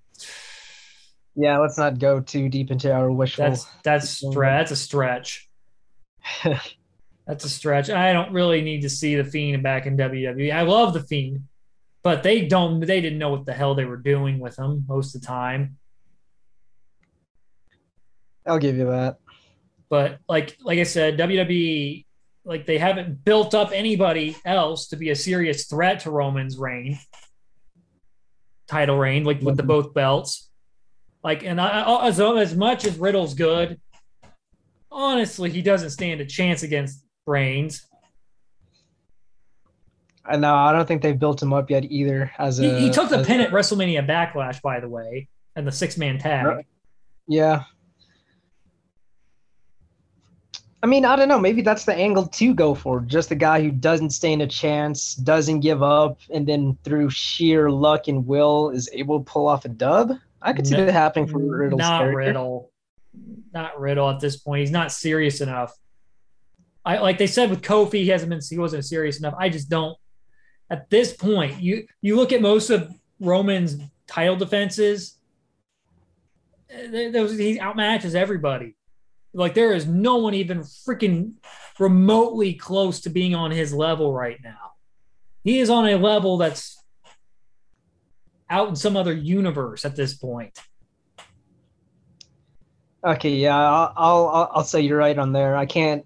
Yeah, 1.35 1.57
let's 1.57 1.77
not 1.77 1.99
go 1.99 2.19
too 2.19 2.47
deep 2.49 2.69
into 2.69 2.93
our 2.93 3.11
wishful. 3.11 3.45
that's 3.45 3.65
that's 3.83 4.23
stre- 4.23 4.49
um, 4.49 4.57
that's 4.57 4.71
a 4.71 4.75
stretch. 4.75 5.49
That's 7.25 7.45
a 7.45 7.49
stretch. 7.49 7.89
I 7.89 8.11
don't 8.11 8.33
really 8.33 8.61
need 8.61 8.81
to 8.81 8.89
see 8.89 9.15
the 9.15 9.23
Fiend 9.23 9.63
back 9.63 9.85
in 9.85 9.95
WWE. 9.95 10.53
I 10.53 10.63
love 10.63 10.93
the 10.93 11.03
Fiend, 11.03 11.45
but 12.03 12.21
they 12.21 12.47
don't. 12.47 12.81
They 12.81 12.99
didn't 12.99 13.19
know 13.19 13.29
what 13.29 13.45
the 13.45 13.53
hell 13.53 13.75
they 13.75 13.85
were 13.85 13.97
doing 13.97 14.39
with 14.39 14.59
him 14.59 14.85
most 14.87 15.15
of 15.15 15.21
the 15.21 15.27
time. 15.27 15.77
I'll 18.45 18.59
give 18.59 18.75
you 18.75 18.87
that. 18.87 19.19
But 19.89 20.19
like 20.27 20.57
like 20.61 20.79
I 20.79 20.83
said, 20.83 21.17
WWE 21.17 22.05
like 22.45 22.65
they 22.65 22.77
haven't 22.77 23.23
built 23.23 23.55
up 23.55 23.71
anybody 23.73 24.35
else 24.43 24.87
to 24.87 24.97
be 24.97 25.09
a 25.09 25.15
serious 25.15 25.65
threat 25.65 26.01
to 26.01 26.11
Roman's 26.11 26.57
reign, 26.57 26.99
title 28.67 28.97
reign, 28.97 29.23
like 29.23 29.41
with 29.41 29.55
the 29.55 29.63
mm-hmm. 29.63 29.67
both 29.67 29.93
belts. 29.93 30.49
Like, 31.23 31.43
and 31.43 31.59
I, 31.61 32.07
as 32.07 32.19
as 32.19 32.55
much 32.55 32.85
as 32.85 32.97
Riddle's 32.97 33.33
good, 33.33 33.79
honestly, 34.91 35.49
he 35.49 35.61
doesn't 35.61 35.91
stand 35.91 36.19
a 36.21 36.25
chance 36.25 36.63
against 36.63 37.03
Reigns. 37.25 37.85
Uh, 40.25 40.33
I 40.33 40.37
know. 40.37 40.53
I 40.53 40.71
don't 40.71 40.87
think 40.87 41.01
they've 41.01 41.17
built 41.17 41.41
him 41.41 41.53
up 41.53 41.69
yet 41.69 41.85
either. 41.85 42.31
As 42.37 42.59
a, 42.59 42.63
He, 42.63 42.87
he 42.87 42.89
took 42.89 43.09
the 43.09 43.19
as- 43.19 43.27
pin 43.27 43.41
at 43.41 43.51
WrestleMania 43.51 44.07
Backlash, 44.07 44.61
by 44.61 44.79
the 44.79 44.89
way, 44.89 45.27
and 45.55 45.65
the 45.65 45.71
six 45.71 45.97
man 45.97 46.17
tag. 46.17 46.65
Yeah. 47.27 47.63
I 50.81 50.85
mean, 50.85 51.05
I 51.05 51.15
don't 51.15 51.29
know. 51.29 51.39
Maybe 51.39 51.61
that's 51.61 51.85
the 51.85 51.95
angle 51.95 52.27
to 52.27 52.53
go 52.53 52.75
for. 52.75 52.99
Just 52.99 53.31
a 53.31 53.35
guy 53.35 53.61
who 53.61 53.71
doesn't 53.71 54.09
stand 54.09 54.41
a 54.41 54.47
chance, 54.47 55.15
doesn't 55.15 55.61
give 55.61 55.81
up, 55.81 56.19
and 56.33 56.45
then 56.45 56.77
through 56.83 57.09
sheer 57.09 57.71
luck 57.71 58.09
and 58.09 58.27
will 58.27 58.69
is 58.69 58.89
able 58.91 59.19
to 59.19 59.23
pull 59.23 59.47
off 59.47 59.63
a 59.63 59.69
dub. 59.69 60.11
I 60.43 60.53
could 60.53 60.67
see 60.67 60.75
No- 60.75 60.85
that 60.85 60.91
happening 60.91 61.27
for 61.27 61.39
Riddle's 61.39 61.79
not 61.79 62.01
character. 62.01 62.17
Riddle. 62.17 62.71
Not 63.53 63.79
Riddle 63.79 64.09
at 64.09 64.19
this 64.19 64.37
point. 64.37 64.59
He's 64.61 64.71
not 64.71 64.91
serious 64.91 65.41
enough. 65.41 65.73
I 66.85 66.97
like 66.97 67.17
they 67.17 67.27
said 67.27 67.49
with 67.49 67.61
Kofi, 67.61 67.93
he 68.03 68.09
hasn't 68.09 68.29
been 68.29 68.41
he 68.47 68.57
wasn't 68.57 68.85
serious 68.85 69.17
enough. 69.19 69.35
I 69.37 69.49
just 69.49 69.69
don't 69.69 69.97
at 70.69 70.89
this 70.89 71.13
point, 71.13 71.61
you 71.61 71.87
you 72.01 72.15
look 72.15 72.33
at 72.33 72.41
most 72.41 72.69
of 72.69 72.93
Roman's 73.19 73.77
title 74.07 74.35
defenses, 74.35 75.17
eh, 76.69 77.09
was- 77.21 77.37
he 77.37 77.57
outmatches 77.59 78.15
everybody. 78.15 78.75
Like 79.33 79.53
there 79.53 79.73
is 79.73 79.87
no 79.87 80.17
one 80.17 80.33
even 80.33 80.59
freaking 80.59 81.33
remotely 81.79 82.53
close 82.53 83.01
to 83.01 83.09
being 83.09 83.33
on 83.33 83.51
his 83.51 83.73
level 83.73 84.13
right 84.13 84.39
now. 84.43 84.73
He 85.43 85.59
is 85.59 85.69
on 85.69 85.87
a 85.87 85.95
level 85.95 86.37
that's 86.37 86.82
out 88.53 88.69
in 88.69 88.75
some 88.75 88.95
other 88.95 89.13
universe 89.13 89.83
at 89.83 89.95
this 89.95 90.13
point. 90.13 90.57
Okay, 93.05 93.31
yeah, 93.35 93.57
I'll, 93.57 93.93
I'll 93.97 94.51
I'll 94.53 94.63
say 94.63 94.79
you're 94.79 94.97
right 94.97 95.17
on 95.17 95.33
there. 95.33 95.57
I 95.57 95.65
can't. 95.65 96.05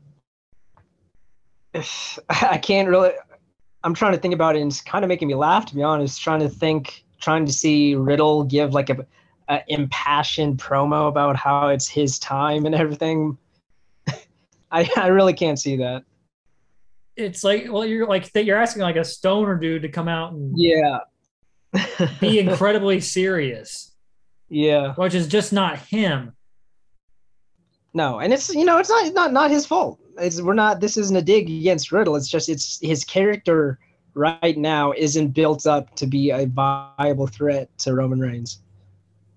I 2.30 2.58
can't 2.58 2.88
really. 2.90 3.12
I'm 3.84 3.94
trying 3.94 4.14
to 4.14 4.18
think 4.20 4.34
about 4.34 4.56
it, 4.56 4.62
and 4.62 4.72
it's 4.72 4.82
kind 4.82 5.06
of 5.06 5.10
making 5.10 5.28
me 5.28 5.36
laugh, 5.36 5.66
to 5.68 5.76
be 5.76 5.84
honest. 5.84 6.22
Trying 6.22 6.40
to 6.40 6.50
think, 6.50 7.04
trying 7.22 7.46
to 7.46 7.54
see 7.54 7.94
Riddle 7.96 8.44
give 8.46 8.74
like 8.74 8.90
a, 8.90 9.06
a 9.50 9.62
impassioned 9.68 10.58
promo 10.58 11.08
about 11.08 11.36
how 11.36 11.68
it's 11.68 11.88
his 11.88 12.18
time 12.18 12.66
and 12.66 12.74
everything. 12.74 13.38
I 14.72 14.90
I 14.96 15.08
really 15.08 15.34
can't 15.34 15.60
see 15.60 15.76
that. 15.78 16.04
it's 17.16 17.44
like 17.44 17.68
well 17.72 17.86
you're 17.86 18.08
like 18.08 18.32
you're 18.36 18.58
asking 18.58 18.82
like 18.82 18.96
a 18.96 19.06
stoner 19.06 19.56
dude 19.56 19.84
to 19.84 19.90
come 19.90 20.08
out 20.08 20.34
and 20.34 20.54
Yeah. 20.56 21.00
be 22.20 22.40
incredibly 22.40 23.00
serious 23.00 23.96
yeah. 24.50 24.94
which 24.96 25.14
is 25.14 25.28
just 25.28 25.52
not 25.52 25.78
him 25.80 26.34
No, 27.94 28.20
and 28.20 28.32
it's 28.32 28.54
you 28.54 28.64
know 28.64 28.78
it's 28.78 28.90
not 28.90 29.14
not 29.14 29.34
not 29.34 29.50
his 29.50 29.66
fault. 29.66 30.00
It's 30.20 30.40
we're 30.40 30.54
not. 30.54 30.80
This 30.80 30.98
isn't 30.98 31.16
a 31.16 31.22
dig 31.22 31.50
against 31.50 31.92
Riddle. 31.92 32.16
It's 32.16 32.30
just 32.30 32.48
it's 32.48 32.80
his 32.80 33.04
character 33.04 33.80
right 34.14 34.58
now 34.58 34.92
isn't 34.94 35.30
built 35.30 35.66
up 35.66 35.96
to 35.96 36.08
be 36.08 36.32
a 36.32 36.46
viable 36.46 37.28
threat 37.28 37.76
to 37.80 37.94
Roman 37.94 38.20
Reigns. 38.20 38.62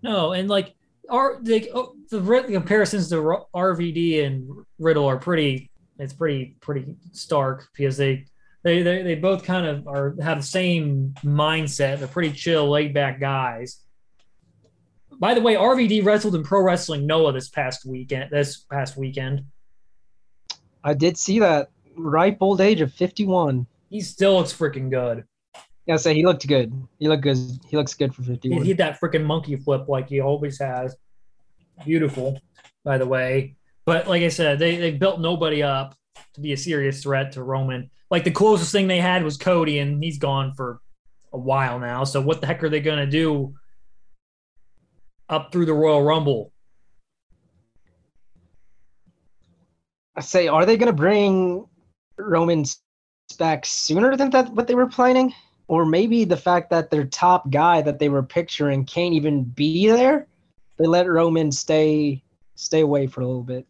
no 0.03 0.33
and 0.33 0.49
like 0.49 0.75
our 1.11 1.39
like 1.43 1.69
oh, 1.75 1.95
the, 2.11 2.19
the 2.19 2.53
comparisons 2.53 3.09
to 3.11 3.17
rvd 3.55 4.25
and 4.25 4.49
riddle 4.79 5.05
are 5.05 5.19
pretty 5.19 5.71
it's 5.99 6.15
pretty 6.15 6.57
pretty 6.61 6.97
stark 7.13 7.69
because 7.77 7.97
they 7.97 8.25
they 8.63 8.83
they, 8.83 9.03
they 9.03 9.15
both 9.15 9.45
kind 9.45 9.67
of 9.67 9.87
are 9.89 10.15
have 10.23 10.39
the 10.39 10.47
same 10.47 11.15
mindset 11.25 11.99
they're 11.99 12.09
pretty 12.09 12.33
chill 12.33 12.69
laid 12.69 12.93
back 12.95 13.21
guys 13.21 13.81
by 15.19 15.35
the 15.35 15.41
way 15.41 15.55
rvd 15.55 16.05
wrestled 16.05 16.35
in 16.35 16.43
pro 16.43 16.63
wrestling 16.63 17.07
noah 17.07 17.33
this 17.33 17.49
past 17.49 17.85
weekend 17.87 18.31
this 18.31 18.59
past 18.71 18.97
weekend 18.97 19.45
I 20.83 20.95
did 20.95 21.19
see 21.19 21.39
that 21.41 21.69
ripe 21.97 22.39
old 22.41 22.61
age 22.63 22.81
of 22.81 22.93
51. 22.95 23.67
he 23.91 24.01
still 24.01 24.37
looks 24.37 24.53
freaking 24.53 24.91
good 24.91 25.25
Yeah, 25.87 25.97
say 25.97 26.15
he 26.15 26.25
looked 26.25 26.47
good. 26.47 26.73
He 26.99 27.09
looked 27.09 27.23
good. 27.23 27.37
He 27.69 27.77
looks 27.77 27.95
good 27.95 28.15
for 28.15 28.23
fifty 28.23 28.49
one. 28.49 28.63
He 28.65 28.65
51. 28.65 28.67
hit 28.67 28.77
that 28.79 29.01
freaking 29.01 29.25
monkey 29.27 29.57
flip 29.57 29.89
like 29.89 30.09
he 30.09 30.21
always 30.21 30.59
has. 30.59 30.95
Beautiful, 31.85 32.41
by 32.85 32.97
the 32.99 33.07
way. 33.07 33.57
But 33.87 34.07
like 34.07 34.23
I 34.23 34.29
said, 34.29 34.59
they 34.59 34.77
they 34.77 34.93
built 34.93 35.21
nobody 35.21 35.63
up 35.63 35.97
to 36.35 36.41
be 36.41 36.53
a 36.53 36.57
serious 36.57 37.03
threat 37.03 37.33
to 37.33 37.43
Roman. 37.43 37.91
Like 38.11 38.25
the 38.25 38.31
closest 38.31 38.73
thing 38.73 38.89
they 38.89 39.01
had 39.01 39.23
was 39.23 39.37
Cody, 39.37 39.79
and 39.79 40.03
he's 40.03 40.19
gone 40.19 40.53
for 40.55 40.81
a 41.33 41.39
while 41.39 41.79
now. 41.79 42.05
So 42.05 42.21
what 42.21 42.41
the 42.41 42.47
heck 42.47 42.63
are 42.65 42.69
they 42.69 42.81
going 42.81 42.99
to 42.99 43.07
do 43.07 43.55
up 45.29 45.53
through 45.53 45.67
the 45.67 45.75
Royal 45.75 46.03
Rumble? 46.03 46.53
I 50.17 50.23
say, 50.23 50.49
are 50.49 50.67
they 50.67 50.77
going 50.77 50.89
to 50.89 50.93
bring 50.93 51.67
Roman 52.19 52.65
back 53.39 53.65
sooner 53.65 54.17
than 54.17 54.31
that 54.31 54.53
what 54.53 54.67
they 54.67 54.75
were 54.75 54.89
planning? 54.89 55.33
Or 55.69 55.87
maybe 55.87 56.25
the 56.25 56.37
fact 56.37 56.69
that 56.71 56.91
their 56.91 57.05
top 57.05 57.49
guy 57.51 57.81
that 57.83 58.01
they 58.01 58.09
were 58.09 58.25
picturing 58.25 58.85
can't 58.85 59.15
even 59.15 59.45
be 59.45 59.89
there, 59.89 60.27
they 60.79 60.87
let 60.87 61.09
Roman 61.09 61.53
stay 61.53 62.25
stay 62.57 62.81
away 62.81 63.07
for 63.07 63.21
a 63.21 63.27
little 63.27 63.45
bit. 63.45 63.67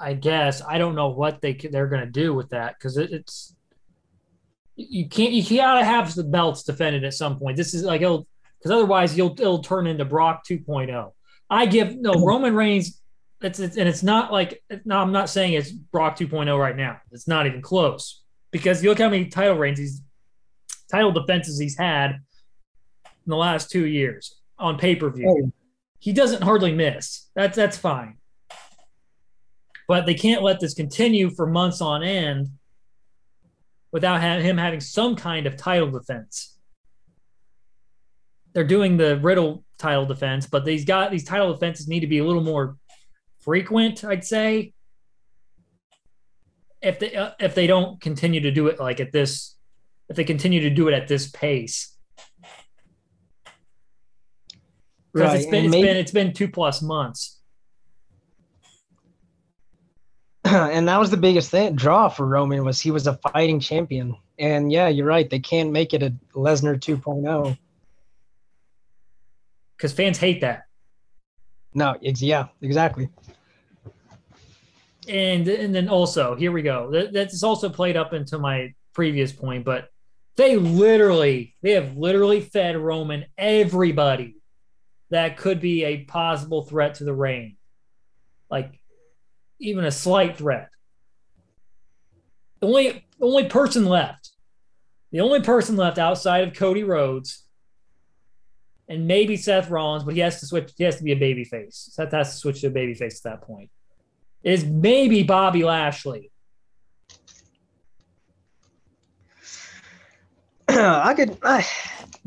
I 0.00 0.14
guess 0.14 0.62
I 0.62 0.78
don't 0.78 0.94
know 0.94 1.08
what 1.08 1.40
they 1.40 1.54
they're 1.54 1.88
going 1.88 2.04
to 2.04 2.10
do 2.10 2.34
with 2.34 2.50
that 2.50 2.74
because 2.78 2.96
it, 2.96 3.12
it's 3.12 3.54
you 4.76 5.08
can't 5.08 5.32
you 5.32 5.58
gotta 5.58 5.84
have 5.84 6.14
the 6.14 6.24
belts 6.24 6.62
defended 6.62 7.04
at 7.04 7.14
some 7.14 7.38
point. 7.38 7.56
This 7.56 7.74
is 7.74 7.82
like 7.82 8.00
it'll 8.00 8.26
because 8.58 8.70
otherwise 8.70 9.16
you'll 9.16 9.32
it'll 9.32 9.62
turn 9.62 9.86
into 9.86 10.04
Brock 10.04 10.42
2.0. 10.48 11.12
I 11.50 11.66
give 11.66 11.96
no 11.96 12.12
Roman 12.24 12.54
Reigns. 12.54 13.00
It's, 13.40 13.58
it's 13.58 13.76
and 13.76 13.88
it's 13.88 14.02
not 14.02 14.32
like 14.32 14.62
no, 14.84 14.98
I'm 14.98 15.12
not 15.12 15.30
saying 15.30 15.54
it's 15.54 15.70
Brock 15.70 16.16
2.0 16.16 16.58
right 16.58 16.76
now. 16.76 17.00
It's 17.10 17.28
not 17.28 17.46
even 17.46 17.60
close 17.60 18.22
because 18.50 18.82
you 18.82 18.90
look 18.90 18.98
how 18.98 19.08
many 19.08 19.26
title 19.26 19.56
reigns 19.56 19.78
he's 19.78 20.02
title 20.90 21.12
defenses 21.12 21.58
he's 21.58 21.76
had 21.76 22.12
in 22.12 22.20
the 23.26 23.36
last 23.36 23.70
two 23.70 23.86
years 23.86 24.36
on 24.58 24.78
pay 24.78 24.94
per 24.94 25.10
view. 25.10 25.28
Oh. 25.28 25.52
He 26.00 26.12
doesn't 26.12 26.42
hardly 26.42 26.72
miss. 26.72 27.28
That's 27.34 27.56
that's 27.56 27.76
fine. 27.76 28.17
But 29.88 30.06
they 30.06 30.14
can't 30.14 30.42
let 30.42 30.60
this 30.60 30.74
continue 30.74 31.30
for 31.30 31.46
months 31.46 31.80
on 31.80 32.02
end 32.02 32.50
without 33.90 34.20
ha- 34.20 34.38
him 34.38 34.58
having 34.58 34.80
some 34.80 35.16
kind 35.16 35.46
of 35.46 35.56
title 35.56 35.90
defense. 35.90 36.56
They're 38.52 38.64
doing 38.64 38.96
the 38.96 39.18
Riddle 39.18 39.64
title 39.78 40.06
defense, 40.06 40.46
but 40.46 40.64
these 40.64 40.84
got 40.84 41.10
these 41.10 41.24
title 41.24 41.52
defenses 41.52 41.88
need 41.88 42.00
to 42.00 42.06
be 42.06 42.18
a 42.18 42.24
little 42.24 42.42
more 42.42 42.76
frequent, 43.40 44.04
I'd 44.04 44.24
say. 44.24 44.72
If 46.80 46.98
they 46.98 47.14
uh, 47.14 47.30
if 47.40 47.54
they 47.54 47.66
don't 47.66 48.00
continue 48.00 48.40
to 48.40 48.50
do 48.50 48.66
it 48.68 48.78
like 48.78 49.00
at 49.00 49.10
this, 49.12 49.56
if 50.08 50.16
they 50.16 50.24
continue 50.24 50.60
to 50.60 50.70
do 50.70 50.88
it 50.88 50.94
at 50.94 51.08
this 51.08 51.30
pace, 51.30 51.96
because 55.12 55.32
right. 55.32 55.40
it's 55.40 55.50
been 55.50 55.64
it's 55.64 55.72
maybe, 55.72 55.86
been 55.86 55.96
it's 55.96 56.12
been 56.12 56.32
two 56.32 56.48
plus 56.48 56.82
months. 56.82 57.37
and 60.72 60.88
that 60.88 60.98
was 60.98 61.10
the 61.10 61.16
biggest 61.16 61.50
thing 61.50 61.74
draw 61.74 62.08
for 62.08 62.26
Roman 62.26 62.64
was 62.64 62.80
he 62.80 62.90
was 62.90 63.06
a 63.06 63.14
fighting 63.14 63.60
champion. 63.60 64.16
And 64.38 64.72
yeah, 64.72 64.88
you're 64.88 65.06
right. 65.06 65.28
They 65.28 65.40
can't 65.40 65.72
make 65.72 65.92
it 65.92 66.02
a 66.02 66.14
Lesnar 66.34 66.78
2.0 66.78 67.58
because 69.76 69.92
fans 69.92 70.18
hate 70.18 70.40
that. 70.40 70.66
No, 71.74 71.96
it's, 72.00 72.22
yeah, 72.22 72.46
exactly. 72.62 73.10
And 75.08 75.48
and 75.48 75.74
then 75.74 75.88
also 75.88 76.34
here 76.34 76.52
we 76.52 76.62
go. 76.62 76.90
That, 76.90 77.12
that's 77.12 77.42
also 77.42 77.68
played 77.68 77.96
up 77.96 78.12
into 78.12 78.38
my 78.38 78.74
previous 78.92 79.32
point, 79.32 79.64
but 79.64 79.90
they 80.36 80.56
literally 80.56 81.54
they 81.62 81.72
have 81.72 81.96
literally 81.96 82.40
fed 82.40 82.76
Roman 82.76 83.26
everybody 83.36 84.36
that 85.10 85.36
could 85.36 85.60
be 85.60 85.84
a 85.84 86.04
possible 86.04 86.62
threat 86.62 86.94
to 86.96 87.04
the 87.04 87.14
reign. 87.14 87.56
Like 88.50 88.77
even 89.60 89.84
a 89.84 89.90
slight 89.90 90.36
threat. 90.36 90.70
The 92.60 92.66
only 92.66 93.04
only 93.20 93.48
person 93.48 93.84
left, 93.86 94.30
the 95.12 95.20
only 95.20 95.40
person 95.40 95.76
left 95.76 95.98
outside 95.98 96.46
of 96.46 96.54
Cody 96.54 96.84
Rhodes 96.84 97.44
and 98.88 99.06
maybe 99.06 99.36
Seth 99.36 99.70
Rollins, 99.70 100.04
but 100.04 100.14
he 100.14 100.20
has 100.20 100.40
to 100.40 100.46
switch. 100.46 100.72
He 100.76 100.84
has 100.84 100.96
to 100.96 101.04
be 101.04 101.12
a 101.12 101.16
baby 101.16 101.44
face. 101.44 101.90
Seth 101.92 102.12
has 102.12 102.32
to 102.32 102.38
switch 102.38 102.62
to 102.62 102.68
a 102.68 102.70
baby 102.70 102.94
face 102.94 103.24
at 103.24 103.30
that 103.30 103.42
point. 103.42 103.70
Is 104.42 104.64
maybe 104.64 105.22
Bobby 105.22 105.64
Lashley. 105.64 106.30
I 110.68 111.14
could, 111.14 111.38
I, 111.42 111.66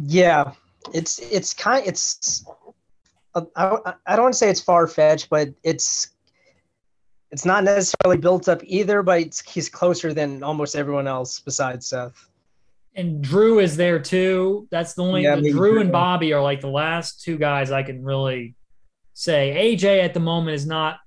yeah. 0.06 0.54
It's 0.94 1.20
it's 1.20 1.54
kind 1.54 1.86
it's. 1.88 2.46
I, 3.34 3.94
I 4.06 4.16
don't 4.16 4.24
want 4.24 4.34
to 4.34 4.38
say 4.38 4.50
it's 4.50 4.62
far 4.62 4.88
fetched, 4.88 5.30
but 5.30 5.50
it's 5.64 6.11
it's 7.32 7.46
not 7.46 7.64
necessarily 7.64 8.18
built 8.18 8.50
up 8.50 8.62
either, 8.64 9.02
but 9.04 9.42
he's 9.48 9.70
closer 9.70 10.14
than 10.14 10.44
almost 10.44 10.76
everyone 10.76 11.08
else 11.08 11.40
besides 11.40 11.88
Seth. 11.88 12.28
And 12.94 13.22
Drew 13.22 13.60
is 13.60 13.78
there 13.78 14.00
too. 14.00 14.68
That's 14.70 14.94
the 14.94 15.04
only 15.04 15.24
yeah, 15.24 15.38
the 15.38 15.52
Drew 15.52 15.80
and 15.80 15.92
Bobby 15.92 16.34
are 16.34 16.42
like 16.42 16.60
the 16.60 16.68
last 16.68 17.22
two 17.22 17.38
guys 17.38 17.72
I 17.72 17.84
can 17.84 18.04
really 18.04 18.56
say. 19.14 19.76
AJ 19.76 20.04
at 20.04 20.14
the 20.14 20.20
moment 20.20 20.56
is 20.56 20.66
not 20.66 21.00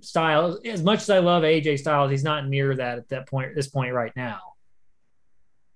style 0.00 0.60
as 0.64 0.82
much 0.82 1.00
as 1.00 1.10
I 1.10 1.18
love 1.18 1.42
AJ 1.42 1.80
Styles, 1.80 2.10
he's 2.10 2.22
not 2.22 2.46
near 2.46 2.76
that 2.76 2.98
at 2.98 3.08
that 3.08 3.28
point 3.28 3.54
this 3.56 3.68
point 3.68 3.92
right 3.92 4.12
now. 4.14 4.38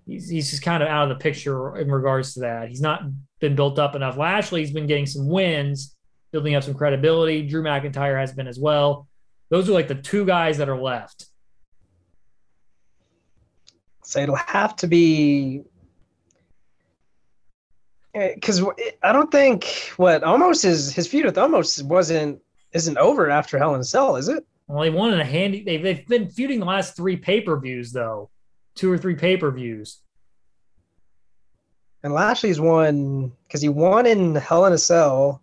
He's, 0.07 0.29
he's 0.29 0.51
just 0.51 0.63
kind 0.63 0.83
of 0.83 0.89
out 0.89 1.11
of 1.11 1.19
the 1.19 1.23
picture 1.23 1.77
in 1.77 1.91
regards 1.91 2.35
to 2.35 2.41
that. 2.41 2.69
He's 2.69 2.81
not 2.81 3.03
been 3.41 3.55
built 3.55 3.79
up 3.79 3.95
enough. 3.95 4.17
Lashley's 4.17 4.73
been 4.73 4.87
getting 4.87 5.07
some 5.07 5.29
wins, 5.29 5.95
building 6.33 6.55
up 6.55 6.63
some 6.63 6.75
credibility. 6.75 7.47
Drew 7.47 7.63
McIntyre 7.63 8.19
has 8.19 8.33
been 8.33 8.49
as 8.49 8.59
well. 8.59 9.09
Those 9.51 9.69
are 9.69 9.73
like 9.73 9.89
the 9.89 9.97
two 9.97 10.25
guys 10.25 10.59
that 10.59 10.69
are 10.69 10.81
left. 10.81 11.27
So 14.05 14.21
it'll 14.21 14.37
have 14.37 14.75
to 14.77 14.87
be 14.87 15.63
because 18.13 18.61
eh, 18.61 18.91
I 19.03 19.13
don't 19.13 19.31
think 19.31 19.93
what 19.97 20.23
Omos 20.23 20.63
his 20.63 20.93
his 20.93 21.07
feud 21.07 21.27
with 21.27 21.37
Omos 21.37 21.83
wasn't 21.83 22.41
isn't 22.73 22.99
over 22.99 23.31
after 23.31 23.59
Hell 23.59 23.75
in 23.75 23.81
a 23.81 23.85
Cell, 23.85 24.17
is 24.17 24.29
it? 24.29 24.45
Well, 24.67 24.83
they 24.83 24.91
won 24.91 25.13
in 25.13 25.21
a 25.21 25.25
handy. 25.25 25.63
They've 25.63 25.83
they've 25.83 26.07
been 26.07 26.29
feuding 26.29 26.61
the 26.61 26.67
last 26.67 26.97
three 26.97 27.17
pay 27.17 27.41
per 27.41 27.59
views 27.59 27.93
though, 27.93 28.31
two 28.75 28.91
or 28.91 28.99
three 28.99 29.15
pay 29.15 29.37
per 29.37 29.51
views. 29.51 30.01
And 32.03 32.13
Lashley's 32.13 32.61
won 32.61 33.33
because 33.47 33.61
he 33.61 33.69
won 33.69 34.07
in 34.07 34.35
Hell 34.35 34.67
in 34.67 34.73
a 34.73 34.79
Cell, 34.79 35.43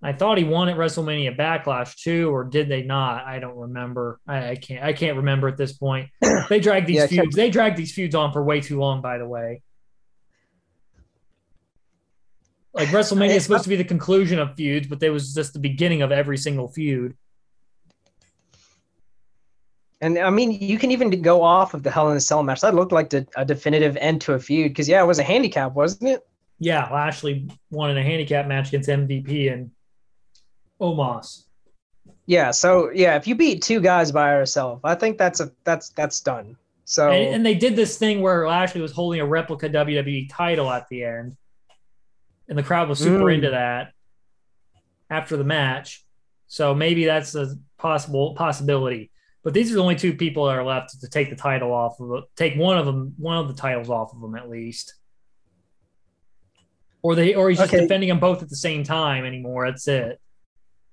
I 0.00 0.12
thought 0.12 0.38
he 0.38 0.44
won 0.44 0.68
at 0.68 0.76
WrestleMania 0.76 1.36
Backlash 1.36 1.96
too, 1.96 2.30
or 2.32 2.44
did 2.44 2.68
they 2.68 2.82
not? 2.82 3.26
I 3.26 3.40
don't 3.40 3.56
remember. 3.56 4.20
I, 4.28 4.50
I 4.50 4.56
can't. 4.56 4.84
I 4.84 4.92
can't 4.92 5.16
remember 5.16 5.48
at 5.48 5.56
this 5.56 5.72
point. 5.72 6.10
They 6.48 6.60
dragged 6.60 6.86
these 6.86 6.96
yeah, 6.96 7.06
feuds. 7.06 7.34
They 7.34 7.50
dragged 7.50 7.76
these 7.76 7.92
feuds 7.92 8.14
on 8.14 8.32
for 8.32 8.42
way 8.42 8.60
too 8.60 8.78
long. 8.78 9.02
By 9.02 9.18
the 9.18 9.26
way, 9.26 9.60
like 12.72 12.88
WrestleMania 12.88 13.34
is 13.34 13.42
supposed 13.42 13.64
to 13.64 13.68
be 13.68 13.76
the 13.76 13.84
conclusion 13.84 14.38
of 14.38 14.54
feuds, 14.54 14.86
but 14.86 15.02
it 15.02 15.10
was 15.10 15.34
just 15.34 15.52
the 15.52 15.58
beginning 15.58 16.02
of 16.02 16.12
every 16.12 16.38
single 16.38 16.68
feud. 16.68 17.16
And 20.00 20.16
I 20.16 20.30
mean, 20.30 20.52
you 20.52 20.78
can 20.78 20.92
even 20.92 21.10
go 21.22 21.42
off 21.42 21.74
of 21.74 21.82
the 21.82 21.90
Hell 21.90 22.10
in 22.10 22.16
a 22.16 22.20
Cell 22.20 22.44
match. 22.44 22.60
That 22.60 22.74
looked 22.74 22.92
like 22.92 23.12
a 23.12 23.44
definitive 23.44 23.96
end 23.96 24.20
to 24.22 24.34
a 24.34 24.38
feud 24.38 24.70
because 24.70 24.88
yeah, 24.88 25.02
it 25.02 25.06
was 25.06 25.18
a 25.18 25.24
handicap, 25.24 25.74
wasn't 25.74 26.10
it? 26.10 26.20
Yeah, 26.60 26.88
Lashley 26.92 27.48
won 27.70 27.90
in 27.90 27.98
a 27.98 28.02
handicap 28.02 28.46
match 28.46 28.68
against 28.68 28.88
MVP, 28.88 29.52
and 29.52 29.70
Omos. 30.80 31.44
Yeah, 32.28 32.50
so 32.50 32.90
yeah, 32.92 33.16
if 33.16 33.26
you 33.26 33.34
beat 33.34 33.62
two 33.62 33.80
guys 33.80 34.12
by 34.12 34.34
yourself, 34.34 34.80
I 34.84 34.94
think 34.94 35.16
that's 35.16 35.40
a 35.40 35.50
that's 35.64 35.88
that's 35.90 36.20
done. 36.20 36.56
So 36.84 37.10
and, 37.10 37.36
and, 37.36 37.46
they 37.46 37.54
did 37.54 37.74
this 37.74 37.96
thing 37.98 38.20
where 38.20 38.46
Lashley 38.46 38.82
was 38.82 38.92
holding 38.92 39.20
a 39.20 39.26
replica 39.26 39.68
WWE 39.68 40.28
title 40.30 40.70
at 40.70 40.86
the 40.90 41.04
end, 41.04 41.36
and 42.48 42.58
the 42.58 42.62
crowd 42.62 42.88
was 42.88 42.98
super 42.98 43.24
mm. 43.24 43.34
into 43.34 43.50
that 43.50 43.92
after 45.08 45.38
the 45.38 45.44
match. 45.44 46.04
So 46.48 46.74
maybe 46.74 47.06
that's 47.06 47.34
a 47.34 47.56
possible 47.78 48.34
possibility. 48.34 49.10
But 49.42 49.54
these 49.54 49.70
are 49.70 49.76
the 49.76 49.82
only 49.82 49.96
two 49.96 50.14
people 50.14 50.46
that 50.46 50.56
are 50.56 50.64
left 50.64 51.00
to 51.00 51.08
take 51.08 51.30
the 51.30 51.36
title 51.36 51.72
off 51.72 51.98
of 51.98 52.24
take 52.36 52.56
one 52.56 52.76
of 52.76 52.84
them, 52.84 53.14
one 53.16 53.38
of 53.38 53.48
the 53.48 53.54
titles 53.54 53.88
off 53.88 54.12
of 54.12 54.20
them 54.20 54.34
at 54.34 54.50
least. 54.50 54.94
Or 57.00 57.14
they, 57.14 57.34
or 57.34 57.48
he's 57.48 57.58
just 57.58 57.72
okay. 57.72 57.82
defending 57.82 58.10
them 58.10 58.20
both 58.20 58.42
at 58.42 58.50
the 58.50 58.56
same 58.56 58.84
time 58.84 59.24
anymore. 59.24 59.70
That's 59.70 59.88
it 59.88 60.20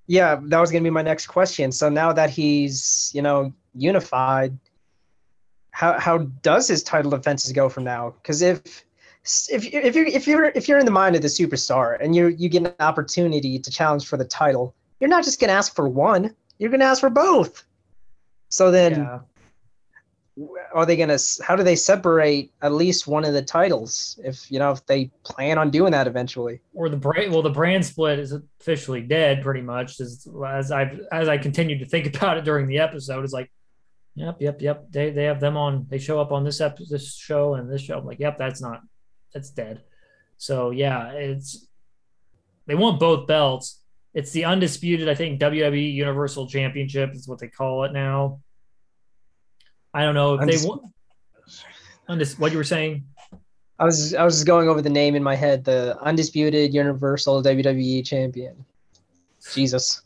yeah, 0.06 0.40
that 0.40 0.60
was 0.60 0.70
going 0.70 0.82
to 0.82 0.86
be 0.86 0.92
my 0.92 1.02
next 1.02 1.26
question. 1.26 1.72
So 1.72 1.88
now 1.88 2.12
that 2.12 2.30
he's, 2.30 3.10
you 3.14 3.22
know, 3.22 3.52
unified, 3.74 4.56
how 5.70 5.98
how 5.98 6.18
does 6.18 6.68
his 6.68 6.82
title 6.82 7.10
defenses 7.10 7.52
go 7.52 7.68
from 7.68 7.84
now? 7.84 8.10
Because 8.10 8.42
if 8.42 8.84
if 9.50 9.64
if 9.72 9.94
you're 9.94 10.06
if 10.06 10.26
you're 10.26 10.44
if 10.46 10.68
you're 10.68 10.78
in 10.78 10.86
the 10.86 10.92
mind 10.92 11.16
of 11.16 11.22
the 11.22 11.28
superstar 11.28 11.98
and 12.00 12.14
you 12.14 12.28
you 12.28 12.48
get 12.48 12.64
an 12.64 12.74
opportunity 12.80 13.58
to 13.58 13.70
challenge 13.70 14.06
for 14.06 14.16
the 14.16 14.24
title, 14.24 14.74
you're 15.00 15.10
not 15.10 15.24
just 15.24 15.40
going 15.40 15.48
to 15.48 15.54
ask 15.54 15.74
for 15.74 15.88
one. 15.88 16.34
You're 16.58 16.70
going 16.70 16.80
to 16.80 16.86
ask 16.86 17.00
for 17.00 17.10
both. 17.10 17.64
So 18.48 18.70
then, 18.70 18.92
yeah 18.92 19.18
are 20.74 20.84
they 20.84 20.96
going 20.96 21.08
to 21.08 21.18
how 21.42 21.56
do 21.56 21.62
they 21.62 21.76
separate 21.76 22.52
at 22.60 22.72
least 22.72 23.06
one 23.06 23.24
of 23.24 23.32
the 23.32 23.40
titles 23.40 24.20
if 24.22 24.50
you 24.50 24.58
know 24.58 24.70
if 24.70 24.84
they 24.84 25.10
plan 25.24 25.56
on 25.56 25.70
doing 25.70 25.92
that 25.92 26.06
eventually 26.06 26.60
or 26.74 26.90
the 26.90 26.96
brand 26.96 27.32
well 27.32 27.40
the 27.40 27.48
brand 27.48 27.84
split 27.84 28.18
is 28.18 28.32
officially 28.60 29.00
dead 29.00 29.42
pretty 29.42 29.62
much 29.62 29.98
as 29.98 30.28
as 30.46 30.70
i 30.70 30.94
as 31.10 31.26
i 31.26 31.38
continued 31.38 31.78
to 31.78 31.86
think 31.86 32.06
about 32.14 32.36
it 32.36 32.44
during 32.44 32.66
the 32.66 32.78
episode 32.78 33.24
it's 33.24 33.32
like 33.32 33.50
Yep, 34.16 34.36
yep, 34.40 34.62
yep. 34.62 34.86
They 34.90 35.10
they 35.10 35.24
have 35.24 35.40
them 35.40 35.58
on. 35.58 35.86
They 35.90 35.98
show 35.98 36.18
up 36.18 36.32
on 36.32 36.42
this 36.42 36.62
episode, 36.62 36.88
this 36.88 37.14
show, 37.14 37.54
and 37.54 37.70
this 37.70 37.82
show. 37.82 37.98
I'm 37.98 38.06
like, 38.06 38.18
yep, 38.18 38.38
that's 38.38 38.62
not, 38.62 38.80
that's 39.32 39.50
dead. 39.50 39.82
So 40.38 40.70
yeah, 40.70 41.10
it's 41.12 41.68
they 42.66 42.74
want 42.74 42.98
both 42.98 43.26
belts. 43.26 43.82
It's 44.14 44.30
the 44.30 44.46
undisputed, 44.46 45.10
I 45.10 45.14
think, 45.14 45.38
WWE 45.38 45.92
Universal 45.92 46.48
Championship 46.48 47.14
is 47.14 47.28
what 47.28 47.38
they 47.38 47.48
call 47.48 47.84
it 47.84 47.92
now. 47.92 48.40
I 49.96 50.02
don't 50.02 50.14
know 50.14 50.34
if 50.34 50.46
they 50.46 50.58
what 52.36 52.52
you 52.52 52.58
were 52.58 52.64
saying? 52.64 53.04
I 53.78 53.84
was 53.86 54.14
I 54.14 54.24
was 54.24 54.34
just 54.34 54.46
going 54.46 54.68
over 54.68 54.82
the 54.82 54.90
name 54.90 55.14
in 55.14 55.22
my 55.22 55.34
head. 55.34 55.64
The 55.64 55.98
undisputed 56.02 56.74
Universal 56.74 57.42
WWE 57.42 58.04
Champion. 58.04 58.62
Jesus. 59.54 60.02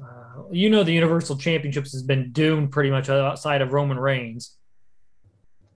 Uh, 0.00 0.44
you 0.52 0.70
know 0.70 0.84
the 0.84 0.92
Universal 0.92 1.38
Championships 1.38 1.90
has 1.90 2.04
been 2.04 2.30
doomed 2.30 2.70
pretty 2.70 2.90
much 2.90 3.08
outside 3.08 3.62
of 3.62 3.72
Roman 3.72 3.98
Reigns. 3.98 4.56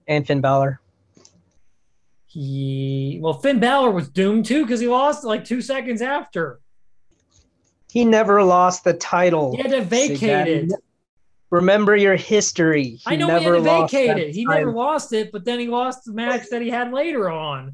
And 0.07 0.25
Finn 0.25 0.39
Balor. 0.39 0.79
He 2.27 3.19
well, 3.21 3.33
Finn 3.33 3.59
Balor 3.59 3.91
was 3.91 4.07
doomed 4.07 4.45
too 4.45 4.63
because 4.63 4.79
he 4.79 4.87
lost 4.87 5.25
like 5.25 5.43
two 5.43 5.61
seconds 5.61 6.01
after. 6.01 6.61
He 7.91 8.05
never 8.05 8.41
lost 8.43 8.85
the 8.85 8.93
title. 8.93 9.57
He 9.57 9.61
had 9.61 9.71
to 9.71 9.81
vacate 9.81 10.47
it. 10.47 10.71
Remember 11.49 11.95
your 11.95 12.15
history. 12.15 12.83
He 12.83 13.01
I 13.05 13.15
know 13.15 13.27
he 13.27 13.43
had 13.45 13.53
to 13.53 13.61
vacate 13.61 14.17
it. 14.17 14.35
He 14.35 14.45
time. 14.45 14.55
never 14.55 14.71
lost 14.71 15.13
it, 15.13 15.31
but 15.31 15.45
then 15.45 15.59
he 15.59 15.67
lost 15.67 16.05
the 16.05 16.13
match 16.13 16.49
that 16.49 16.61
he 16.61 16.69
had 16.69 16.91
later 16.91 17.29
on. 17.29 17.73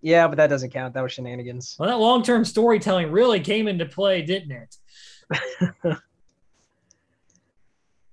Yeah, 0.00 0.28
but 0.28 0.36
that 0.36 0.46
doesn't 0.46 0.70
count. 0.70 0.94
That 0.94 1.02
was 1.02 1.12
shenanigans. 1.12 1.76
Well, 1.78 1.88
that 1.88 1.98
long 1.98 2.22
term 2.22 2.44
storytelling 2.44 3.10
really 3.10 3.40
came 3.40 3.66
into 3.66 3.86
play, 3.86 4.22
didn't 4.22 4.52
it? 4.52 4.76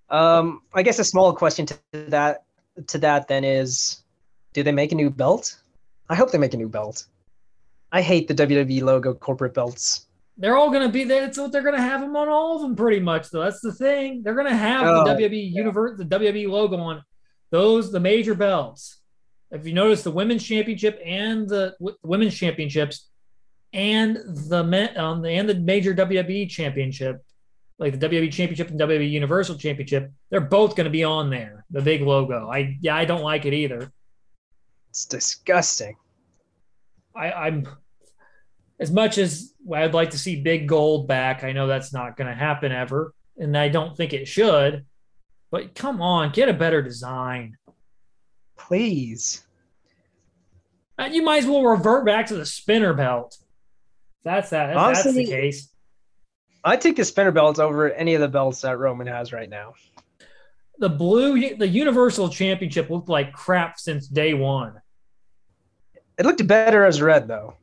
um, 0.09 0.61
I 0.73 0.81
guess 0.81 0.97
a 0.97 1.03
small 1.03 1.33
question 1.33 1.67
to 1.67 1.79
that 1.91 2.45
to 2.87 2.97
that 2.97 3.27
then 3.27 3.43
is, 3.43 4.03
do 4.53 4.63
they 4.63 4.71
make 4.71 4.91
a 4.91 4.95
new 4.95 5.11
belt? 5.11 5.61
I 6.09 6.15
hope 6.15 6.31
they 6.31 6.37
make 6.37 6.53
a 6.53 6.57
new 6.57 6.69
belt. 6.69 7.05
I 7.91 8.01
hate 8.01 8.27
the 8.27 8.35
WWE 8.35 8.81
logo 8.81 9.13
corporate 9.13 9.53
belts. 9.53 10.07
They're 10.37 10.57
all 10.57 10.69
going 10.69 10.85
to 10.85 10.91
be 10.91 11.05
there. 11.05 11.21
That's 11.21 11.37
what 11.37 11.51
they're 11.51 11.61
going 11.61 11.75
to 11.75 11.81
have 11.81 12.01
them 12.01 12.15
on 12.15 12.27
all 12.27 12.55
of 12.55 12.61
them, 12.61 12.75
pretty 12.75 12.99
much. 12.99 13.29
Though 13.29 13.43
that's 13.43 13.61
the 13.61 13.73
thing. 13.73 14.21
They're 14.21 14.35
going 14.35 14.49
to 14.49 14.55
have 14.55 14.85
oh, 14.85 15.05
the 15.05 15.11
WWE 15.11 15.31
yeah. 15.31 15.57
universe, 15.57 15.97
the 15.97 16.05
WWE 16.05 16.49
logo 16.49 16.77
on 16.77 17.03
those 17.51 17.91
the 17.91 17.99
major 17.99 18.35
belts. 18.35 18.97
If 19.51 19.65
you 19.65 19.73
notice, 19.73 20.03
the 20.03 20.11
women's 20.11 20.43
championship 20.43 20.99
and 21.05 21.47
the 21.47 21.75
w- 21.79 21.97
women's 22.03 22.35
championships 22.35 23.09
and 23.71 24.17
the 24.49 24.63
men, 24.63 24.97
um, 24.97 25.23
and 25.25 25.47
the 25.47 25.55
major 25.55 25.93
WWE 25.93 26.49
championship, 26.49 27.23
like 27.77 27.97
the 27.97 28.09
WWE 28.09 28.31
championship 28.31 28.69
and 28.69 28.79
WWE 28.79 29.09
Universal 29.09 29.57
Championship, 29.57 30.11
they're 30.29 30.41
both 30.41 30.75
going 30.75 30.85
to 30.85 30.91
be 30.91 31.03
on 31.03 31.29
there. 31.29 31.65
The 31.71 31.81
big 31.81 32.01
logo. 32.01 32.49
I 32.49 32.77
yeah, 32.81 32.95
I 32.95 33.05
don't 33.05 33.21
like 33.21 33.45
it 33.45 33.53
either. 33.53 33.91
It's 34.89 35.05
disgusting. 35.05 35.95
I, 37.15 37.31
I'm 37.31 37.67
as 38.79 38.91
much 38.91 39.17
as 39.17 39.53
I'd 39.73 39.93
like 39.93 40.11
to 40.11 40.17
see 40.17 40.41
big 40.41 40.67
gold 40.67 41.07
back. 41.07 41.43
I 41.43 41.51
know 41.51 41.67
that's 41.67 41.93
not 41.93 42.17
going 42.17 42.29
to 42.29 42.35
happen 42.35 42.71
ever, 42.71 43.13
and 43.37 43.57
I 43.57 43.69
don't 43.69 43.95
think 43.95 44.13
it 44.13 44.27
should. 44.27 44.85
But 45.51 45.75
come 45.75 46.01
on, 46.01 46.31
get 46.31 46.49
a 46.49 46.53
better 46.53 46.81
design. 46.81 47.57
Please. 48.57 49.45
And 50.97 51.13
you 51.13 51.23
might 51.23 51.43
as 51.43 51.45
well 51.45 51.63
revert 51.63 52.05
back 52.05 52.27
to 52.27 52.35
the 52.35 52.45
spinner 52.45 52.93
belt. 52.93 53.37
That's 54.23 54.49
that. 54.51 54.75
Honestly, 54.75 55.11
that's 55.11 55.29
the 55.29 55.35
case. 55.35 55.69
I 56.63 56.77
take 56.77 56.95
the 56.95 57.05
spinner 57.05 57.31
belts 57.31 57.59
over 57.59 57.91
any 57.91 58.15
of 58.15 58.21
the 58.21 58.27
belts 58.27 58.61
that 58.61 58.79
Roman 58.79 59.07
has 59.07 59.31
right 59.31 59.49
now. 59.49 59.73
The 60.79 60.89
blue, 60.89 61.55
the 61.55 61.67
Universal 61.67 62.29
Championship 62.29 62.89
looked 62.89 63.07
like 63.07 63.33
crap 63.33 63.79
since 63.79 64.07
day 64.07 64.33
one. 64.33 64.81
It 66.17 66.25
looked 66.25 66.45
better 66.47 66.85
as 66.85 67.01
red, 67.01 67.27
though. 67.27 67.55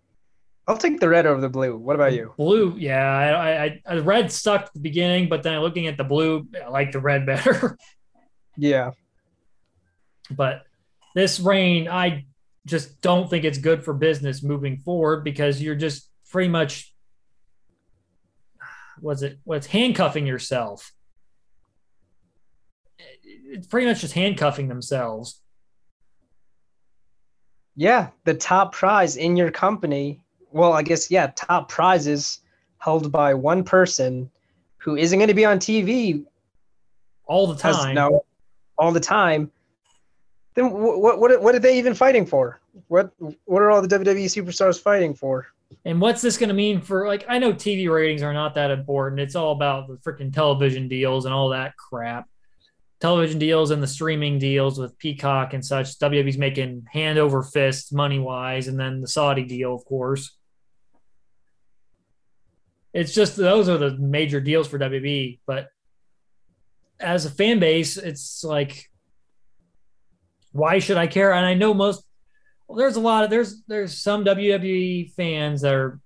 I'll 0.69 0.77
take 0.77 1.01
the 1.01 1.09
red 1.09 1.27
over 1.27 1.41
the 1.41 1.49
blue. 1.49 1.77
What 1.77 1.97
about 1.97 2.13
you? 2.13 2.33
Blue, 2.37 2.77
yeah. 2.79 3.05
I, 3.05 3.65
I, 3.65 3.83
I 3.85 3.99
red 3.99 4.31
sucked 4.31 4.69
at 4.69 4.75
the 4.75 4.81
beginning, 4.81 5.29
but 5.29 5.43
then 5.43 5.59
looking 5.61 5.89
at 5.89 5.97
the 5.97 6.05
blue, 6.05 6.47
I 6.65 6.69
like 6.69 6.93
the 6.93 7.01
red 7.01 7.27
better. 7.27 7.77
yeah. 8.57 8.93
But 10.31 10.63
this 11.15 11.41
rain, 11.41 11.89
I 11.89 12.27
just 12.65 13.01
don't 13.01 13.29
think 13.29 13.45
it's 13.45 13.59
good 13.59 13.85
for 13.85 13.93
business 13.93 14.43
moving 14.43 14.79
forward 14.79 15.25
because 15.25 15.61
you're 15.61 15.75
just 15.75 16.09
pretty 16.31 16.49
much 16.49 16.93
was 19.01 19.23
it 19.23 19.39
what's 19.45 19.67
handcuffing 19.67 20.27
yourself. 20.27 20.93
It's 23.25 23.67
pretty 23.67 23.87
much 23.87 24.01
just 24.01 24.15
handcuffing 24.15 24.69
themselves. 24.69 25.41
Yeah, 27.75 28.11
the 28.25 28.35
top 28.35 28.73
prize 28.73 29.17
in 29.17 29.37
your 29.37 29.51
company. 29.51 30.22
Well, 30.53 30.73
I 30.73 30.83
guess 30.83 31.11
yeah, 31.11 31.33
top 31.35 31.69
prizes 31.69 32.41
held 32.79 33.11
by 33.11 33.35
one 33.35 33.65
person 33.65 34.31
who 34.79 34.97
isn't 34.97 35.19
going 35.19 35.29
to 35.29 35.35
be 35.35 35.45
on 35.45 35.59
TV 35.59 36.25
all 37.27 37.47
the 37.47 37.57
time. 37.57 37.95
No, 37.95 38.25
all 38.79 38.93
the 38.93 39.01
time 39.01 39.51
then 40.55 40.71
what 40.71 41.19
what 41.19 41.43
what 41.43 41.55
are 41.55 41.59
they 41.59 41.79
even 41.79 41.95
fighting 41.95 42.27
for? 42.27 42.61
What 42.89 43.13
what 43.45 43.63
are 43.63 43.71
all 43.71 43.83
the 43.83 43.89
WWE 43.89 44.27
superstars 44.27 44.81
fighting 44.81 45.15
for? 45.15 45.47
And 45.85 46.01
what's 46.01 46.21
this 46.21 46.37
going 46.37 46.49
to 46.49 46.55
mean 46.55 46.81
for 46.81 47.07
like 47.07 47.25
I 47.29 47.39
know 47.39 47.53
TV 47.53 47.91
ratings 47.91 48.23
are 48.23 48.35
not 48.35 48.55
that 48.57 48.71
important. 48.71 49.21
It's 49.21 49.35
all 49.35 49.53
about 49.53 49.89
the 49.89 49.97
freaking 49.97 50.33
television 50.33 50.89
deals 50.89 51.25
and 51.25 51.33
all 51.33 51.49
that 51.51 51.77
crap. 51.77 52.29
Television 53.01 53.39
deals 53.39 53.71
and 53.71 53.83
the 53.83 53.87
streaming 53.87 54.39
deals 54.39 54.79
with 54.79 54.97
Peacock 54.99 55.55
and 55.55 55.65
such. 55.65 55.99
WWE's 55.99 56.39
making 56.39 56.87
hand 56.93 57.19
over 57.19 57.43
fist 57.43 57.93
money 57.93 58.21
wise, 58.21 58.69
and 58.69 58.79
then 58.79 59.01
the 59.01 59.09
Saudi 59.09 59.45
deal, 59.45 59.75
of 59.75 59.85
course. 59.85 60.37
It's 62.93 63.15
just 63.15 63.37
those 63.37 63.69
are 63.69 63.79
the 63.79 63.97
major 63.97 64.41
deals 64.41 64.69
for 64.69 64.79
WWE. 64.79 65.41
But 65.47 65.69
as 67.01 67.25
a 67.25 67.31
fan 67.31 67.59
base, 67.59 67.97
it's 67.97 68.45
like 68.45 68.89
why 70.53 70.79
should 70.79 70.99
I 70.99 71.07
care? 71.07 71.33
And 71.33 71.45
I 71.45 71.55
know 71.55 71.75
most 71.75 72.05
well, 72.69 72.79
there's 72.79 72.97
a 72.97 73.01
lot 73.01 73.25
of 73.25 73.31
there's 73.31 73.63
there's 73.67 73.97
some 73.99 74.25
WWE 74.25 75.13
fans 75.13 75.63
that 75.63 75.75
are 75.75 76.01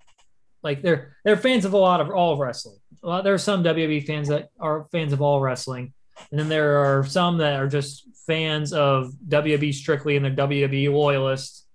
like 0.62 0.82
they're 0.82 1.16
they're 1.24 1.36
fans 1.36 1.64
of 1.64 1.74
a 1.74 1.78
lot 1.78 2.00
of 2.00 2.10
all 2.10 2.32
of 2.32 2.38
wrestling. 2.38 2.78
Lot, 3.02 3.24
there 3.24 3.34
are 3.34 3.38
some 3.38 3.62
WWE 3.62 4.04
fans 4.04 4.28
that 4.28 4.48
are 4.58 4.86
fans 4.90 5.12
of 5.12 5.22
all 5.22 5.40
wrestling, 5.40 5.92
and 6.30 6.40
then 6.40 6.48
there 6.48 6.78
are 6.78 7.04
some 7.04 7.38
that 7.38 7.60
are 7.60 7.68
just 7.68 8.04
fans 8.26 8.72
of 8.72 9.12
WWE 9.28 9.72
strictly 9.72 10.16
and 10.16 10.24
they're 10.24 10.48
WWE 10.48 10.92
loyalists, 10.92 11.66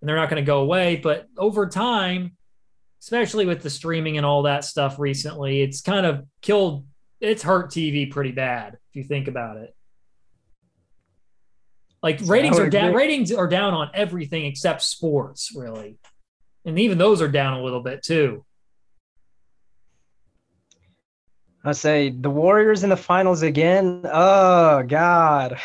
and 0.00 0.08
they're 0.08 0.16
not 0.16 0.30
going 0.30 0.42
to 0.42 0.46
go 0.46 0.60
away. 0.60 0.96
But 0.96 1.26
over 1.36 1.66
time, 1.66 2.36
especially 3.00 3.46
with 3.46 3.62
the 3.62 3.70
streaming 3.70 4.16
and 4.16 4.26
all 4.26 4.42
that 4.42 4.64
stuff 4.64 4.98
recently, 4.98 5.62
it's 5.62 5.80
kind 5.80 6.06
of 6.06 6.24
killed. 6.42 6.86
It's 7.20 7.42
hurt 7.42 7.70
TV 7.70 8.10
pretty 8.10 8.32
bad 8.32 8.74
if 8.74 8.96
you 8.96 9.04
think 9.04 9.28
about 9.28 9.56
it. 9.56 9.74
Like 12.02 12.20
ratings 12.24 12.58
are 12.58 12.70
down. 12.70 12.94
Ratings 12.94 13.32
are 13.32 13.48
down 13.48 13.74
on 13.74 13.90
everything 13.92 14.46
except 14.46 14.82
sports, 14.82 15.52
really, 15.54 15.98
and 16.64 16.78
even 16.78 16.96
those 16.96 17.20
are 17.20 17.28
down 17.28 17.58
a 17.58 17.62
little 17.62 17.82
bit 17.82 18.02
too. 18.02 18.44
I 21.62 21.72
say 21.72 22.08
the 22.08 22.30
Warriors 22.30 22.84
in 22.84 22.90
the 22.90 22.96
finals 22.96 23.42
again. 23.42 24.00
Oh 24.04 24.82
God. 24.82 25.58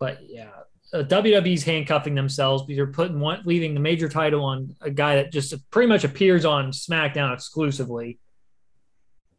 But 0.00 0.18
yeah, 0.28 0.49
uh, 0.92 0.98
WWE's 0.98 1.62
handcuffing 1.62 2.14
themselves 2.14 2.62
because 2.62 2.76
they're 2.76 2.86
putting 2.86 3.20
one, 3.20 3.42
leaving 3.44 3.74
the 3.74 3.80
major 3.80 4.08
title 4.08 4.44
on 4.44 4.74
a 4.80 4.90
guy 4.90 5.16
that 5.16 5.32
just 5.32 5.54
pretty 5.70 5.88
much 5.88 6.04
appears 6.04 6.44
on 6.44 6.72
SmackDown 6.72 7.32
exclusively 7.32 8.18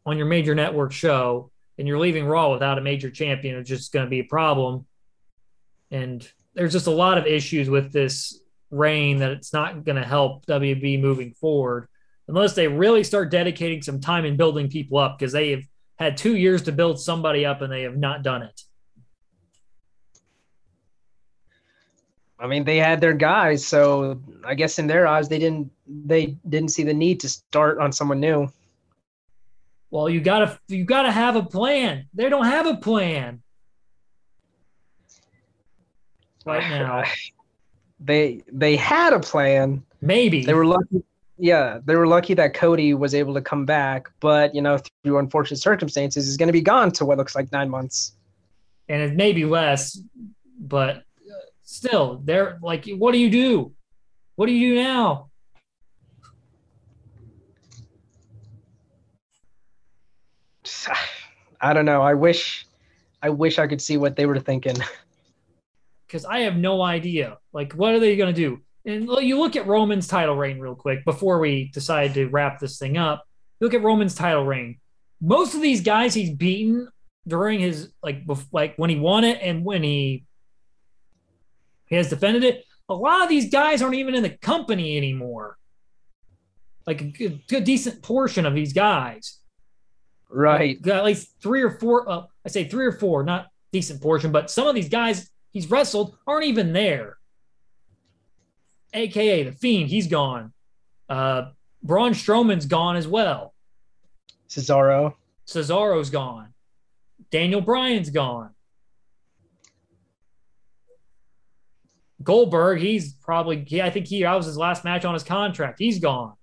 on 0.04 0.16
your 0.16 0.26
major 0.26 0.54
network 0.54 0.92
show, 0.92 1.50
and 1.78 1.86
you're 1.86 1.98
leaving 1.98 2.26
Raw 2.26 2.50
without 2.52 2.78
a 2.78 2.80
major 2.80 3.10
champion. 3.10 3.56
It's 3.56 3.68
just 3.68 3.92
going 3.92 4.06
to 4.06 4.10
be 4.10 4.20
a 4.20 4.24
problem. 4.24 4.86
And 5.90 6.26
there's 6.54 6.72
just 6.72 6.86
a 6.86 6.92
lot 6.92 7.18
of 7.18 7.26
issues 7.26 7.68
with 7.70 7.92
this 7.92 8.40
reign 8.70 9.18
that 9.18 9.30
it's 9.30 9.52
not 9.52 9.84
going 9.84 9.96
to 9.96 10.04
help 10.04 10.46
WB 10.46 11.00
moving 11.00 11.32
forward 11.34 11.88
unless 12.28 12.54
they 12.54 12.68
really 12.68 13.04
start 13.04 13.30
dedicating 13.30 13.82
some 13.82 14.00
time 14.00 14.24
in 14.24 14.36
building 14.36 14.68
people 14.68 14.98
up 14.98 15.18
because 15.18 15.32
they 15.32 15.50
have 15.50 15.62
had 15.98 16.16
two 16.16 16.36
years 16.36 16.62
to 16.62 16.72
build 16.72 17.00
somebody 17.00 17.44
up 17.44 17.60
and 17.60 17.72
they 17.72 17.82
have 17.82 17.96
not 17.96 18.22
done 18.22 18.42
it. 18.42 18.60
I 22.42 22.48
mean, 22.48 22.64
they 22.64 22.78
had 22.78 23.00
their 23.00 23.12
guys, 23.12 23.64
so 23.64 24.20
I 24.44 24.54
guess 24.54 24.80
in 24.80 24.88
their 24.88 25.06
eyes, 25.06 25.28
they 25.28 25.38
didn't 25.38 25.70
they 25.86 26.36
didn't 26.48 26.70
see 26.70 26.82
the 26.82 26.92
need 26.92 27.20
to 27.20 27.28
start 27.28 27.78
on 27.78 27.92
someone 27.92 28.18
new. 28.18 28.50
Well, 29.92 30.08
you 30.08 30.20
gotta 30.20 30.58
you 30.66 30.84
gotta 30.84 31.12
have 31.12 31.36
a 31.36 31.42
plan. 31.44 32.08
They 32.12 32.28
don't 32.28 32.46
have 32.46 32.66
a 32.66 32.74
plan 32.74 33.42
right 36.44 36.68
now. 36.70 37.04
They 38.00 38.42
they 38.50 38.74
had 38.74 39.12
a 39.12 39.20
plan. 39.20 39.84
Maybe 40.00 40.44
they 40.44 40.54
were 40.54 40.66
lucky. 40.66 41.04
yeah, 41.38 41.78
they 41.84 41.94
were 41.94 42.08
lucky 42.08 42.34
that 42.34 42.54
Cody 42.54 42.92
was 42.92 43.14
able 43.14 43.34
to 43.34 43.40
come 43.40 43.64
back, 43.64 44.08
but 44.18 44.52
you 44.52 44.62
know, 44.62 44.80
through 45.04 45.18
unfortunate 45.18 45.58
circumstances, 45.58 46.26
is 46.26 46.36
going 46.36 46.48
to 46.48 46.52
be 46.52 46.60
gone 46.60 46.90
to 46.92 47.04
what 47.04 47.18
looks 47.18 47.36
like 47.36 47.52
nine 47.52 47.70
months. 47.70 48.16
And 48.88 49.00
it 49.00 49.14
may 49.14 49.32
be 49.32 49.44
less, 49.44 50.00
but 50.58 51.04
still, 51.72 52.20
they're 52.24 52.58
like, 52.62 52.86
what 52.88 53.12
do 53.12 53.18
you 53.18 53.30
do? 53.30 53.72
What 54.36 54.46
do 54.46 54.52
you 54.52 54.74
do 54.74 54.82
now? 54.82 55.30
I 61.60 61.72
don't 61.72 61.84
know. 61.84 62.02
I 62.02 62.14
wish, 62.14 62.66
I 63.22 63.30
wish 63.30 63.58
I 63.58 63.66
could 63.66 63.80
see 63.80 63.96
what 63.96 64.16
they 64.16 64.26
were 64.26 64.38
thinking. 64.38 64.76
Because 66.06 66.26
I 66.26 66.40
have 66.40 66.56
no 66.58 66.82
idea. 66.82 67.38
Like, 67.54 67.72
what 67.72 67.94
are 67.94 67.98
they 67.98 68.16
going 68.16 68.34
to 68.34 68.38
do? 68.38 68.60
And 68.84 69.08
you 69.26 69.38
look 69.38 69.56
at 69.56 69.66
Roman's 69.66 70.06
title 70.06 70.36
reign 70.36 70.58
real 70.58 70.74
quick 70.74 71.06
before 71.06 71.38
we 71.38 71.70
decide 71.72 72.12
to 72.12 72.26
wrap 72.26 72.60
this 72.60 72.78
thing 72.78 72.98
up. 72.98 73.24
you 73.58 73.64
Look 73.64 73.72
at 73.72 73.82
Roman's 73.82 74.14
title 74.14 74.44
reign. 74.44 74.78
Most 75.22 75.54
of 75.54 75.62
these 75.62 75.80
guys 75.80 76.12
he's 76.12 76.28
beaten 76.28 76.86
during 77.26 77.60
his 77.60 77.92
like 78.02 78.24
like 78.52 78.74
when 78.76 78.90
he 78.90 78.96
won 78.96 79.24
it 79.24 79.38
and 79.40 79.64
when 79.64 79.82
he 79.82 80.24
he 81.92 81.96
has 81.96 82.08
defended 82.08 82.42
it. 82.42 82.64
A 82.88 82.94
lot 82.94 83.22
of 83.22 83.28
these 83.28 83.50
guys 83.50 83.82
aren't 83.82 83.96
even 83.96 84.14
in 84.14 84.22
the 84.22 84.30
company 84.30 84.96
anymore. 84.96 85.58
Like 86.86 87.00
a 87.00 87.04
good, 87.04 87.64
decent 87.64 88.02
portion 88.02 88.46
of 88.46 88.54
these 88.54 88.72
guys. 88.72 89.38
Right. 90.30 90.80
Got 90.80 90.96
at 90.96 91.04
least 91.04 91.36
three 91.42 91.62
or 91.62 91.78
four. 91.78 92.08
Uh, 92.08 92.22
I 92.44 92.48
say 92.48 92.64
three 92.64 92.86
or 92.86 92.92
four, 92.92 93.22
not 93.22 93.48
decent 93.72 94.00
portion, 94.00 94.32
but 94.32 94.50
some 94.50 94.66
of 94.66 94.74
these 94.74 94.88
guys 94.88 95.30
he's 95.50 95.70
wrestled 95.70 96.16
aren't 96.26 96.46
even 96.46 96.72
there. 96.72 97.18
AKA 98.94 99.44
the 99.44 99.52
Fiend, 99.52 99.90
he's 99.90 100.06
gone. 100.06 100.52
Uh, 101.08 101.50
Braun 101.82 102.12
Strowman's 102.12 102.66
gone 102.66 102.96
as 102.96 103.06
well. 103.06 103.54
Cesaro. 104.48 105.14
Cesaro's 105.46 106.10
gone. 106.10 106.54
Daniel 107.30 107.60
Bryan's 107.60 108.10
gone. 108.10 108.50
Goldberg, 112.22 112.80
he's 112.80 113.14
probably, 113.14 113.64
he, 113.64 113.82
I 113.82 113.90
think 113.90 114.06
he, 114.06 114.22
that 114.22 114.34
was 114.34 114.46
his 114.46 114.56
last 114.56 114.84
match 114.84 115.04
on 115.04 115.14
his 115.14 115.22
contract. 115.22 115.78
He's 115.78 115.98
gone. 115.98 116.34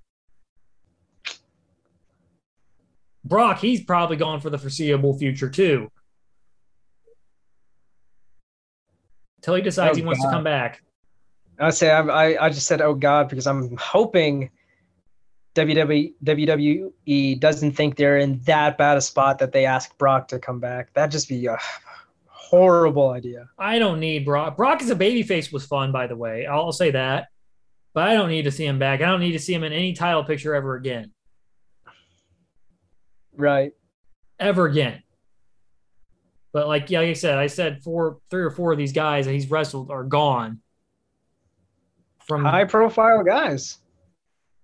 Brock, 3.23 3.59
he's 3.59 3.83
probably 3.83 4.17
gone 4.17 4.41
for 4.41 4.49
the 4.49 4.57
foreseeable 4.57 5.17
future 5.17 5.49
too. 5.49 5.91
Until 9.37 9.55
he 9.55 9.61
decides 9.61 9.97
oh, 9.97 10.01
he 10.01 10.05
wants 10.05 10.21
God. 10.21 10.29
to 10.29 10.35
come 10.35 10.43
back. 10.43 10.81
I 11.59 11.69
say 11.71 11.91
I, 11.91 12.45
I 12.45 12.49
just 12.49 12.67
said 12.67 12.81
oh 12.81 12.93
God 12.93 13.29
because 13.29 13.45
I'm 13.45 13.75
hoping 13.77 14.49
WWE 15.55 16.13
WWE 16.23 17.39
doesn't 17.39 17.73
think 17.73 17.97
they're 17.97 18.17
in 18.17 18.39
that 18.43 18.77
bad 18.77 18.97
a 18.97 19.01
spot 19.01 19.39
that 19.39 19.51
they 19.51 19.65
ask 19.65 19.97
Brock 19.97 20.29
to 20.29 20.39
come 20.39 20.59
back. 20.59 20.93
That'd 20.93 21.11
just 21.11 21.27
be 21.27 21.45
a 21.47 21.57
horrible 22.49 23.09
idea. 23.09 23.47
I 23.57 23.77
don't 23.77 23.99
need 23.99 24.25
Brock. 24.25 24.57
Brock 24.57 24.81
as 24.81 24.89
a 24.89 24.95
babyface 24.95 25.53
was 25.53 25.65
fun, 25.65 25.91
by 25.91 26.07
the 26.07 26.15
way. 26.15 26.47
I'll 26.47 26.71
say 26.71 26.91
that, 26.91 27.27
but 27.93 28.07
I 28.07 28.15
don't 28.15 28.29
need 28.29 28.43
to 28.43 28.51
see 28.51 28.65
him 28.65 28.79
back. 28.79 29.01
I 29.01 29.05
don't 29.05 29.19
need 29.19 29.33
to 29.33 29.39
see 29.39 29.53
him 29.53 29.63
in 29.63 29.71
any 29.71 29.93
title 29.93 30.23
picture 30.23 30.55
ever 30.55 30.75
again. 30.75 31.11
Right. 33.35 33.73
Ever 34.39 34.65
again. 34.65 35.03
But 36.51 36.67
like, 36.67 36.89
yeah, 36.89 37.01
like 37.01 37.09
I 37.09 37.13
said, 37.13 37.37
I 37.37 37.47
said 37.47 37.83
four, 37.83 38.17
three 38.31 38.41
or 38.41 38.49
four 38.49 38.71
of 38.71 38.79
these 38.79 38.93
guys 38.93 39.25
that 39.25 39.33
he's 39.33 39.51
wrestled 39.51 39.91
are 39.91 40.03
gone 40.03 40.61
from 42.27 42.43
high 42.43 42.65
profile 42.65 43.23
guys. 43.23 43.77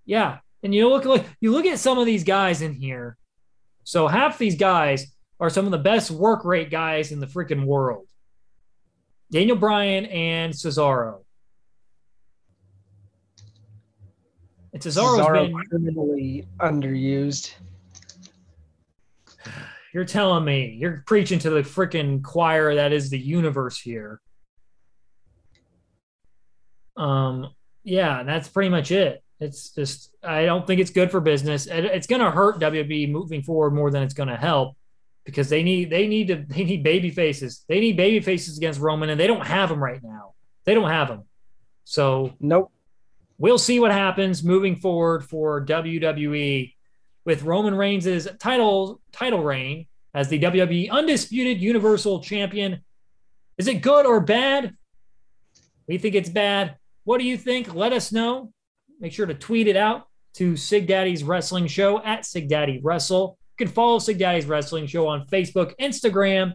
Yeah. 0.06 0.40
And 0.64 0.74
you 0.74 0.90
look 0.90 1.06
like 1.06 1.26
you 1.40 1.52
look 1.52 1.68
at 1.68 1.78
some 1.78 2.00
of 2.00 2.08
these 2.08 2.24
guys 2.24 2.64
in 2.64 2.74
here. 2.74 3.18
So 3.84 4.08
half 4.08 4.40
these 4.40 4.56
guys 4.56 5.15
are 5.40 5.50
some 5.50 5.66
of 5.66 5.72
the 5.72 5.78
best 5.78 6.12
work 6.12 6.46
rate 6.46 6.70
guys 6.70 7.12
in 7.12 7.20
the 7.20 7.28
freaking 7.28 7.66
world. 7.66 8.08
Daniel 9.32 9.58
Bryan 9.58 10.06
and 10.06 10.54
Cesaro. 10.54 11.24
And 14.74 14.82
Cesaro's 14.82 15.20
Cesaro 15.20 15.48
been 15.48 15.66
criminally 15.70 16.48
underused. 16.60 17.54
You're 19.94 20.06
telling 20.06 20.44
me 20.44 20.78
you're 20.80 21.04
preaching 21.08 21.40
to 21.40 21.50
the 21.50 21.62
freaking 21.62 22.22
choir 22.22 22.76
that 22.76 22.92
is 22.92 23.10
the 23.10 23.18
universe 23.18 23.80
here. 23.80 24.20
Um, 26.98 27.54
yeah, 27.84 28.24
that's 28.24 28.50
pretty 28.50 28.70
much 28.70 28.92
it. 28.92 29.24
It's 29.40 29.70
just 29.70 30.16
I 30.24 30.46
don't 30.46 30.66
think 30.68 30.82
it's 30.82 30.92
good 30.92 31.12
for 31.12 31.22
business. 31.22 31.68
It's 31.70 32.08
going 32.08 32.22
to 32.22 32.32
hurt 32.32 32.60
WWE 32.60 33.10
moving 33.12 33.42
forward 33.44 33.72
more 33.72 33.92
than 33.92 34.04
it's 34.04 34.14
going 34.14 34.30
to 34.30 34.38
help 34.38 34.76
because 35.26 35.50
they 35.50 35.64
need 35.64 35.90
they 35.90 36.08
need 36.08 36.28
to 36.28 36.46
they 36.48 36.64
need 36.64 36.84
baby 36.84 37.10
faces. 37.10 37.66
They 37.68 37.80
need 37.80 37.98
baby 37.98 38.20
faces 38.20 38.58
against 38.58 38.80
Roman, 38.80 39.10
and 39.10 39.20
they 39.20 39.28
don't 39.28 39.46
have 39.46 39.70
them 39.70 39.84
right 39.84 40.02
now. 40.02 40.34
They 40.66 40.74
don't 40.74 40.90
have 40.90 41.08
them. 41.08 41.24
So 41.84 42.34
nope. 42.40 42.72
We'll 43.38 43.58
see 43.58 43.82
what 43.82 43.92
happens 43.92 44.44
moving 44.44 44.78
forward 44.78 45.26
for 45.26 45.66
WWE 45.66 46.74
with 47.26 47.44
Roman 47.44 47.76
Reigns' 47.76 48.28
title 48.40 49.02
title 49.12 49.44
reign 49.44 49.88
as 50.14 50.30
the 50.30 50.40
WWE 50.40 50.90
undisputed 50.90 51.60
Universal 51.62 52.22
Champion. 52.22 52.82
Is 53.58 53.68
it 53.68 53.82
good 53.82 54.06
or 54.06 54.22
bad? 54.22 54.76
We 55.88 55.98
think 55.98 56.16
it's 56.16 56.30
bad. 56.30 56.78
What 57.04 57.20
do 57.20 57.26
you 57.26 57.38
think? 57.38 57.74
Let 57.74 57.94
us 57.94 58.12
know. 58.12 58.52
Make 59.00 59.12
sure 59.12 59.26
to 59.26 59.34
tweet 59.34 59.68
it 59.68 59.76
out 59.76 60.08
to 60.36 60.56
Sig 60.56 60.88
Daddy's 60.88 61.24
Wrestling 61.24 61.68
Show 61.68 62.02
at 62.02 62.26
Sig 62.26 62.48
Daddy 62.48 62.80
Wrestle. 62.82 63.38
You 63.58 63.66
can 63.66 63.74
follow 63.74 64.00
Sig 64.00 64.20
Daddy's 64.20 64.46
Wrestling 64.46 64.88
Show 64.88 65.08
on 65.08 65.28
Facebook, 65.28 65.74
Instagram, 65.80 66.54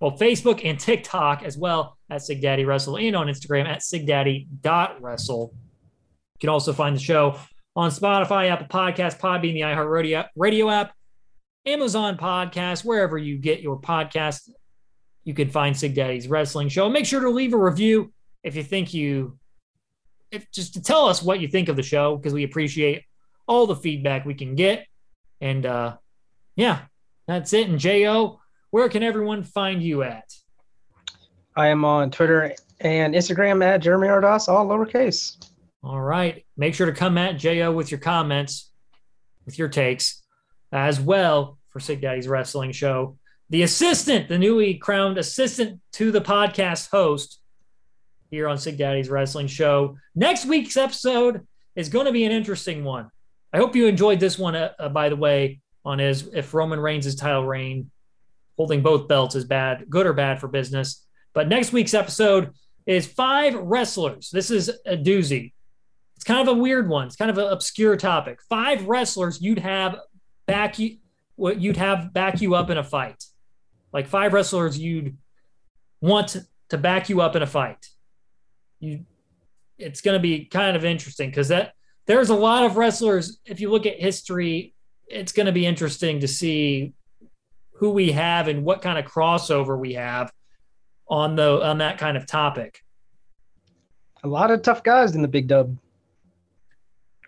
well, 0.00 0.16
Facebook 0.16 0.60
and 0.64 0.78
TikTok 0.78 1.42
as 1.42 1.56
well 1.56 1.96
at 2.10 2.22
Sig 2.22 2.42
Daddy 2.42 2.64
Wrestle 2.64 2.98
and 2.98 3.16
on 3.16 3.28
Instagram 3.28 3.66
at 3.66 3.80
sigdaddy.wrestle. 3.80 5.54
You 5.54 6.38
can 6.38 6.50
also 6.50 6.72
find 6.72 6.94
the 6.94 7.00
show 7.00 7.38
on 7.74 7.90
Spotify, 7.90 8.50
Apple 8.50 8.66
Podcast, 8.66 9.18
Podbean, 9.18 9.54
the 9.54 9.60
iHeartRadio 9.60 10.26
radio 10.36 10.68
app, 10.68 10.92
Amazon 11.64 12.18
Podcast, 12.18 12.84
wherever 12.84 13.16
you 13.16 13.38
get 13.38 13.60
your 13.60 13.80
podcast. 13.80 14.50
You 15.24 15.32
can 15.32 15.48
find 15.48 15.76
Sig 15.76 15.94
Daddy's 15.94 16.28
Wrestling 16.28 16.68
Show. 16.68 16.90
Make 16.90 17.06
sure 17.06 17.20
to 17.20 17.30
leave 17.30 17.54
a 17.54 17.58
review 17.58 18.12
if 18.44 18.54
you 18.54 18.62
think 18.62 18.92
you, 18.92 19.38
if 20.30 20.50
just 20.50 20.74
to 20.74 20.82
tell 20.82 21.06
us 21.06 21.22
what 21.22 21.40
you 21.40 21.48
think 21.48 21.68
of 21.68 21.76
the 21.76 21.82
show 21.82 22.16
because 22.16 22.34
we 22.34 22.44
appreciate 22.44 23.02
all 23.48 23.66
the 23.66 23.76
feedback 23.76 24.26
we 24.26 24.34
can 24.34 24.54
get. 24.54 24.86
And 25.40 25.66
uh, 25.66 25.96
yeah, 26.54 26.80
that's 27.26 27.52
it. 27.52 27.68
And 27.68 27.78
Jo, 27.78 28.40
where 28.70 28.88
can 28.88 29.02
everyone 29.02 29.42
find 29.42 29.82
you 29.82 30.02
at? 30.02 30.32
I 31.56 31.68
am 31.68 31.84
on 31.84 32.10
Twitter 32.10 32.54
and 32.80 33.14
Instagram 33.14 33.64
at 33.64 33.78
Jeremy 33.78 34.08
Ardas, 34.08 34.48
all 34.48 34.66
lowercase. 34.66 35.42
All 35.82 36.00
right. 36.00 36.44
Make 36.56 36.74
sure 36.74 36.86
to 36.86 36.92
come 36.92 37.16
at 37.16 37.38
Jo 37.38 37.72
with 37.72 37.90
your 37.90 38.00
comments, 38.00 38.70
with 39.44 39.58
your 39.58 39.68
takes, 39.68 40.22
as 40.72 41.00
well 41.00 41.58
for 41.68 41.80
Sig 41.80 42.00
Daddy's 42.00 42.28
Wrestling 42.28 42.72
Show. 42.72 43.16
The 43.50 43.62
assistant, 43.62 44.28
the 44.28 44.38
newly 44.38 44.74
crowned 44.74 45.18
assistant 45.18 45.80
to 45.92 46.10
the 46.10 46.20
podcast 46.20 46.90
host, 46.90 47.40
here 48.30 48.48
on 48.48 48.58
Sig 48.58 48.76
Daddy's 48.76 49.08
Wrestling 49.08 49.46
Show. 49.46 49.96
Next 50.14 50.46
week's 50.46 50.76
episode 50.76 51.46
is 51.76 51.88
going 51.88 52.06
to 52.06 52.12
be 52.12 52.24
an 52.24 52.32
interesting 52.32 52.82
one. 52.82 53.10
I 53.56 53.58
hope 53.58 53.74
you 53.74 53.86
enjoyed 53.86 54.20
this 54.20 54.38
one, 54.38 54.54
uh, 54.54 54.72
uh, 54.78 54.90
by 54.90 55.08
the 55.08 55.16
way, 55.16 55.60
on 55.82 55.98
his 55.98 56.28
if 56.34 56.52
Roman 56.52 56.78
Reigns' 56.78 57.06
is 57.06 57.14
title 57.14 57.46
reign, 57.46 57.90
holding 58.58 58.82
both 58.82 59.08
belts 59.08 59.34
is 59.34 59.46
bad, 59.46 59.86
good 59.88 60.04
or 60.04 60.12
bad 60.12 60.40
for 60.40 60.46
business. 60.46 61.06
But 61.32 61.48
next 61.48 61.72
week's 61.72 61.94
episode 61.94 62.52
is 62.84 63.06
five 63.06 63.54
wrestlers. 63.54 64.28
This 64.30 64.50
is 64.50 64.68
a 64.84 64.94
doozy. 64.94 65.54
It's 66.16 66.24
kind 66.24 66.46
of 66.46 66.54
a 66.54 66.60
weird 66.60 66.86
one. 66.86 67.06
It's 67.06 67.16
kind 67.16 67.30
of 67.30 67.38
an 67.38 67.50
obscure 67.50 67.96
topic. 67.96 68.40
Five 68.46 68.86
wrestlers 68.88 69.40
you'd 69.40 69.60
have 69.60 70.00
back 70.44 70.78
you 70.78 70.98
what 71.36 71.58
you'd 71.58 71.78
have 71.78 72.12
back 72.12 72.42
you 72.42 72.54
up 72.54 72.68
in 72.68 72.76
a 72.76 72.84
fight. 72.84 73.24
Like 73.90 74.06
five 74.06 74.34
wrestlers 74.34 74.78
you'd 74.78 75.16
want 76.02 76.36
to 76.68 76.76
back 76.76 77.08
you 77.08 77.22
up 77.22 77.36
in 77.36 77.42
a 77.42 77.46
fight 77.46 77.88
you 78.80 79.06
it's 79.78 80.00
going 80.00 80.14
to 80.14 80.20
be 80.20 80.44
kind 80.44 80.76
of 80.76 80.84
interesting 80.84 81.30
because 81.30 81.48
that 81.48 81.72
there's 82.06 82.30
a 82.30 82.34
lot 82.34 82.64
of 82.64 82.76
wrestlers. 82.76 83.38
If 83.44 83.60
you 83.60 83.70
look 83.70 83.86
at 83.86 84.00
history, 84.00 84.74
it's 85.08 85.32
going 85.32 85.46
to 85.46 85.52
be 85.52 85.66
interesting 85.66 86.20
to 86.20 86.28
see 86.28 86.94
who 87.74 87.90
we 87.90 88.12
have 88.12 88.48
and 88.48 88.64
what 88.64 88.82
kind 88.82 88.98
of 88.98 89.04
crossover 89.04 89.78
we 89.78 89.94
have 89.94 90.32
on 91.08 91.36
the 91.36 91.62
on 91.64 91.78
that 91.78 91.98
kind 91.98 92.16
of 92.16 92.26
topic. 92.26 92.80
A 94.24 94.28
lot 94.28 94.50
of 94.50 94.62
tough 94.62 94.82
guys 94.82 95.14
in 95.14 95.22
the 95.22 95.28
big 95.28 95.46
dub, 95.46 95.76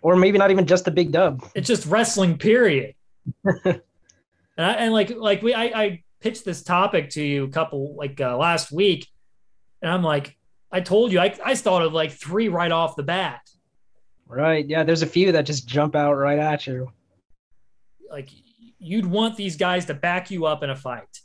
or 0.01 0.15
maybe 0.15 0.37
not 0.37 0.51
even 0.51 0.65
just 0.65 0.85
the 0.85 0.91
big 0.91 1.11
dub. 1.11 1.47
It's 1.55 1.67
just 1.67 1.85
wrestling, 1.85 2.37
period. 2.37 2.95
and 3.43 3.81
I, 4.57 4.73
and 4.73 4.93
like 4.93 5.11
like 5.15 5.41
we 5.41 5.53
I, 5.53 5.63
I 5.65 6.03
pitched 6.19 6.45
this 6.45 6.63
topic 6.63 7.11
to 7.11 7.23
you 7.23 7.45
a 7.45 7.49
couple 7.49 7.95
like 7.95 8.19
uh, 8.19 8.35
last 8.37 8.71
week, 8.71 9.07
and 9.81 9.91
I'm 9.91 10.03
like, 10.03 10.35
I 10.71 10.81
told 10.81 11.11
you, 11.11 11.19
I, 11.19 11.37
I 11.43 11.55
thought 11.55 11.83
of 11.83 11.93
like 11.93 12.11
three 12.11 12.49
right 12.49 12.71
off 12.71 12.95
the 12.95 13.03
bat. 13.03 13.41
Right. 14.29 14.65
Yeah. 14.65 14.83
There's 14.83 15.01
a 15.01 15.07
few 15.07 15.31
that 15.31 15.45
just 15.45 15.67
jump 15.67 15.95
out 15.95 16.13
right 16.13 16.39
at 16.39 16.67
you. 16.67 16.91
Like 18.09 18.29
you'd 18.77 19.05
want 19.05 19.35
these 19.35 19.57
guys 19.57 19.85
to 19.85 19.93
back 19.93 20.31
you 20.31 20.45
up 20.45 20.63
in 20.63 20.69
a 20.69 20.75
fight. 20.75 21.19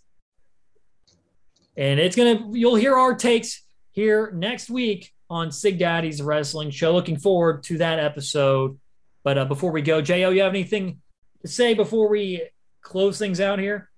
And 1.76 2.00
it's 2.00 2.16
gonna 2.16 2.48
you'll 2.52 2.76
hear 2.76 2.96
our 2.96 3.14
takes 3.14 3.62
here 3.92 4.32
next 4.34 4.70
week 4.70 5.12
on 5.28 5.50
Sig 5.52 5.78
Daddy's 5.78 6.22
Wrestling 6.22 6.70
Show. 6.70 6.92
Looking 6.92 7.18
forward 7.18 7.62
to 7.64 7.78
that 7.78 7.98
episode. 7.98 8.78
But 9.22 9.38
uh, 9.38 9.44
before 9.46 9.70
we 9.70 9.82
go, 9.82 10.00
Jo, 10.00 10.30
you 10.30 10.42
have 10.42 10.52
anything 10.52 11.00
to 11.42 11.48
say 11.48 11.74
before 11.74 12.08
we 12.08 12.48
close 12.82 13.18
things 13.18 13.40
out 13.40 13.58
here? 13.58 13.90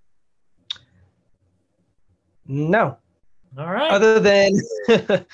No. 2.47 2.97
All 3.59 3.73
right. 3.73 3.91
Other 3.91 4.21
than, 4.21 4.53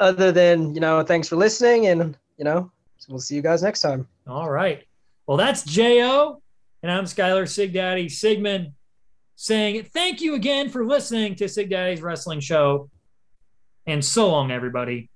other 0.00 0.32
than 0.32 0.74
you 0.74 0.80
know, 0.80 1.02
thanks 1.02 1.28
for 1.28 1.36
listening, 1.36 1.86
and 1.86 2.16
you 2.36 2.44
know, 2.44 2.70
we'll 3.08 3.18
see 3.18 3.34
you 3.34 3.42
guys 3.42 3.62
next 3.62 3.80
time. 3.80 4.06
All 4.26 4.50
right. 4.50 4.84
Well, 5.26 5.36
that's 5.36 5.62
Jo, 5.62 6.42
and 6.82 6.90
I'm 6.90 7.04
Skylar 7.04 7.48
Sig 7.48 7.72
Daddy 7.72 8.08
Sigmund 8.08 8.72
saying 9.36 9.84
thank 9.94 10.20
you 10.20 10.34
again 10.34 10.68
for 10.68 10.84
listening 10.84 11.36
to 11.36 11.48
Sig 11.48 11.70
Daddy's 11.70 12.02
Wrestling 12.02 12.40
Show. 12.40 12.90
And 13.86 14.04
so 14.04 14.30
long, 14.30 14.50
everybody. 14.50 15.10